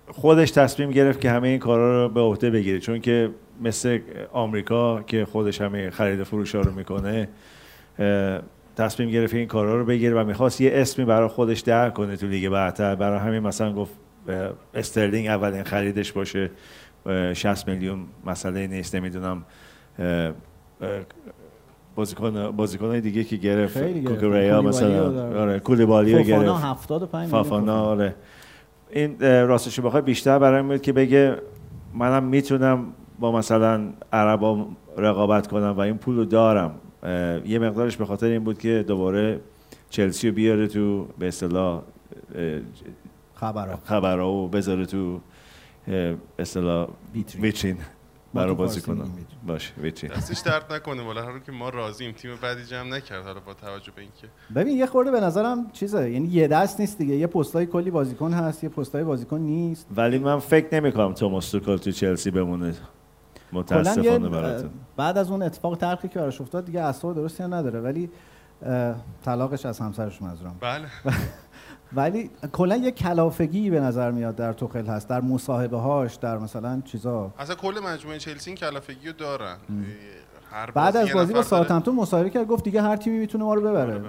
خودش 0.09 0.51
تصمیم 0.51 0.91
گرفت 0.91 1.21
که 1.21 1.31
همه 1.31 1.49
این 1.49 1.59
کارا 1.59 2.03
رو 2.03 2.09
به 2.09 2.21
عهده 2.21 2.51
بگیره 2.51 2.79
چون 2.79 3.01
که 3.01 3.31
مثل 3.63 3.99
آمریکا 4.33 5.03
که 5.03 5.25
خودش 5.25 5.61
همه 5.61 5.91
خرید 5.91 6.21
و 6.21 6.25
فروش 6.25 6.55
ها 6.55 6.61
رو 6.61 6.73
می‌کنه 6.73 7.29
تصمیم 8.77 9.11
گرفت 9.11 9.35
این 9.35 9.47
کارا 9.47 9.79
رو 9.79 9.85
بگیره 9.85 10.23
و 10.23 10.25
می‌خواست 10.25 10.61
یه 10.61 10.71
اسمی 10.75 11.05
برای 11.05 11.29
خودش 11.29 11.61
در 11.61 11.91
کنه 11.91 12.17
تو 12.17 12.27
لیگ 12.27 12.49
برتر. 12.49 12.95
برای 12.95 13.19
همین 13.19 13.41
مثلا 13.41 13.73
گفت 13.73 13.93
استرلینگ 14.75 15.27
اولین 15.27 15.63
خریدش 15.63 16.13
باشه. 16.13 16.51
اه، 17.07 17.35
60 17.35 17.69
میلیون 17.69 18.07
مسئله 18.27 18.67
نیست 18.67 18.95
نمی‌دونم 18.95 19.45
بازیکن 21.95 22.51
بازیکنای 22.51 23.01
دیگه 23.01 23.25
که 23.25 23.37
گرفت 23.37 23.79
کولیبالی 23.79 24.67
مثلا. 24.67 25.41
آره 25.43 25.59
کولیبالی 25.59 26.15
رو 26.15 26.23
گرفت. 26.23 26.65
75 26.65 27.23
میلیون 27.25 27.43
فافانا 27.43 27.85
آره. 27.85 28.15
این 28.91 29.21
راستش 29.21 29.81
بخوای 29.81 30.03
بیشتر 30.03 30.39
برای 30.39 30.59
این 30.59 30.69
بود 30.69 30.83
که 30.83 30.93
بگه 30.93 31.37
منم 31.95 32.25
می‌تونم 32.25 32.87
با 33.19 33.33
مثلا 33.33 33.93
عربا 34.13 34.67
رقابت 34.97 35.47
کنم 35.47 35.75
و 35.77 35.81
این 35.81 35.99
پول 35.99 36.17
رو 36.17 36.25
دارم 36.25 36.75
یه 37.47 37.59
مقدارش 37.59 37.97
به 37.97 38.05
خاطر 38.05 38.27
این 38.27 38.45
بود 38.45 38.59
که 38.59 38.85
دوباره 38.89 39.41
چلسی 39.91 40.29
رو 40.29 40.35
بیاره 40.35 40.67
تو 40.67 41.07
به 41.19 41.29
اصطلاح 41.29 41.83
خبرها. 43.35 43.79
خبرها 43.85 44.33
و 44.33 44.49
بذاره 44.49 44.87
تو 44.87 45.21
به 45.87 46.17
اصطلاح 46.39 46.89
ویترین. 47.41 47.77
برای 48.35 48.55
بازی 48.55 48.81
کنم. 48.81 49.09
باشه 49.47 49.73
ویترین. 49.83 50.17
دستش 50.17 50.39
درد 50.39 50.73
نکنه. 50.73 51.03
والا 51.03 51.23
هر 51.23 51.39
که 51.39 51.53
ما 51.53 51.69
راضیم 51.69 52.13
تیم 52.13 52.31
بعدی 52.43 52.65
جمع 52.65 52.89
نکرد 52.89 53.25
حالا 53.25 53.41
با 53.41 53.55
توجه 53.55 53.93
به 53.97 54.03
اینکه. 54.03 54.27
ببین 54.55 54.77
یه 54.77 54.87
خورده 54.87 55.11
به 55.11 55.21
نظرم 55.21 55.71
چیزه. 55.73 56.11
یعنی 56.11 56.29
یه 56.29 56.49
دست 56.49 56.81
نیست 56.81 56.99
دیگه. 56.99 57.15
یه 57.15 57.27
پستای 57.27 57.67
کلی 57.67 57.91
بازیکن 57.91 58.33
هست 58.33 58.65
یه 58.65 58.71
پستای 58.71 59.05
بازیکن 59.05 59.39
نیست. 59.39 59.87
ولی 59.97 60.19
من 60.19 60.39
فکر 60.39 60.75
نمی 60.75 60.93
کنم 60.93 61.13
توماس 61.13 61.51
توکل 61.51 61.77
تو 61.77 61.91
چلسی 61.91 62.31
بمونه. 62.31 62.75
متاسفانه 63.55 64.29
براتون. 64.29 64.71
بعد 64.97 65.19
از 65.19 65.31
اون 65.31 65.43
اتفاق 65.43 65.77
تلخی 65.77 66.09
که 66.09 66.19
براش 66.19 66.41
افتاد 66.41 66.65
دیگه 66.65 66.81
اعصاب 66.81 67.15
درستی 67.15 67.43
نداره 67.43 67.81
ولی 67.81 68.11
طلاقش 69.25 69.67
از 69.67 69.79
همسرش 69.79 70.23
منظورم 70.23 70.57
بله. 70.61 70.87
ولی 71.97 72.31
کلا 72.53 72.77
یه 72.77 72.91
کلافگی 72.91 73.71
به 73.71 73.81
نظر 73.81 74.11
میاد 74.11 74.37
در 74.37 74.53
توخل 74.53 74.87
هست 74.87 75.09
در 75.09 75.21
مصاحبه 75.21 75.77
هاش 75.79 76.15
در 76.15 76.39
مثلا 76.39 76.83
چیزا. 76.85 77.33
اصلا 77.39 77.55
کل 77.55 77.81
مجموعه 77.85 78.19
چلسی 78.19 78.51
این 78.51 78.57
کلافگی 78.57 79.07
رو 79.07 79.13
دارن. 79.13 79.57
هر 80.51 80.71
بعد 80.71 80.97
از 80.97 81.13
بازی 81.13 81.27
با 81.27 81.33
داره. 81.33 81.47
ساوثهمپتون 81.47 81.95
مصاحبه 81.95 82.31
کرد 82.31 82.47
گفت 82.47 82.65
دیگه 82.65 82.83
هر 82.83 82.97
تیمی 82.97 83.19
می‌تونه 83.19 83.45
ما 83.45 83.55
رو 83.55 83.61
ببره. 83.61 84.03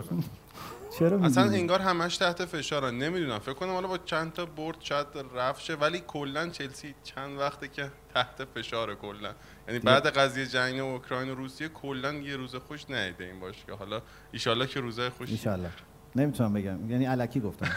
چرا 1.00 1.20
اصلا 1.20 1.44
انگار 1.44 1.80
همش 1.82 2.18
تحت 2.18 2.46
فشارن. 2.46 2.98
نمی‌دونم. 2.98 3.40
فکر 3.40 3.54
کنم 3.54 3.74
حالا 3.74 3.88
با 3.88 3.98
چند 3.98 4.34
تا 4.34 4.46
برد 4.46 4.78
شاید 4.80 5.08
رفت 5.36 5.62
شه 5.62 5.76
ولی 5.76 6.04
کلا 6.08 6.50
چلسی 6.50 6.96
چند 7.04 7.40
وقته 7.40 7.68
که 7.68 7.92
تحت 8.14 8.46
فشار 8.56 8.96
کلا. 8.96 9.34
یعنی 9.68 9.80
بعد 9.80 10.08
قضیه 10.08 10.46
جنگ 10.46 10.80
اوکراین 10.80 11.30
و 11.30 11.36
روسیه 11.36 11.68
کلا 11.68 12.14
یه 12.14 12.36
روز 12.36 12.56
خوش 12.56 12.90
نیده 12.90 13.24
این 13.24 13.40
باشه 13.40 13.60
که 13.68 13.74
حالا 13.74 14.02
ایشالله 14.32 14.68
که 14.68 14.80
روزای 14.80 15.10
خوش 15.10 15.48
ان 15.48 15.72
نمی‌تونم 16.16 16.54
بگم. 16.54 16.92
یعنی 16.92 17.08
الکی 17.08 17.40
گفتم. 17.40 17.68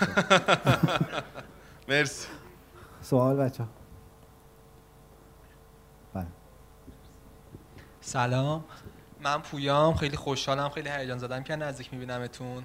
مرسی. 1.88 2.28
سوال 3.02 3.36
بچه 3.36 3.64
بله. 6.14 6.26
سلام. 8.00 8.64
من 9.20 9.38
پویام. 9.38 9.94
خیلی 9.94 10.16
خوشحالم. 10.16 10.68
خیلی 10.68 10.88
هیجان 10.88 11.18
زدم. 11.18 11.42
که 11.42 11.56
نزدیک 11.56 11.92
میبینمتون؟ 11.94 12.64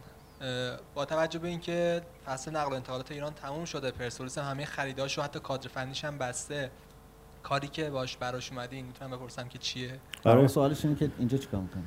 با 0.96 1.06
توجه 1.06 1.40
به 1.40 1.48
اینکه 1.48 2.02
فصل 2.26 2.52
نقل 2.52 2.72
و 2.72 2.76
انتقالات 2.76 3.12
ایران 3.12 3.34
تموم 3.34 3.66
شده 3.66 3.92
پرسپولیس 3.92 4.38
هم 4.38 4.52
همه 4.52 4.66
خریداشو 4.66 5.22
حتی 5.22 5.40
کادر 5.40 5.68
فنیش 5.68 6.06
هم 6.06 6.18
بسته. 6.18 6.72
کاری 7.44 7.68
که 7.68 7.90
باش 7.90 8.18
براش 8.18 8.52
اومدین 8.52 8.86
می‌تونم 8.86 9.12
بپرسم 9.12 9.48
که 9.48 9.60
چیه؟ 9.60 9.92
برای 10.24 10.48
سوالش 10.48 10.86
اینه 10.86 10.98
که 10.98 11.12
اینجا 11.20 11.38
چیکار 11.38 11.62
می‌کنی؟ 11.62 11.84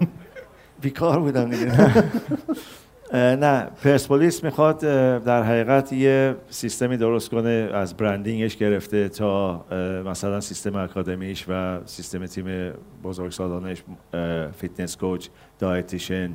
بیکار 0.82 1.20
بودم 1.20 1.50
دیگه. 1.50 1.72
نه 3.14 3.64
پرسپولیس 3.64 4.44
می‌خواد 4.44 4.78
در 5.24 5.42
حقیقت 5.42 5.92
یه 5.92 6.36
سیستمی 6.50 6.96
درست 6.96 7.30
کنه 7.30 7.70
از 7.74 7.96
branding 7.96 8.44
ش 8.44 8.56
گرفته 8.56 9.08
تا 9.08 9.64
مثلا 10.06 10.40
سیستم 10.40 10.76
آکادمیش 10.76 11.44
و 11.48 11.80
سیستم 11.86 12.26
تیم 12.26 12.72
بزرگسالانش 13.02 13.82
fitness 14.58 14.96
coach 14.96 15.28
dietitian 15.58 16.32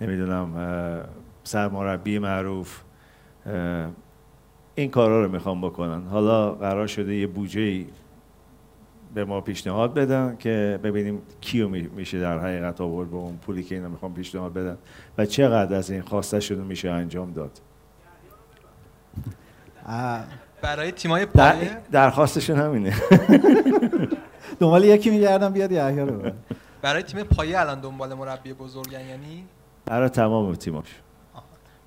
نمی‌دونم 0.00 0.54
سرمربی 1.44 2.18
معروف 2.18 2.80
این 4.74 4.90
کارا 4.90 5.24
رو 5.24 5.32
می‌خوام 5.32 5.60
بکنن. 5.60 6.02
حالا 6.06 6.52
قرار 6.52 6.86
شده 6.86 7.14
یه 7.14 7.26
بودجه 7.26 7.84
به 9.14 9.24
ما 9.24 9.40
پیشنهاد 9.40 9.94
بدن 9.94 10.36
که 10.38 10.80
ببینیم 10.82 11.22
کیو 11.40 11.68
می- 11.68 11.90
میشه 11.96 12.20
در 12.20 12.38
حقیقت 12.38 12.80
آورد 12.80 13.10
به 13.10 13.16
اون 13.16 13.36
پولی 13.36 13.62
که 13.62 13.74
اینا 13.74 13.88
می‌خوان 13.88 14.14
پیشنهاد 14.14 14.52
بدن 14.52 14.78
و 15.18 15.26
چقدر 15.26 15.76
از 15.76 15.90
این 15.90 16.02
خواسته 16.02 16.54
میشه 16.54 16.90
انجام 16.90 17.32
داد. 17.32 17.60
برای 20.62 20.92
تیمای 20.92 21.26
در 21.26 21.52
پایه 21.52 21.78
درخواستشون 21.90 22.58
همینه. 22.58 22.94
دنبال 24.60 24.84
یکی 24.84 25.10
میگردم 25.10 25.52
بیاد 25.52 25.72
یحیی 25.72 26.00
رو. 26.00 26.30
برای 26.82 27.02
تیم 27.02 27.22
پایه 27.22 27.60
الان 27.60 27.80
دنبال 27.80 28.14
مربی 28.14 28.52
بزرگن 28.52 29.00
یعنی؟ 29.00 29.44
برای 29.86 30.08
تمام 30.08 30.54
تیماش. 30.54 31.00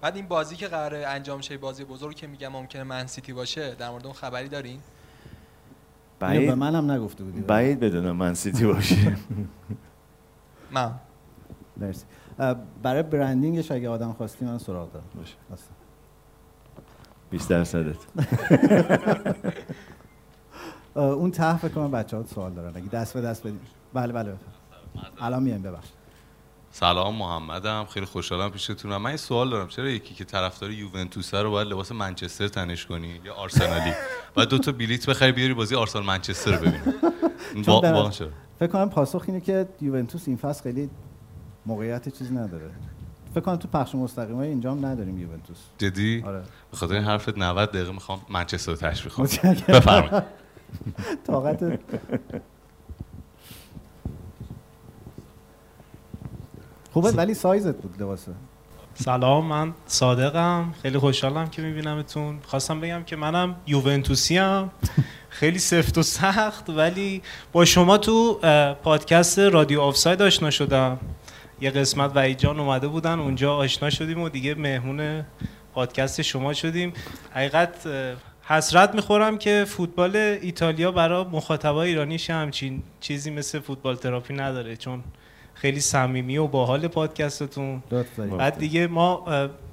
بعد 0.01 0.15
این 0.15 0.27
بازی 0.27 0.55
که 0.55 0.67
قراره 0.67 1.07
انجام 1.07 1.41
شه 1.41 1.57
بازی 1.57 1.83
بزرگ 1.83 2.15
که 2.15 2.27
میگم 2.27 2.47
ممکنه 2.47 2.83
من 2.83 3.07
سیتی 3.07 3.33
باشه 3.33 3.75
در 3.75 3.89
مورد 3.89 4.05
اون 4.05 4.15
خبری 4.15 4.49
دارین؟ 4.49 4.79
اینو 6.21 6.33
به 6.33 6.45
بعید 6.45 6.51
منم 6.51 6.91
نگفته 6.91 7.23
بودی. 7.23 7.41
بعید 7.41 7.79
بدونم 7.79 8.15
من 8.15 8.33
سیتی 8.33 8.65
باشه. 8.65 9.17
من. 10.71 10.91
مرسی. 11.77 12.05
برای 12.83 13.03
برندینگش 13.03 13.71
اگه 13.71 13.89
آدم 13.89 14.13
خواستی 14.13 14.45
من 14.45 14.57
سراغ 14.57 14.91
دارم. 14.91 15.05
باشه. 15.15 15.35
هستم. 15.53 15.73
20 17.29 17.49
درصدت. 17.49 17.95
اون 20.95 21.31
ته 21.31 21.57
فکر 21.57 21.71
کنم 21.71 21.91
بچه‌ها 21.91 22.23
سوال 22.23 22.53
دارن. 22.53 22.77
اگه 22.77 22.87
دست 22.87 23.13
به 23.13 23.21
دست 23.21 23.41
بدیم 23.41 23.59
بله 23.93 24.13
بله. 24.13 24.33
الان 25.21 25.43
میایم 25.43 25.61
ببخشید. 25.61 25.93
سلام 26.71 27.15
محمدم 27.15 27.85
خیلی 27.85 28.05
خوشحالم 28.05 28.49
پیشتونم. 28.49 29.01
من 29.01 29.11
یه 29.11 29.17
سوال 29.17 29.49
دارم 29.49 29.67
چرا 29.67 29.89
یکی 29.89 30.13
که 30.13 30.25
طرفدار 30.25 30.71
یوونتوس 30.71 31.33
رو 31.33 31.51
باید 31.51 31.67
لباس 31.67 31.91
منچستر 31.91 32.47
تنش 32.47 32.85
کنی 32.85 33.21
یا 33.25 33.33
آرسنالی؟ 33.33 33.91
بعد 34.35 34.49
دو 34.49 34.57
تا 34.57 34.71
بلیت 34.71 35.09
بخری 35.09 35.31
بیاری 35.31 35.53
بازی 35.53 35.75
آرسنال 35.75 36.05
منچستر 36.05 36.51
رو 36.51 36.57
ببینی. 36.57 36.77
فکر 38.59 38.67
کنم 38.67 38.89
پاسخ 38.89 39.23
اینه 39.27 39.41
که 39.41 39.67
یوونتوس 39.81 40.27
این 40.27 40.37
فصل 40.37 40.63
خیلی 40.63 40.89
موقعیت 41.65 42.17
چیزی 42.17 42.33
نداره. 42.33 42.69
فکر 43.31 43.41
کنم 43.41 43.55
تو 43.55 43.67
پخش 43.67 43.95
مستقیم 43.95 44.35
های 44.35 44.47
اینجا 44.47 44.71
هم 44.71 44.85
نداریم 44.85 45.17
یوونتوس. 45.19 45.57
جدی؟ 45.77 46.23
آره. 46.25 46.43
به 46.71 46.77
خاطر 46.77 46.93
این 46.93 47.03
حرفت 47.03 47.37
90 47.37 47.69
دقیقه 47.69 47.91
می‌خوام 47.91 48.21
منچستر 48.29 48.71
رو 48.71 48.77
تشویق 48.77 49.13
کنم. 49.13 49.25
بفرمایید. 49.67 50.23
طاقت 51.27 51.79
خوبه 56.97 57.11
ولی 57.11 57.33
سایزت 57.33 57.75
بود 57.75 58.01
لباسه. 58.01 58.31
سلام 58.93 59.45
من 59.45 59.73
صادقم. 59.85 60.73
خیلی 60.81 60.97
خوشحالم 60.97 61.49
که 61.49 61.61
میبینمتون. 61.61 62.39
خواستم 62.45 62.79
بگم 62.79 63.03
که 63.03 63.15
منم 63.15 63.55
یوونتوسی 63.67 64.37
ام 64.37 64.71
خیلی 65.29 65.59
سفت 65.59 65.97
و 65.97 66.03
سخت 66.03 66.69
ولی 66.69 67.21
با 67.51 67.65
شما 67.65 67.97
تو 67.97 68.39
پادکست 68.83 69.39
رادیو 69.39 69.81
آفساید 69.81 70.21
آشنا 70.21 70.49
شدم. 70.49 70.99
یه 71.61 71.71
قسمت 71.71 72.11
وحید 72.15 72.37
جان 72.37 72.59
اومده 72.59 72.87
بودن 72.87 73.19
اونجا 73.19 73.55
آشنا 73.55 73.89
شدیم 73.89 74.21
و 74.21 74.29
دیگه 74.29 74.55
مهمون 74.55 75.25
پادکست 75.73 76.21
شما 76.21 76.53
شدیم. 76.53 76.93
حقیقت 77.31 77.87
حسرت 78.43 78.95
می‌خورم 78.95 79.37
که 79.37 79.65
فوتبال 79.67 80.15
ایتالیا 80.15 80.91
برای 80.91 81.23
مخاطبای 81.23 81.89
ایرانیش 81.89 82.29
همچین 82.29 82.83
چیزی 82.99 83.31
مثل 83.31 83.59
فوتبال 83.59 83.95
تراپی 83.95 84.33
نداره 84.33 84.75
چون 84.75 85.03
خیلی 85.61 85.79
صمیمی 85.79 86.37
و 86.37 86.47
باحال 86.47 86.87
پادکستتون. 86.87 87.83
بعد 88.37 88.57
دیگه 88.57 88.87
ما 88.87 89.25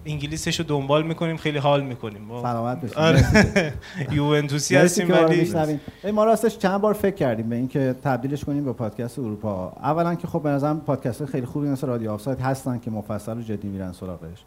انگلیسش 0.07 0.61
رو 0.61 0.65
دنبال 0.67 1.07
می‌کنیم 1.07 1.37
خیلی 1.37 1.59
حال 1.59 1.83
می‌کنیم. 1.83 2.43
سلامت 2.43 2.81
باشید. 2.81 2.99
آره. 2.99 3.73
یوونتوسی 4.13 4.77
هستیم 4.77 5.11
ولی 5.11 6.13
ما 6.13 6.25
راستش 6.25 6.59
چند 6.59 6.81
بار 6.81 6.95
فکر 6.95 7.15
کردیم 7.15 7.49
به 7.49 7.57
اینکه 7.57 7.95
تبدیلش 8.05 8.45
کنیم 8.45 8.65
به 8.65 8.73
پادکست 8.73 9.19
اوروپا 9.19 9.73
اولا 9.83 10.15
که 10.15 10.27
خب 10.27 10.43
به 10.43 10.49
نظرم 10.49 10.81
پادکست 10.81 11.25
خیلی 11.25 11.47
خوبی 11.47 11.69
مثل 11.69 11.87
رادیو 11.87 12.11
آفساید 12.11 12.41
هستن 12.41 12.79
که 12.79 12.91
مفصل 12.91 13.39
و 13.39 13.43
جدی 13.43 13.69
میرن 13.69 13.93
سراغش. 13.93 14.45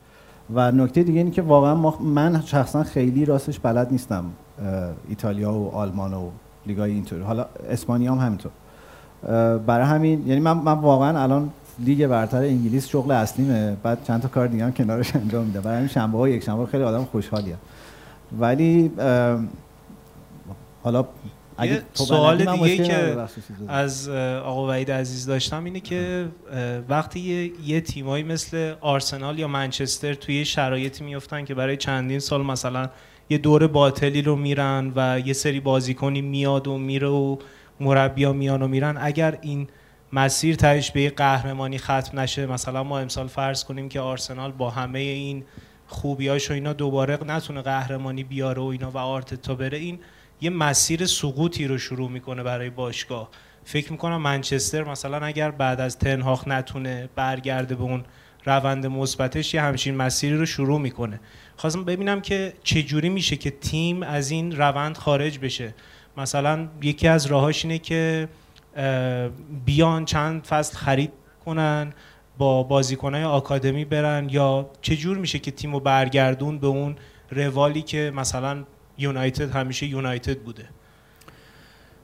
و 0.54 0.72
نکته 0.72 1.04
دیگه 1.04 1.18
اینه 1.18 1.32
که 1.32 1.42
واقعا 1.42 1.76
ما 1.76 1.98
من 2.02 2.42
شخصا 2.46 2.84
خیلی 2.84 3.26
راستش 3.26 3.60
بلد 3.60 3.92
نیستم 3.92 4.26
ایتالیا 5.10 5.54
و 5.54 5.76
آلمان 5.76 6.14
و 6.14 6.30
لیگای 6.66 6.92
اینطور 6.92 7.22
حالا 7.22 7.46
اسپانیا 7.70 8.16
هم 8.16 8.26
همینطور. 8.26 8.52
برای 9.68 9.86
همین 9.86 10.28
یعنی 10.28 10.40
من, 10.42 10.54
من 10.54 10.74
واقعا 10.74 11.24
الان 11.24 11.50
لیگ 11.80 12.08
برتر 12.08 12.38
انگلیس 12.38 12.88
شغل 12.88 13.12
اصلیمه. 13.12 13.78
بعد 13.84 14.04
چند 14.04 14.22
تا 14.22 14.28
کار 14.28 14.48
دیگه 14.48 14.64
هم 14.64 14.74
کنارش 14.74 15.16
انجام 15.24 15.46
میده 15.46 15.62
برای 15.62 15.78
همین 15.78 15.90
شنبه 15.90 16.18
ها 16.18 16.30
یک 16.30 16.44
شنبه 16.44 16.66
خیلی 16.66 16.84
آدم 16.84 17.04
خوشحالیه. 17.04 17.56
ولی 18.40 18.92
حالا 20.84 21.06
اگه 21.58 21.82
سوال 21.94 22.46
دیگه 22.46 22.78
که 22.78 23.18
از 23.68 24.10
آقا 24.46 24.68
وحید 24.68 24.92
عزیز 24.92 25.26
داشتم 25.26 25.64
اینه 25.64 25.80
که 25.80 26.28
وقتی 26.90 27.20
یه, 27.20 27.52
یه 27.66 27.82
تیمایی 27.82 28.24
مثل 28.24 28.74
آرسنال 28.82 29.40
یا 29.40 29.48
منچستر 29.48 30.14
توی 30.14 30.46
شرایطی 30.46 31.04
میفتن 31.04 31.46
که 31.46 31.54
برای 31.54 31.78
چندین 31.78 32.20
سال 32.20 32.46
مثلا 32.46 32.90
یه 33.30 33.38
دور 33.38 33.68
باطلی 33.68 34.22
رو 34.22 34.36
میرن 34.36 34.92
و 34.96 35.20
یه 35.26 35.34
سری 35.34 35.60
بازیکنی 35.60 36.22
میاد 36.22 36.68
و 36.68 36.78
میره 36.78 37.08
و 37.08 37.38
مربیا 37.80 38.34
میان 38.34 38.62
و 38.62 38.68
میرن. 38.68 38.98
اگر 39.02 39.38
این 39.42 39.68
مسیر 40.14 40.56
تهش 40.56 40.92
به 40.92 41.10
قهرمانی 41.10 41.78
ختم 41.78 42.20
نشه 42.20 42.46
مثلا 42.46 42.84
ما 42.84 43.00
امسال 43.00 43.28
فرض 43.28 43.64
کنیم 43.64 43.90
که 43.90 44.00
آرسنال 44.00 44.52
با 44.52 44.70
همه 44.70 45.00
این 45.00 45.44
خوبیاش 45.88 46.52
و 46.52 46.54
اینا 46.54 46.74
دوباره 46.74 47.20
نتونه 47.28 47.62
قهرمانی 47.62 48.24
بیاره 48.24 48.62
و 48.62 48.66
اینا 48.66 48.92
و 48.92 48.98
آرتتا 48.98 49.56
بره 49.56 49.78
این 49.78 50.00
یه 50.42 50.50
مسیر 50.50 51.06
سقوطی 51.06 51.68
رو 51.68 51.78
شروع 51.78 52.10
می‌کنه 52.10 52.44
برای 52.44 52.70
باشگاه. 52.70 53.30
فکر 53.64 53.92
می‌کنم 53.92 54.22
منچستر 54.22 54.84
مثلا 54.84 55.26
اگر 55.26 55.52
بعد 55.52 55.82
از 55.82 55.98
تنهاخ 55.98 56.48
نتونه 56.48 57.10
برگرده 57.16 57.76
به 57.76 57.84
اون 57.84 58.04
روند 58.46 58.86
مثبتش 58.86 59.54
یه 59.54 59.62
همچین 59.62 59.96
مسیری 59.96 60.38
رو 60.38 60.46
شروع 60.46 60.80
می‌کنه. 60.80 61.20
خواستم 61.58 61.84
ببینم 61.84 62.22
که 62.22 62.54
چه 62.64 62.84
جوری 62.84 63.10
میشه 63.10 63.36
که 63.36 63.52
تیم 63.52 64.04
از 64.04 64.32
این 64.32 64.58
روند 64.58 64.98
خارج 64.98 65.40
بشه. 65.40 65.74
مثلا 66.18 66.68
یکی 66.82 67.08
از 67.08 67.26
راهاش 67.26 67.66
اینه 67.66 67.80
که 67.80 68.28
بیان 69.66 70.06
چند 70.06 70.44
فصل 70.44 70.78
خرید 70.78 71.12
کنن 71.46 71.94
با 72.38 72.64
بازیکنهای 72.64 73.24
آکادمی 73.24 73.86
برن 73.86 74.30
یا 74.30 74.70
چه 74.82 74.96
جور 74.96 75.18
میشه 75.18 75.40
که 75.40 75.52
تیم 75.52 75.74
رو 75.74 75.80
برگردون 75.80 76.60
به 76.60 76.68
اون 76.68 76.96
روالی 77.32 77.82
که 77.82 78.12
مثلا 78.16 78.64
یونایتد 78.98 79.52
همیشه 79.52 79.86
یونایتد 79.86 80.38
بوده؟ 80.38 80.66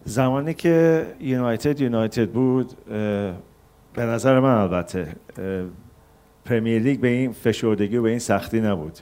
زمانی 0.06 0.54
که 0.54 1.06
یونایتد 1.20 1.82
یونایتد 1.82 2.30
بود 2.30 2.86
به 3.94 4.06
نظر 4.06 4.40
من 4.40 4.56
البته 4.56 5.16
پرمیر 6.46 6.82
لیگ 6.82 7.00
به 7.00 7.08
این 7.08 7.32
فشردگی 7.32 7.98
و 7.98 8.02
به 8.02 8.10
این 8.10 8.20
سختی 8.20 8.62
نبود. 8.62 9.00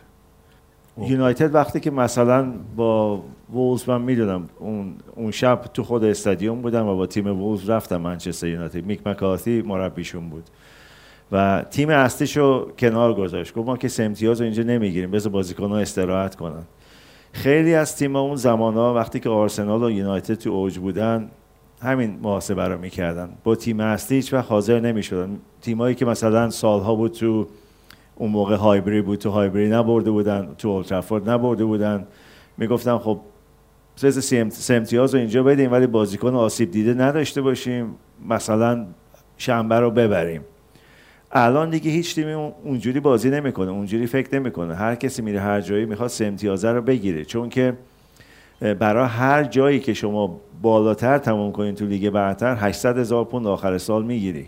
یونایتد 0.97 1.55
وقتی 1.55 1.79
که 1.79 1.91
مثلا 1.91 2.53
با 2.75 3.23
وولز 3.53 3.89
من 3.89 4.01
می‌دونم 4.01 4.49
اون, 4.59 4.93
اون 5.15 5.31
شب 5.31 5.61
تو 5.73 5.83
خود 5.83 6.03
استادیوم 6.03 6.61
بودم 6.61 6.87
و 6.87 6.95
با 6.95 7.05
تیم 7.05 7.27
وولز 7.27 7.69
رفتم 7.69 7.97
منچستر 7.97 8.47
یونایتد. 8.47 8.85
میک 8.85 9.07
مکارتی 9.07 9.61
مربیشون 9.61 10.29
بود. 10.29 10.43
و 11.31 11.65
تیم 11.69 11.89
اصلیشو 11.89 12.71
کنار 12.79 13.13
گذاشت. 13.13 13.53
گفت 13.53 13.67
ما 13.67 13.77
که 13.77 13.87
سمتیاز 13.87 14.41
رو 14.41 14.45
اینجا 14.45 14.63
نمی‌گیریم 14.63 15.11
بذار 15.11 15.31
بازیکن‌ها 15.31 15.77
استراحت 15.77 16.35
کنن. 16.35 16.63
خیلی 17.33 17.75
از 17.75 17.97
تیم 17.97 18.15
اون 18.15 18.35
زمان 18.35 18.73
ها 18.73 18.93
وقتی 18.93 19.19
که 19.19 19.29
آرسنال 19.29 19.83
و 19.83 19.91
یونایتد 19.91 20.33
تو 20.33 20.49
اوج 20.49 20.79
بودن 20.79 21.29
همین 21.81 22.19
محاسبه 22.21 22.67
رو 22.67 22.79
می‌کردن. 22.79 23.29
با 23.43 23.55
تیم 23.55 23.79
اصلی 23.79 24.17
هیچ 24.17 24.33
وقت 24.33 24.51
حاضر 24.51 24.79
نمی‌شدن. 24.79 25.39
تیمایی 25.61 25.95
که 25.95 26.05
مثلا 26.05 26.49
سالها 26.49 26.95
بود 26.95 27.11
تو 27.11 27.47
اون 28.21 28.31
موقع 28.31 28.55
هایبری 28.55 29.01
بود 29.01 29.19
تو 29.19 29.29
هایبری 29.29 29.69
نبرده 29.69 30.11
بودن 30.11 30.49
تو 30.57 30.67
اولترافورد 30.67 31.29
نبرده 31.29 31.65
بودن. 31.65 32.07
می‌گفتن 32.57 32.97
خب 32.97 33.19
سه 33.95 34.11
سمتیاز 34.49 35.13
رو 35.13 35.19
اینجا 35.19 35.43
بدیم 35.43 35.71
ولی 35.71 35.87
بازیکن 35.87 36.35
آسیب 36.35 36.71
دیده 36.71 36.93
نداشته 36.93 37.41
باشیم. 37.41 37.95
مثلا 38.29 38.85
شنبه 39.37 39.79
رو 39.79 39.91
ببریم. 39.91 40.41
الان 41.31 41.69
دیگه 41.69 41.91
هیچ 41.91 42.15
تیمی 42.15 42.31
اونجوری 42.31 42.99
بازی 42.99 43.29
نمی‌کنه 43.29 43.71
اونجوری 43.71 44.07
فکر 44.07 44.39
نمی‌کنه. 44.39 44.75
هر 44.75 44.95
کسی 44.95 45.21
میره 45.21 45.39
هر 45.39 45.61
جایی 45.61 45.85
می‌خواد 45.85 46.09
سمتیازه 46.09 46.71
رو 46.71 46.81
بگیره. 46.81 47.25
چون 47.25 47.49
که 47.49 47.73
برای 48.79 49.07
هر 49.07 49.43
جایی 49.43 49.79
که 49.79 49.93
شما 49.93 50.41
بالاتر 50.61 51.17
تمام 51.17 51.51
کنین 51.51 51.75
تو 51.75 51.85
لیگ 51.85 52.09
برتر 52.09 52.55
800 52.55 52.97
هزار 52.97 53.25
پوند 53.25 53.47
آخر 53.47 53.77
سال 53.77 54.05
می‌گیری. 54.05 54.47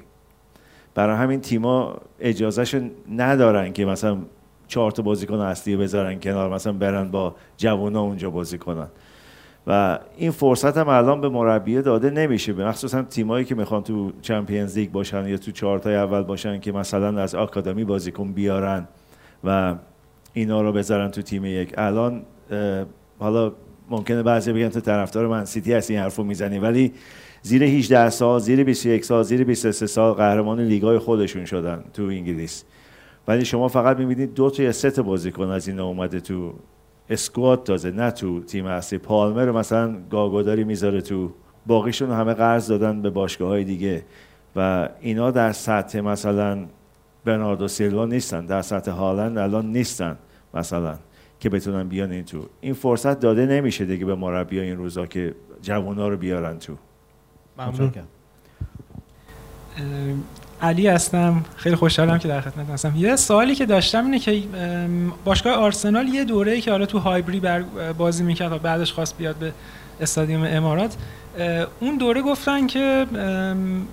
برای 0.96 1.18
همین 1.18 1.42
تیما 1.42 1.98
اجازهش 2.20 2.76
ندارن 3.12 3.74
که 3.74 3.86
مثلا 3.86 4.18
چهار 4.68 4.92
تا 4.92 5.04
بازیکن 5.04 5.40
اصلی 5.40 5.76
بذارن 5.76 6.20
کنار 6.20 6.54
مثلا 6.54 6.74
برن 6.74 7.12
با 7.12 7.36
جوونا 7.58 8.02
اونجا 8.02 8.30
بازی 8.30 8.58
کنن. 8.58 8.88
و 9.68 10.00
این 10.18 10.32
فرصت 10.32 10.78
هم 10.78 10.90
الان 10.90 11.22
به 11.22 11.30
مربیه 11.30 11.82
داده 11.82 12.10
نمیشه 12.10 12.54
به 12.54 12.68
مخصوصا 12.68 13.02
تیمایی 13.02 13.46
که 13.46 13.56
می‌خوان 13.56 13.84
تو 13.84 14.12
چمپیونز 14.22 14.78
لیگ 14.78 14.92
باشن 14.92 15.28
یا 15.28 15.38
تو 15.38 15.52
چهارتای 15.52 15.96
اول 15.96 16.22
باشن 16.22 16.60
که 16.60 16.72
مثلا 16.72 17.22
از 17.22 17.36
آکادمی 17.36 17.84
بازیکن 17.84 18.32
بیارن 18.32 18.88
و 19.44 19.76
اینا 20.34 20.62
رو 20.62 20.72
بذارن 20.72 21.12
تو 21.12 21.22
تیم 21.22 21.46
یک. 21.46 21.74
الان 21.78 22.22
حالا 23.20 23.52
ممکنه 23.90 24.24
بعضی 24.24 24.54
بگن 24.54 24.70
تو 24.70 24.80
طرفدار 24.80 25.28
من 25.28 25.46
سیتی 25.46 25.74
هست 25.74 25.92
این 25.92 26.00
حرفو 26.00 26.24
می‌زنی 26.24 26.60
ولی 26.60 26.94
زیر 27.46 27.64
18 27.64 28.10
سال 28.10 28.40
زیر 28.40 28.64
21 28.64 29.06
سال 29.06 29.24
زیر 29.24 29.44
23 29.44 29.88
سال 29.88 30.14
قهرمان 30.14 30.60
لیگای 30.60 30.98
خودشون 30.98 31.46
شدن 31.46 31.84
تو 31.94 32.04
انگلیس. 32.04 32.64
ولی 33.28 33.46
شما 33.46 33.68
فقط 33.68 33.98
می‌بینید 33.98 34.34
دو 34.34 34.50
تا 34.50 34.64
یا 34.64 34.72
سه 34.72 34.92
تا 34.92 35.04
بازیکن 35.04 35.44
از 35.50 35.68
این 35.68 35.80
اومده 35.80 36.20
تو 36.20 36.54
اسکواد 37.10 37.64
تازه 37.64 37.92
نه 37.92 38.12
تو 38.12 38.44
تیم 38.44 38.66
اصلی. 38.66 39.00
پالمر 39.00 39.52
مثلا 39.52 39.98
گاگوداری 40.10 40.64
می‌ذاره 40.64 41.02
تو 41.02 41.32
باقیشون 41.66 42.12
همه 42.12 42.34
قرض 42.34 42.68
دادن 42.68 43.02
به 43.02 43.10
باشگاه 43.10 43.48
های 43.48 43.64
دیگه. 43.64 44.04
و 44.56 44.90
اینا 45.02 45.32
در 45.32 45.52
سطح 45.52 46.00
مثلا 46.00 46.66
برناردو 47.26 47.68
سیلوا 47.68 48.06
نیستن 48.06 48.46
در 48.46 48.62
سطح 48.62 48.92
هالند 48.92 49.38
الان 49.38 49.72
نیستن 49.72 50.18
مثلا 50.54 50.96
که 51.40 51.50
بتونن 51.50 51.88
بیان 51.88 52.12
این 52.12 52.24
تو. 52.24 52.46
این 52.62 52.74
فرصت 52.74 53.20
داده 53.20 53.46
نمیشه 53.46 53.86
دیگه 53.86 54.06
به 54.06 54.16
مربی 54.16 54.60
این 54.60 54.78
روزا 54.78 55.06
که 55.06 55.36
جوونا 55.62 56.08
رو 56.08 56.18
بیارن 56.18 56.60
تو. 56.60 56.74
ممنون. 57.58 57.92
علی 60.62 60.88
هستم. 60.88 61.46
خیلی 61.56 61.76
خوشحالم 61.76 62.18
که 62.18 62.28
در 62.28 62.42
خدمت 62.42 62.70
هستم. 62.70 62.94
یه 62.96 63.16
سوالی 63.16 63.56
که 63.56 63.66
داشتم 63.66 64.06
اینه 64.06 64.20
که 64.20 64.44
باشگاه 65.26 65.54
آرسنال 65.54 66.08
یه 66.08 66.24
دوره 66.24 66.62
که 66.62 66.72
حالا 66.72 66.86
تو 66.86 67.00
هایبری 67.00 67.42
بازی 67.98 68.24
می‌کرد 68.24 68.52
و 68.52 68.58
بعدش 68.58 68.94
خواست 68.94 69.18
بیاد 69.18 69.36
به 69.36 69.54
استادیوم 70.02 70.44
امارات 70.44 70.96
اون 71.80 71.98
دوره 71.98 72.22
گفتن 72.22 72.68
که 72.68 73.08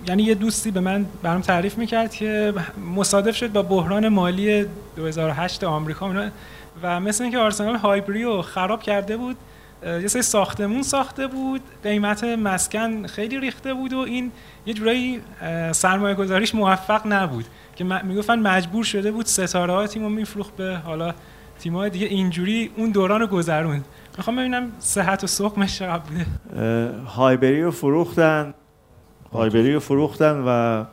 یعنی 0.09 0.23
یه 0.23 0.35
دوستی 0.35 0.71
به 0.71 0.81
من 0.81 1.07
برام 1.23 1.41
تعریف 1.41 1.79
می‌کرد 1.79 2.15
که 2.15 2.55
مصادف 2.97 3.37
شد 3.37 3.53
با 3.53 3.63
بحران 3.63 4.09
مالی 4.09 4.65
2008 4.97 5.65
آمریکا 5.65 6.15
و 6.83 7.01
مثل 7.01 7.25
اینکه 7.25 7.39
آرسنال 7.39 7.77
هایبری 7.77 8.23
رو 8.23 8.43
خراب 8.43 8.83
کرده 8.83 9.17
بود 9.17 9.37
یه 9.87 10.09
سری 10.09 10.23
ساختمون 10.23 10.83
ساخته 10.83 11.27
بود. 11.27 11.61
قیمت 11.83 12.25
مسکن 12.25 13.07
خیلی 13.07 13.41
ریخته 13.41 13.75
بود 13.75 13.93
و 13.93 13.99
این 13.99 14.33
یه 14.67 14.75
جورایی 14.75 15.21
سرمایه 15.73 16.15
گذاریش 16.15 16.55
موفق 16.55 17.07
نبود. 17.07 17.45
که 17.77 17.85
می‌گفتن 17.85 18.39
مجبور 18.39 18.85
شده 18.85 19.13
بود 19.13 19.27
ستاره 19.27 19.73
ها 19.73 19.87
تیم 19.87 20.03
رو 20.03 20.09
میفروخت 20.09 20.57
به 20.57 20.77
حالا 20.85 21.15
تیم 21.59 21.77
های 21.77 21.91
دیگه 21.91 22.07
اینجوری 22.07 22.71
اون 22.77 22.91
دوران 22.91 23.21
رو 23.21 23.27
گذروند. 23.27 23.85
می‌خوام 24.19 24.37
ببینم 24.37 24.73
صحت 24.79 25.25
و 25.25 25.27
سقمش 25.27 25.79
چقدر 25.79 26.03
بوده. 26.03 26.27
هایبری 27.07 27.63
رو 27.63 27.71
فروختن. 27.71 28.55
هایبری 29.33 29.75
رو 29.75 29.81
فروختن 29.81 30.45
و 30.47 30.85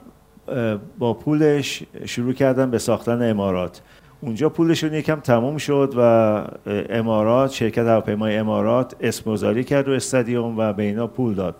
با 0.97 1.13
پولش 1.13 1.83
شروع 2.05 2.33
کردن 2.33 2.71
به 2.71 2.77
ساختن 2.77 3.29
امارات. 3.29 3.81
اونجا 4.21 4.49
پولشون 4.49 4.93
یکم 4.93 5.19
تموم 5.19 5.57
شد 5.57 5.93
و 5.97 6.01
امارات 6.89 7.51
شرکت 7.51 7.77
هواپیمای 7.77 8.37
امارات 8.37 8.95
اسموزاری 9.01 9.63
کرد 9.63 9.87
و 9.87 9.91
استادیوم 9.91 10.57
و 10.57 10.73
به 10.73 10.83
اینا 10.83 11.07
پول 11.07 11.33
داد. 11.33 11.55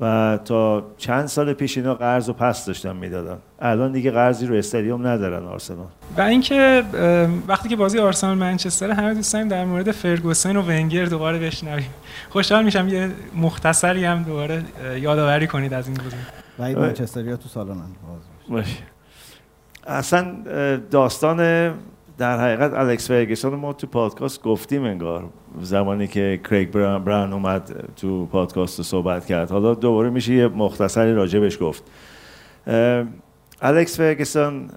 و 0.00 0.38
تا 0.44 0.86
چند 0.96 1.26
سال 1.26 1.52
پیش 1.52 1.78
اینا 1.78 1.94
قرض 1.94 2.28
و 2.28 2.32
پس 2.32 2.66
داشتن 2.66 2.96
می‌دادن. 2.96 3.36
الان 3.60 3.92
دیگه 3.92 4.10
قرضی 4.10 4.46
رو 4.46 4.54
استادیوم 4.54 5.06
ندارن 5.06 5.46
آرسنال. 5.46 5.86
و 6.16 6.20
اینکه 6.20 6.82
وقتی 7.48 7.68
که 7.68 7.76
بازی 7.76 7.98
آرسنال 7.98 8.38
منچستر 8.38 8.90
همه 8.90 9.14
دوست 9.14 9.32
داریم 9.32 9.48
در 9.48 9.64
مورد 9.64 9.90
فرگوسن 9.90 10.56
و 10.56 10.62
ونگر 10.62 11.04
دوباره 11.04 11.38
بشنویم. 11.38 11.90
خوشحال 12.28 12.64
میشم 12.64 12.88
یه 12.88 13.10
مختصری 13.36 14.04
هم 14.04 14.22
دوباره 14.22 14.62
یادآوری 15.00 15.46
کنید 15.46 15.74
از 15.74 15.88
این 15.88 15.96
بازی 15.96 16.16
و 16.58 16.62
این 16.62 16.78
منچستریا 16.78 17.36
تو 17.36 17.48
سالن 17.48 17.76
اصلا 19.86 20.34
داستان 20.90 21.70
در 22.18 22.38
حقیقت 22.38 22.74
الکس 22.74 23.08
فرگسون 23.08 23.54
ما 23.54 23.72
تو 23.72 23.86
پادکست 23.86 24.42
گفتیم 24.42 24.84
انگار. 24.84 25.24
زمانی 25.60 26.06
که 26.06 26.40
کریگ 26.50 26.70
بران 26.70 27.32
اومد 27.32 27.90
تو 27.96 28.26
پادکست 28.26 28.78
رو 28.78 28.84
صحبت 28.84 29.26
کرد. 29.26 29.50
حالا 29.50 29.74
دوباره 29.74 30.10
میشه 30.10 30.32
یه 30.32 30.48
مختصری 30.48 31.14
راجبش 31.14 31.58
گفت. 31.60 31.90
الکس 33.62 33.96
فرگسون 33.96 34.68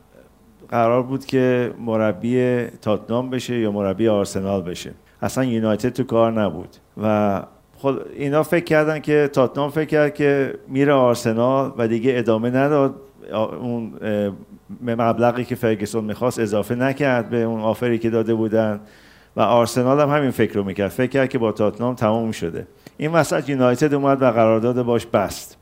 قرار 0.70 1.04
بود 1.04 1.26
که 1.26 1.74
مربی 1.80 2.66
تاتنام 2.82 3.30
بشه 3.30 3.60
یا 3.60 3.72
مربی 3.72 4.08
آرسنال 4.08 4.62
بشه. 4.62 4.92
اصلا 5.22 5.44
یونایتد 5.44 5.90
تو 5.90 6.04
کار 6.04 6.42
نبود. 6.42 6.76
و 7.04 7.44
خود 7.76 8.06
اینا 8.16 8.44
فکر 8.44 8.64
کردن 8.64 9.00
که 9.00 9.30
تاتنام 9.34 9.70
فکر 9.70 9.86
کرد 9.86 10.14
که 10.14 10.54
میره 10.68 10.94
آرسنال 10.94 11.72
و 11.78 11.88
دیگه 11.88 12.12
ادامه 12.16 12.50
نداد. 12.50 12.96
اون 13.62 13.94
مبلغی 14.82 15.44
که 15.44 15.56
فرگسون 15.56 16.04
می‌خواست 16.04 16.40
اضافه 16.40 16.76
نکرد 16.76 17.30
به 17.30 17.38
اون 17.38 17.62
آفری 17.62 17.98
که 17.98 18.10
داده 18.10 18.34
بودن 18.34 18.80
و 19.36 19.42
آرسنال 19.42 20.00
هم 20.00 20.10
همین 20.10 20.32
فکر 20.32 20.54
رو 20.54 20.64
می‌کرد. 20.64 20.90
فکر 20.90 21.10
کرد 21.10 21.30
که 21.30 21.38
با 21.38 21.52
تاتنام 21.52 21.96
تمام 21.96 22.32
شده. 22.32 22.68
این 22.98 23.12
وسط 23.12 23.50
یونایتد 23.50 23.94
اومد 23.94 24.22
و 24.22 24.32
قرارداد 24.32 24.82
باش 24.82 25.06
بست. 25.06 25.58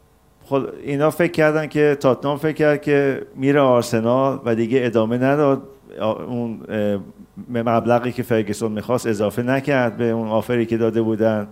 خود 0.45 0.73
اینا 0.83 1.09
فکر 1.09 1.31
کردن 1.31 1.67
که 1.67 1.97
تاتنام 1.99 2.37
فکر 2.37 2.53
کرد 2.53 2.81
که 2.81 3.21
میره 3.35 3.59
آرسنال 3.59 4.39
و 4.45 4.55
دیگه 4.55 4.79
ادامه 4.83 5.17
نداد. 5.17 5.61
اون 6.27 6.59
مبلغی 7.49 8.11
که 8.11 8.23
فرگسون 8.23 8.71
می‌خواست 8.71 9.07
اضافه 9.07 9.43
نکرد 9.43 9.97
به 9.97 10.09
اون 10.09 10.27
آفری 10.27 10.65
که 10.65 10.77
داده 10.77 11.01
بودن 11.01 11.47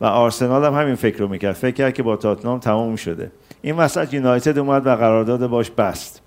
و 0.00 0.04
آرسنال 0.04 0.64
هم 0.64 0.74
همین 0.74 0.94
فکر 0.94 1.18
رو 1.18 1.28
می‌کرد. 1.28 1.54
فکر 1.54 1.74
کرد 1.74 1.94
که 1.94 2.02
با 2.02 2.16
تاتنام 2.16 2.58
تمام 2.58 2.96
شده. 2.96 3.32
این 3.62 3.76
وسط 3.76 4.14
یونایتد 4.14 4.58
اومد 4.58 4.86
و 4.86 4.90
قرارداد 4.96 5.46
باش 5.46 5.70
بست. 5.70 6.22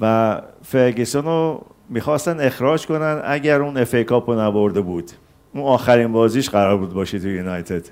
و 0.00 0.40
فرگسون 0.62 1.24
رو 1.24 1.62
می‌خواستن 1.88 2.40
اخراج 2.40 2.86
کنن 2.86 3.22
اگر 3.24 3.62
اون 3.62 3.76
اف 3.76 3.94
کاپ 3.94 4.30
رو 4.30 4.40
نبرده 4.40 4.80
بود. 4.80 5.10
اون 5.54 5.64
آخرین 5.64 6.12
بازیش 6.12 6.50
قرار 6.50 6.76
بود 6.76 6.94
باشه 6.94 7.18
تو 7.18 7.28
یونایتد. 7.28 7.82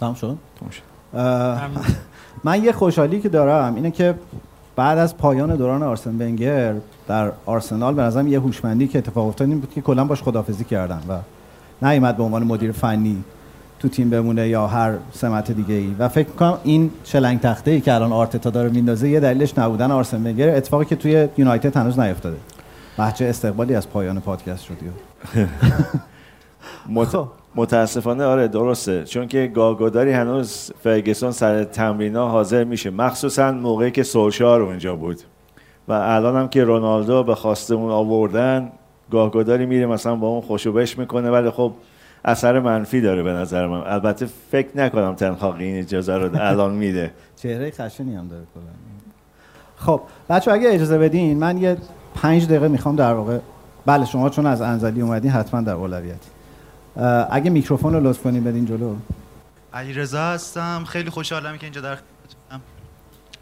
تمام 0.00 0.14
شد؟ 0.14 0.36
من 2.44 2.64
یه 2.64 2.72
خوشحالی 2.72 3.20
که 3.20 3.28
دارم 3.28 3.74
اینه 3.74 3.90
که 3.90 4.14
بعد 4.76 4.98
از 4.98 5.16
پایان 5.16 5.56
دوران 5.56 5.82
آرسن 5.82 6.10
ونگر 6.10 6.74
در 7.08 7.32
آرسنال 7.46 7.94
به 7.94 8.02
نظرم 8.02 8.26
یه 8.26 8.40
هوشمندی 8.40 8.88
که 8.88 8.98
اتفاق 8.98 9.26
افتاد 9.26 9.48
این 9.48 9.60
بود 9.60 9.72
که 9.74 9.80
کلا 9.80 10.04
باش 10.04 10.22
خدافزی 10.22 10.64
کردن 10.64 11.00
و 11.08 11.18
نیومد 11.86 12.16
به 12.16 12.22
عنوان 12.22 12.42
مدیر 12.42 12.72
فنی. 12.72 13.24
تو 13.78 13.88
تیم 13.88 14.10
بمونه 14.10 14.48
یا 14.48 14.66
هر 14.66 14.94
سمت 15.12 15.52
دیگه 15.52 15.74
ای 15.74 15.94
و 15.98 16.08
فکر 16.08 16.28
کنم 16.28 16.58
این 16.64 16.90
شلنگ 17.04 17.40
تخته 17.40 17.70
ای 17.70 17.80
که 17.80 17.94
الان 17.94 18.12
آرتتا 18.12 18.50
داره 18.50 18.68
میندازه 18.68 19.08
یه 19.08 19.20
دلیلش 19.20 19.58
نبودن 19.58 19.90
آرسن 19.90 20.26
ونگر 20.26 20.56
اتفاقی 20.56 20.84
که 20.84 20.96
توی 20.96 21.28
یونایتد 21.36 21.76
هنوز 21.76 21.98
نیفتاده. 21.98 22.36
بچه 22.98 23.24
استقبالی 23.24 23.74
از 23.74 23.90
پایان 23.90 24.20
پادکست 24.20 24.64
شد 24.64 24.76
متاسفانه 27.54 28.24
آره 28.24 28.48
درسته. 28.48 29.04
چون 29.04 29.28
که 29.28 29.46
گاگوداری 29.54 30.12
هنوز 30.12 30.72
فرگسون 30.82 31.30
سر 31.30 31.64
تمرینا 31.64 32.28
حاضر 32.28 32.64
میشه. 32.64 32.90
مخصوصا 32.90 33.52
موقعی 33.52 33.90
که 33.90 34.02
سولشار 34.02 34.62
اونجا 34.62 34.96
بود. 34.96 35.20
و 35.88 35.92
الان 35.92 36.36
هم 36.36 36.48
که 36.48 36.64
رونالدو 36.64 37.22
به 37.22 37.34
خواسته 37.34 37.74
اون 37.74 37.90
آوردن 37.90 38.72
گاهگداری 39.10 39.66
میره 39.66 39.86
مثلا 39.86 40.16
با 40.16 40.28
اون 40.28 40.40
خوشوبش 40.40 40.98
می‌کنه. 40.98 41.30
ولی 41.30 41.50
خب 41.50 41.72
اثر 42.24 42.60
منفی 42.60 43.00
داره 43.00 43.22
به 43.22 43.32
نظر 43.32 43.66
من. 43.66 43.80
البته 43.86 44.28
فکر 44.50 44.68
نکنم 44.74 45.14
تنخاقی 45.14 45.64
این 45.64 45.78
اجازه 45.78 46.16
رو 46.16 46.36
الان 46.40 46.74
میده. 46.74 47.12
چهره 47.36 47.70
خشنی 47.70 48.14
هم 48.14 48.28
داره 48.28 48.42
کلا. 48.54 48.64
خب 49.76 50.00
بچه 50.30 50.52
اگه 50.52 50.68
اجازه 50.68 50.98
بدین 50.98 51.38
من 51.38 51.58
یه 51.58 51.76
پنج 52.14 52.46
دقیقه 52.46 52.68
می‌خوام 52.68 52.96
در 52.96 53.12
واقع 53.12 53.38
بله 53.86 54.04
شما 54.04 54.30
چون 54.30 54.46
از 54.46 54.60
انزلی 54.60 55.00
اومدین 55.00 55.30
حتما 55.30 55.60
در 55.60 55.72
اولویت. 55.72 56.20
اگه 57.30 57.50
میکروفون 57.50 57.92
رو 57.92 58.00
لطف 58.00 58.22
کنیم 58.22 58.44
بدین 58.44 58.66
جلو. 58.66 58.96
علیرضا 59.74 60.22
هستم 60.22 60.84
خیلی 60.84 61.10
خوشحالم 61.10 61.58
که 61.58 61.64
اینجا 61.64 61.80
در 61.80 61.98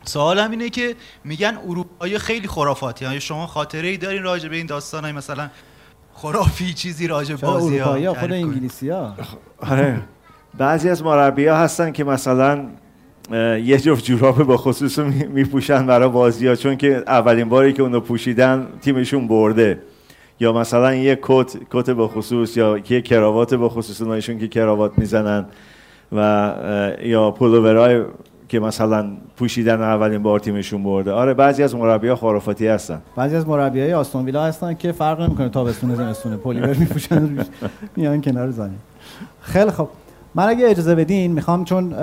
سوالم 0.05 0.51
اینه 0.51 0.70
که 0.70 0.95
میگن 1.24 1.59
اروپایی 1.68 2.18
خیلی 2.18 2.49
خرافاتی 2.49 3.05
ها. 3.05 3.18
شما 3.18 3.47
خاطره 3.47 3.89
ای 3.89 3.97
دارین 3.97 4.22
راجع 4.22 4.49
به 4.49 4.57
این 4.57 4.66
داستان 4.66 5.05
های 5.05 5.12
مثلا 5.12 5.49
خرافی 6.16 6.72
چیزی 6.74 7.06
راجع 7.06 7.36
بازی 7.36 7.78
ها 7.78 7.94
اروپایی 7.94 8.08
خود 8.08 8.32
انگلیسی 8.32 8.90
ها. 8.90 9.14
آره. 9.58 10.02
بعضی 10.58 10.88
از 10.88 11.02
مربی 11.02 11.46
ها 11.46 11.56
هستن 11.56 11.92
که 11.92 12.04
مثلا 12.04 12.64
یه 13.62 13.78
جفت 13.78 14.04
جوراب 14.04 14.42
با 14.42 14.56
خصوص 14.56 14.98
میپوشن 14.98 15.86
برای 15.86 16.08
بازی 16.08 16.46
ها 16.46 16.54
چون 16.54 16.76
که 16.76 17.02
اولین 17.06 17.48
باری 17.48 17.72
که 17.72 17.82
اونو 17.82 18.00
پوشیدن 18.00 18.66
تیمشون 18.80 19.28
برده. 19.28 19.82
یا 20.40 20.52
مثلا 20.52 20.94
یه 20.94 21.18
کت 21.22 21.56
کت 21.70 21.90
به 21.90 22.08
خصوص 22.08 22.56
یا 22.56 22.78
یه 22.90 23.00
کراوات 23.00 23.54
به 23.54 23.68
خصوص 23.68 24.00
اونایشون 24.00 24.38
که 24.38 24.48
کراوات 24.48 24.92
می‌زنن 24.98 25.46
و 26.12 26.52
یا 27.02 27.30
پولوورای 27.30 28.04
که 28.49 28.61
مثلا 28.61 29.07
پوشیدن 29.36 29.80
اولین 29.80 30.22
بار 30.22 30.40
تیمشون 30.40 30.82
برده. 30.82 31.12
آره 31.12 31.34
بعضی 31.34 31.62
از 31.62 31.74
مربی‌ها 31.74 32.16
خرافاتی 32.16 32.66
هستن. 32.66 33.03
بعضی 33.16 33.36
از 33.36 33.49
مربیای 33.49 33.94
آستون 33.94 34.24
ویلا 34.24 34.44
هستن 34.44 34.74
که 34.74 34.92
فرق 34.92 35.20
نمی‌کنه 35.20 35.49
تابستون 35.49 35.94
زمستون 35.94 36.36
پلیور 36.36 36.74
میپوشن 36.74 37.47
میان 37.97 38.20
کنار 38.20 38.51
زمین. 38.51 38.78
خیلی 39.40 39.70
خب 39.70 39.88
من 40.34 40.49
اگه 40.49 40.70
اجازه 40.70 40.94
بدین 40.94 41.32
می‌خوام 41.32 41.64
چون 41.64 41.94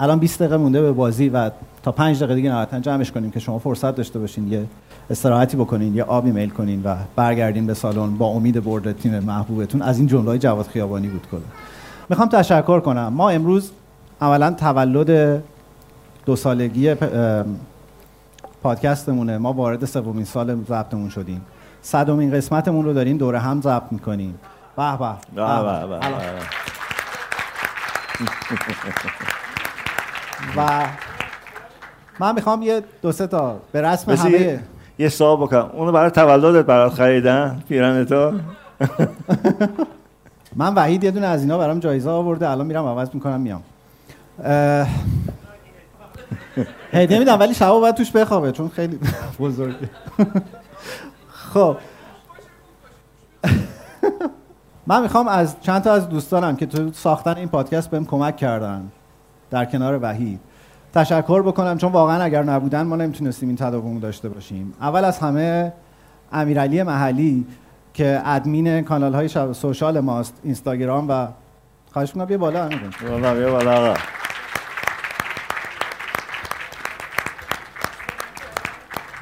الان 0.00 0.18
20 0.18 0.38
دقیقه 0.38 0.56
مونده 0.56 0.82
به 0.82 0.92
بازی 0.92 1.28
و 1.28 1.50
تا 1.82 1.92
5 1.92 2.16
دقیقه 2.16 2.34
دیگه 2.34 2.50
نهایتا 2.50 2.80
جمعش 2.80 3.12
کنیم 3.12 3.30
که 3.30 3.40
شما 3.40 3.58
فرصت 3.58 3.94
داشته 3.94 4.18
باشین 4.18 4.52
یه 4.52 4.64
استراحتی 5.10 5.56
بکنین 5.56 5.94
یه 5.94 6.02
آبی 6.02 6.30
میل 6.30 6.50
کنین 6.50 6.82
و 6.84 6.96
برگردین 7.16 7.66
به 7.66 7.74
سالن 7.74 8.14
با 8.14 8.26
امید 8.26 8.64
برد 8.64 8.98
تیم 8.98 9.18
محبوبتون. 9.18 9.82
از 9.82 9.98
این 9.98 10.06
جمله 10.06 10.38
جواد 10.38 10.66
خیابانی 10.66 11.08
بود 11.08 11.26
کلا. 11.30 11.40
می‌خوام 12.08 12.28
تشکر 12.28 12.80
کنم. 12.80 13.08
ما 13.08 13.30
امروز 13.30 13.70
اولا 14.20 14.50
تولد 14.50 15.42
دو 16.26 16.36
سالگی 16.36 16.94
پادکستمونه. 18.62 19.38
ما 19.38 19.52
وارد 19.52 19.84
سومین 19.84 20.24
سال 20.24 20.64
ضبطمون 20.68 21.10
شدیم. 21.10 21.40
صدومین 21.82 22.34
قسمتمون 22.34 22.84
رو 22.84 22.92
داریم 22.92 23.16
دوره 23.16 23.38
هم 23.38 23.60
ضبط 23.60 23.82
می‌کنیم. 23.90 24.38
به 24.76 24.96
به 24.96 25.06
و 30.56 30.86
من 32.20 32.34
می‌خوام 32.34 32.62
یه 32.62 32.82
دو 33.02 33.12
سه 33.12 33.26
تا 33.26 33.56
به 33.72 33.82
رسم 33.82 34.12
همه 34.12 34.60
یه 34.98 35.08
سوال 35.08 35.36
بکنم. 35.36 35.70
اونو 35.72 35.92
برای 35.92 36.10
تولدت 36.10 36.66
برات 36.66 36.92
خریدن 36.92 37.62
پیرن 37.68 38.04
تو؟ 38.04 38.32
من 40.56 40.74
وحید 40.74 41.04
یه 41.04 41.10
دونه 41.10 41.26
از 41.26 41.40
اینا 41.40 41.58
برام 41.58 41.78
جایزه 41.78 42.10
آورده. 42.10 42.50
الان 42.50 42.66
میرم 42.66 42.86
عوض 42.86 43.08
می‌کنم 43.14 43.40
میام. 43.40 43.62
هدیه 46.92 47.18
میدم 47.18 47.40
ولی 47.40 47.54
شبا 47.54 47.80
باید 47.80 47.94
توش 47.94 48.10
بخوابه 48.10 48.52
چون 48.52 48.68
خیلی 48.68 48.98
بزرگه. 49.40 49.90
خب. 51.28 51.76
من 54.86 55.02
می‌خوام 55.02 55.28
از 55.28 55.56
چند 55.60 55.82
تا 55.82 55.92
از 55.92 56.08
دوستانم 56.08 56.56
که 56.56 56.66
تو 56.66 56.92
ساختن 56.92 57.36
این 57.36 57.48
پادکست 57.48 57.90
بهم 57.90 58.06
کمک 58.06 58.36
کردن 58.36 58.90
در 59.50 59.64
کنار 59.64 59.98
وحید. 60.02 60.40
تشکر 60.94 61.42
بکنم 61.42 61.78
چون 61.78 61.92
واقعا 61.92 62.22
اگر 62.22 62.42
نبودن 62.42 62.82
ما 62.82 62.96
نمی‌تونستیم 62.96 63.48
این 63.48 63.56
تداوم 63.56 63.98
داشته 63.98 64.28
باشیم. 64.28 64.74
اول 64.80 65.04
از 65.04 65.18
همه 65.18 65.72
امیرعلی 66.32 66.82
محلی 66.82 67.46
که 67.94 68.22
ادمین 68.24 68.82
کانال 68.82 69.14
های 69.14 69.28
سوشال 69.52 70.00
ماست 70.00 70.40
اینستاگرام 70.42 71.06
و 71.08 71.26
خواهش 71.94 72.12
کنم 72.12 72.24
بیا 72.24 72.38
بالا 72.38 72.68
بالا 73.02 73.34
بیا 73.34 73.50
بالا 73.50 73.90
آقا. 73.90 74.00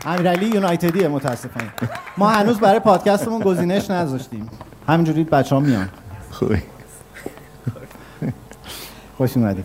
امیرعلی 0.06 0.46
یونایتدیه 0.46 1.08
متاسفانه. 1.08 1.72
ما 2.16 2.30
هنوز 2.30 2.60
برای 2.60 2.80
پادکستمون 2.80 3.40
گزینش 3.40 3.90
نذاشتیم. 3.90 4.50
همینجوری 4.88 5.24
بچه 5.24 5.54
ها 5.54 5.60
میان. 5.60 5.88
خوبی. 6.30 6.62
خوش 9.16 9.36
اومدی 9.36 9.64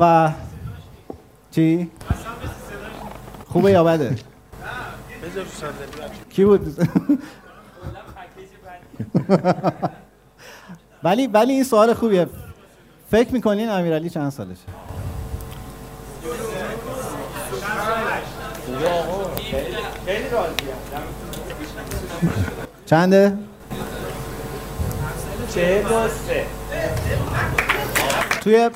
و 0.00 0.30
چی؟ 1.50 1.90
خوبه 3.48 3.70
یا 3.70 3.84
بده؟ 3.84 4.16
کی 6.30 6.44
بود؟ 6.44 6.76
ولی 11.06 11.26
ولی 11.26 11.52
این 11.52 11.64
سوال 11.64 11.94
خوبیه 11.94 12.26
فکر 13.10 13.32
می‌کنین 13.32 13.68
امیرعلی 13.68 14.10
چند 14.10 14.30
سالشه؟ 14.30 14.60
چنده؟ 22.86 23.38
توی 28.40 28.70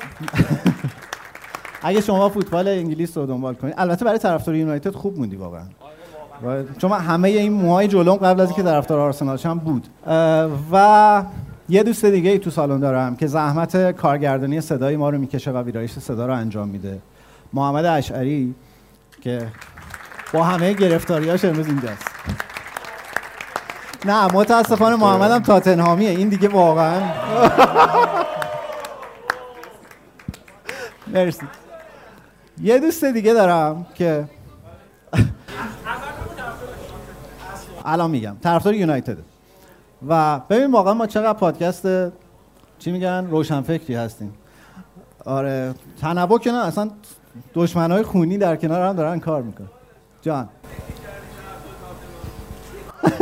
اگه 1.81 2.01
شما 2.01 2.29
فوتبال 2.29 2.67
انگلیس 2.67 3.17
رو 3.17 3.25
دنبال 3.25 3.53
کنید 3.53 3.73
البته 3.77 4.05
برای 4.05 4.19
طرفدار 4.19 4.55
یونایتد 4.55 4.95
خوب 4.95 5.17
موندی 5.17 5.35
واقعا 5.35 5.63
چون 6.77 6.91
همه 6.91 7.29
این 7.29 7.53
موهای 7.53 7.87
جلوم 7.87 8.17
قبل 8.17 8.41
از 8.41 8.47
اینکه 8.47 8.63
طرفدار 8.63 8.99
آرسنال 8.99 9.37
شم 9.37 9.59
بود 9.59 9.87
و 10.71 11.23
یه 11.69 11.83
دوست 11.83 12.05
دیگه 12.05 12.29
ای 12.29 12.39
تو 12.39 12.49
سالن 12.49 12.79
دارم 12.79 13.15
که 13.15 13.27
زحمت 13.27 13.91
کارگردانی 13.91 14.61
صدای 14.61 14.97
ما 14.97 15.09
رو 15.09 15.17
می‌کشه 15.17 15.51
و 15.51 15.63
ویرایش 15.63 15.91
صدا 15.91 16.25
رو 16.25 16.33
انجام 16.33 16.67
میده. 16.67 16.99
محمد 17.53 17.85
اشعری 17.85 18.55
که 19.21 19.47
با 20.33 20.43
همه 20.43 20.73
گرفتاریاش 20.73 21.45
امروز 21.45 21.67
اینجاست. 21.67 22.05
نه 24.05 24.25
متاسفانه 24.33 24.95
محمد 24.95 25.31
هم 25.31 25.39
تاتنهامیه. 25.39 26.09
این 26.09 26.29
دیگه 26.29 26.47
واقعا 26.47 27.01
مرسی. 31.13 31.45
یه 32.61 32.79
دوست 32.79 33.05
دیگه 33.05 33.33
دارم 33.33 33.85
که 33.95 34.25
الان 37.85 38.11
میگم. 38.11 38.35
طرفدار 38.43 38.73
یونایتد. 38.73 39.17
و 40.07 40.39
ببین 40.49 40.71
واقعا 40.71 40.93
ما 40.93 41.07
چقدر 41.07 41.33
پادکست 41.33 41.87
چی 42.79 42.91
میگن؟ 42.91 43.27
روشنفکری 43.31 43.95
هستیم. 43.95 44.33
آره 45.25 45.73
تنوع 46.01 46.39
که 46.39 46.51
نه 46.51 46.65
اصلا 46.65 46.89
دشمنای 47.53 48.03
خونی 48.03 48.37
در 48.37 48.55
کنار 48.55 48.81
هم 48.81 48.95
دارن 48.95 49.19
کار 49.19 49.41
می‌کنن. 49.41 49.67
جان. 50.21 50.49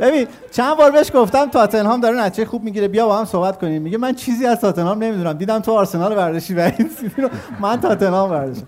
ببین 0.00 0.26
چند 0.50 0.76
بار 0.76 0.90
بهش 0.90 1.10
گفتم 1.14 1.46
تاتنهام 1.46 2.00
داره 2.00 2.20
نتیجه 2.20 2.48
خوب 2.48 2.62
می‌گیره 2.62 2.88
بیا 2.88 3.06
با 3.06 3.18
هم 3.18 3.24
صحبت 3.24 3.58
کنیم. 3.58 3.82
میگه 3.82 3.98
من 3.98 4.14
چیزی 4.14 4.46
از 4.46 4.60
تاتنهام 4.60 5.02
نمی‌دونم. 5.02 5.32
دیدم 5.32 5.58
تو 5.58 5.72
آرسنال 5.72 6.16
ورزشی 6.16 6.54
و 6.54 6.72
این 6.78 6.90
رو. 7.16 7.28
من 7.60 7.80
تاتنهام 7.80 8.30
ورزشی 8.30 8.64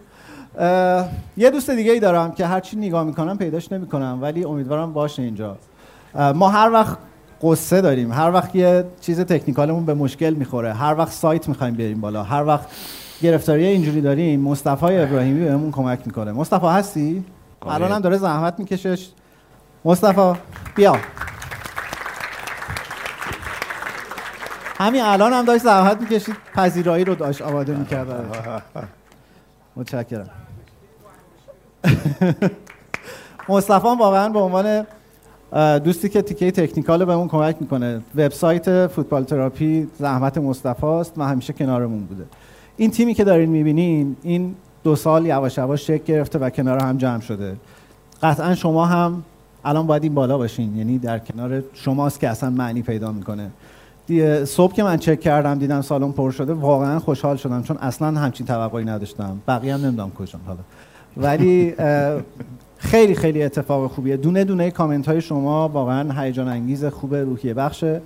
یه 1.37 1.51
دوست 1.51 1.71
دیگه 1.71 1.93
ای 1.93 2.01
دارم 2.01 2.33
که 2.33 2.47
هرچی 2.47 2.77
نگاه 2.77 3.05
می‌کنم 3.05 3.39
پیداش 3.39 3.73
نمی‌کنم 3.73 4.19
ولی 4.23 4.45
امیدوارم 4.45 4.93
باشه 4.93 5.23
اینجا. 5.23 5.57
ما 6.15 6.49
هر 6.49 6.71
وقت 6.73 6.99
قصه 7.43 7.81
داریم 7.81 8.13
هر 8.13 8.31
وقت 8.31 8.55
یه 8.57 8.85
چیز 9.01 9.21
تکنیکالمون 9.21 9.85
به 9.85 9.95
مشکل 9.95 10.31
می‌خوره 10.31 10.73
هر 10.73 10.95
وقت 10.99 11.13
سایت 11.13 11.49
می‌خوایم 11.49 11.75
بیاریم 11.75 12.01
بالا 12.01 12.23
هر 12.23 12.47
وقت 12.47 12.67
گرفتاری 13.23 13.67
اینجوری 13.67 14.01
داریم 14.01 14.41
مصطفی 14.41 14.97
ابراهیمی 14.99 15.45
بهمون 15.45 15.73
کمک 15.73 16.01
می‌کنه. 16.07 16.33
مصطفی 16.33 16.67
هستی؟ 16.67 17.25
الان 17.67 17.93
هم 17.93 18.01
داره 18.01 18.17
زحمت 18.17 18.59
می‌کشه 18.59 18.97
مصطفی 19.85 20.39
بیا. 20.75 20.97
همین 24.79 25.03
الان 25.03 25.33
هم 25.33 25.45
داشت 25.45 25.65
زحمت 25.65 26.01
می‌کشید 26.01 26.37
پذیرایی 26.55 27.05
رو 27.05 27.15
داشت 27.15 27.43
آماده 27.43 27.75
می‌کرد. 27.75 28.07
متشکرم. 29.77 30.31
مصطفی 33.49 33.89
واقعا 33.99 34.29
به 34.29 34.39
عنوان 34.39 34.87
دوستی 35.85 36.09
که 36.09 36.23
تیکه 36.23 36.51
تکنیکال 36.51 37.05
بهمون 37.05 37.29
کمک 37.29 37.57
می‌کنه. 37.61 38.01
وبسایت 38.17 38.87
فوتبال 38.87 39.25
تراپی 39.25 39.89
زحمت 39.99 40.39
مصطفی 40.39 40.87
است 40.87 41.13
و 41.17 41.23
همیشه 41.23 41.53
کنارمون 41.53 42.05
بوده. 42.05 42.25
این 42.77 42.91
تیمی 42.91 43.15
که 43.15 43.25
دارین 43.25 43.51
می‌بینین 43.51 44.17
این 44.23 44.55
دو 44.85 44.97
سال 44.97 45.27
یواش 45.27 45.59
یواش 45.59 45.87
شکل 45.87 46.05
گرفته 46.05 46.39
و 46.39 46.51
کنار 46.51 46.79
هم 46.79 46.97
جمع 46.97 47.21
شده. 47.21 47.57
قطعا 48.23 48.55
شما 48.55 48.87
هم 48.87 49.23
الان 49.65 49.87
باید 49.87 50.03
این 50.03 50.15
بالا 50.15 50.39
باشین. 50.39 50.77
یعنی 50.77 50.99
در 50.99 51.19
کنار 51.19 51.63
شماست 51.73 52.21
که 52.21 52.29
اصلا 52.29 52.51
معنی 52.51 52.83
پیدا 52.83 53.13
می‌کنه. 53.13 53.51
صبح 54.45 54.73
که 54.75 54.83
من 54.83 54.97
چک 54.97 55.21
کردم 55.21 55.59
دیدم 55.59 55.81
سالن 55.81 56.13
پر 56.13 56.31
شده. 56.31 56.53
واقعا 56.53 56.99
خوشحال 56.99 57.37
شدم 57.37 57.63
چون 57.63 57.77
اصلا 57.77 58.21
همچین 58.21 58.47
توقعی 58.47 58.85
نداشتم. 58.85 59.39
بقیه 59.49 59.75
هم 59.75 59.81
نمی‌دونم 59.81 60.11
کجان 60.11 60.41
حالا. 60.47 60.61
ولی 61.17 61.75
خیلی 62.83 63.15
خیلی 63.15 63.43
اتفاق 63.43 63.91
خوبیه. 63.91 64.17
دونه 64.17 64.45
دونه 64.45 64.71
کامنت 64.71 65.09
های 65.09 65.21
شما 65.21 65.69
واقعا 65.69 66.23
هیجان 66.23 66.49
انگیز 66.49 66.85
خوب 66.85 67.15
روحیه 67.15 67.55
بخشه 67.55 68.01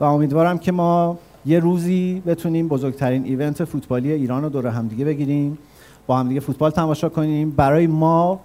و 0.00 0.04
امیدوارم 0.04 0.58
که 0.58 0.72
ما 0.72 1.18
یه 1.46 1.58
روزی 1.58 2.22
بتونیم 2.26 2.68
بزرگترین 2.68 3.24
ایونت 3.24 3.64
فوتبالی 3.64 4.12
ایران 4.12 4.42
رو 4.42 4.48
دور 4.48 4.66
همدیگه 4.66 5.04
بگیریم 5.04 5.58
با 6.06 6.18
همدیگه 6.18 6.40
فوتبال 6.40 6.70
تماشا 6.70 7.08
کنیم. 7.08 7.50
برای 7.50 7.86
ما 7.86 8.40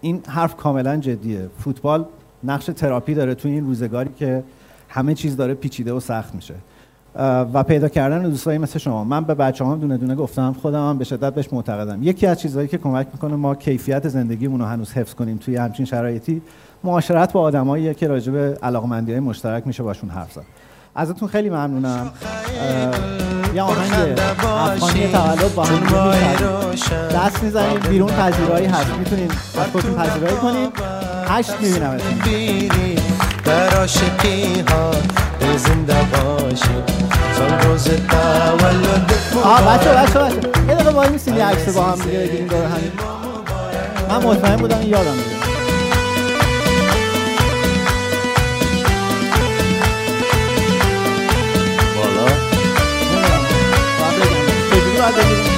این 0.00 0.20
حرف 0.28 0.56
کاملا 0.56 0.96
جدیه. 0.96 1.48
فوتبال 1.58 2.04
نقش 2.44 2.66
تراپی 2.66 3.14
داره 3.14 3.34
تو 3.34 3.48
این 3.48 3.66
روزگاری 3.66 4.10
که 4.16 4.44
همه 4.88 5.14
چیز 5.14 5.36
داره 5.36 5.54
پیچیده 5.54 5.92
و 5.92 6.00
سخت 6.00 6.34
میشه. 6.34 6.54
و 7.16 7.62
پیدا 7.62 7.88
کردن 7.88 8.22
دوستایی 8.22 8.58
مثل 8.58 8.78
شما. 8.78 9.04
من 9.04 9.24
به 9.24 9.34
بچه 9.34 9.64
هم 9.64 9.78
دونه 9.78 9.96
دونه 9.96 10.14
گفتم 10.14 10.56
خودم 10.62 10.88
هم 10.88 10.98
به 10.98 11.04
شدت 11.04 11.34
بهش 11.34 11.48
معتقدم. 11.52 12.02
یکی 12.02 12.26
از 12.26 12.40
چیزهایی 12.40 12.68
که 12.68 12.78
کمک 12.78 13.06
می‌کنه 13.12 13.36
ما 13.36 13.54
کیفیت 13.54 14.08
زندگیمون 14.08 14.60
رو 14.60 14.66
هنوز 14.66 14.92
حفظ 14.92 15.14
کنیم 15.14 15.36
توی 15.36 15.56
همچین 15.56 15.86
شرایطی 15.86 16.42
معاشرت 16.84 17.32
با 17.32 17.40
آدماییه 17.40 17.94
که 17.94 18.08
راجع 18.08 18.32
به 18.32 18.58
علاقمندی 18.62 19.12
های 19.12 19.20
مشترک 19.20 19.66
میشه 19.66 19.82
باشون 19.82 20.10
حرف 20.10 20.32
زد. 20.32 20.42
ازتون 20.94 21.28
خیلی 21.28 21.50
ممنونم. 21.50 22.10
یه 23.54 23.62
آهنگ 23.62 24.18
افغانی 24.18 25.12
تولد 25.12 25.54
با 25.54 25.64
هم. 25.64 26.34
دست 27.14 27.42
می‌زنیم 27.42 27.78
بیرون 27.90 28.08
پذیرایی 28.08 28.66
هست. 28.66 28.94
می‌تونین 28.98 29.30
از 29.30 29.66
خودتون 29.72 29.94
پذیرایی 29.94 30.36
کنیم 30.36 30.68
هشت 31.28 31.60
می‌بینم 31.60 31.98
در 33.44 33.76
عاشقی 33.76 34.60
ها 34.68 34.90
دل 35.40 35.56
زنده 35.56 35.94
باشی 35.94 36.74
سال 37.38 37.50
روز 37.68 37.84
تولدت 37.84 39.36
آه 39.44 39.62
بچه 39.78 39.90
بچه 39.90 40.18
بچه 40.18 40.34
یه 40.68 40.74
دقیقه 40.74 40.90
وای 40.90 41.08
میسین 41.08 41.36
یه 41.36 41.44
عکس 41.44 41.68
با 41.76 41.82
هم 41.84 41.98
دیگه 41.98 42.18
بگیریم 42.18 42.46
دور 42.46 42.64
همین 42.64 42.92
من 44.08 44.16
مطمئن 44.24 44.56
بودم 44.56 44.82
یادم 44.82 45.12
میره 45.12 45.44
بالا. 51.96 52.26
چجوری 54.70 54.98
باید 54.98 55.14
بگیریم؟ 55.14 55.52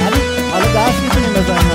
ولی 0.00 0.20
حالا 0.52 0.66
دست 0.66 1.02
می‌تونیم 1.02 1.32
بزنیم؟ 1.32 1.73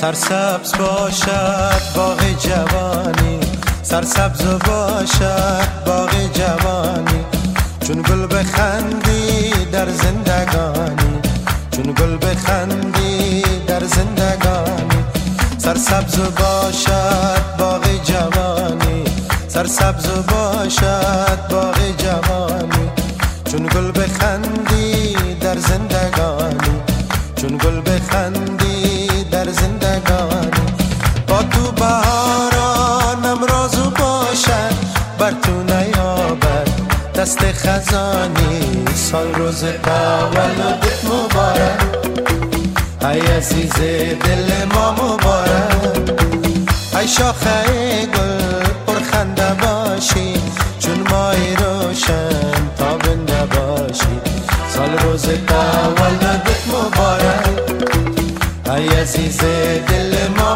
سرسبز 0.00 0.72
باشد 0.78 1.82
باغ 1.96 2.20
جوانی 2.38 3.40
سرسبز 3.82 4.42
باشد 4.66 5.68
باغ 5.86 6.10
جوانی. 6.32 7.24
چون 7.86 8.02
گل 8.02 8.26
بخندی 8.26 9.50
در 9.72 9.88
زندگانی 9.88 11.20
چون 11.70 11.92
گل 11.92 12.16
بخندی 12.16 13.42
در 13.66 13.84
زندگانی. 13.84 15.04
سرسبز 15.58 16.18
باشد 16.18 17.42
باغ 17.58 17.84
جوانی 18.04 19.04
سرسبز 19.48 20.06
باشد 20.06 21.38
باغ 21.50 21.78
جوانی. 21.98 22.90
چون 23.50 23.66
گل 23.66 23.92
بخندی 24.02 25.14
در 25.40 25.56
زندگانی 25.58 26.82
چون 27.36 27.56
گل 27.56 27.80
بخندی 27.80 28.77
در 29.48 29.54
زندگانی 29.54 30.50
با 31.28 31.42
تو 31.42 31.72
بهارانم 31.72 33.44
رازو 33.44 33.90
باشد 33.90 34.74
بر 35.18 35.30
تو 35.30 35.62
نیابد. 35.62 36.68
دست 37.14 37.52
خزانی 37.52 38.84
سال 38.94 39.34
روز 39.34 39.60
تولدت 39.60 41.04
مبارک. 41.04 41.80
ای 43.02 43.20
عزیز 43.20 43.74
دل 44.24 44.64
ما 44.74 44.92
مبارک. 44.92 46.10
ای 47.00 47.08
شاخه 47.08 48.06
گل 48.06 48.64
پرخنده 48.86 49.56
باشی. 49.62 50.42
چون 50.78 51.08
مای 51.10 51.56
روشن 51.56 52.70
تابنده 52.78 53.46
باشی. 53.46 54.20
سال 54.74 54.98
روز 54.98 55.26
ای 59.07 59.07
عزیز 59.07 59.39
دل 59.87 60.27
ما 60.37 60.55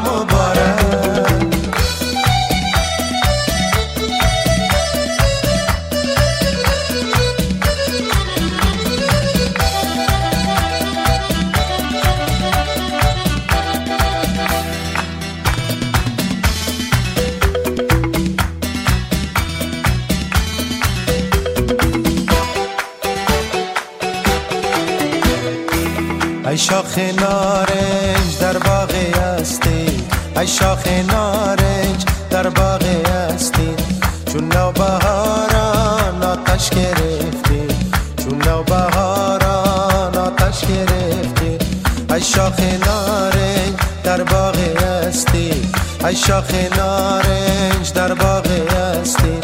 ای 46.13 46.19
شاخ 46.19 46.55
نارنج 46.77 47.93
در 47.95 48.15
باغ 48.15 48.47
هستی. 48.47 49.39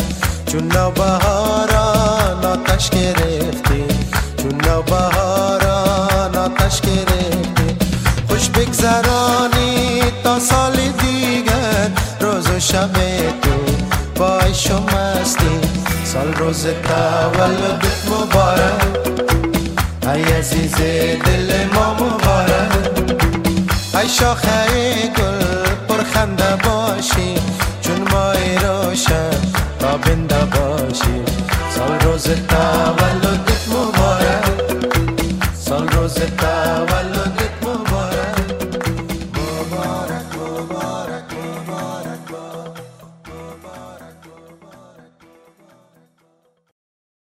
چون 0.46 0.72
نوبهاران 0.72 2.44
آتش 2.44 2.90
گرفتی. 2.90 3.84
چون 4.36 4.60
نوبهاران 4.66 6.36
آتش 6.36 6.80
گرفتی. 6.80 7.76
خوش 8.28 8.48
بگذرانی 8.48 10.02
تا 10.24 10.38
سال 10.38 10.76
دیگر 10.76 11.90
روز 12.20 12.46
و 12.50 12.60
شب 12.60 12.92
تو 13.42 13.50
با 14.16 14.40
عیش 14.40 14.70
و 14.70 14.78
مستی. 14.78 15.60
سال 16.04 16.34
روز 16.34 16.62
تولدت 16.62 18.08
مبارک. 18.10 18.82
ای 20.14 20.22
عزیز 20.22 20.74
دل 21.24 21.64
ما 21.74 21.94
مبارک. 21.94 22.72
ای 23.94 24.08
شاخه 24.08 24.66
گل 25.16 25.27
پرخنده 26.98 27.37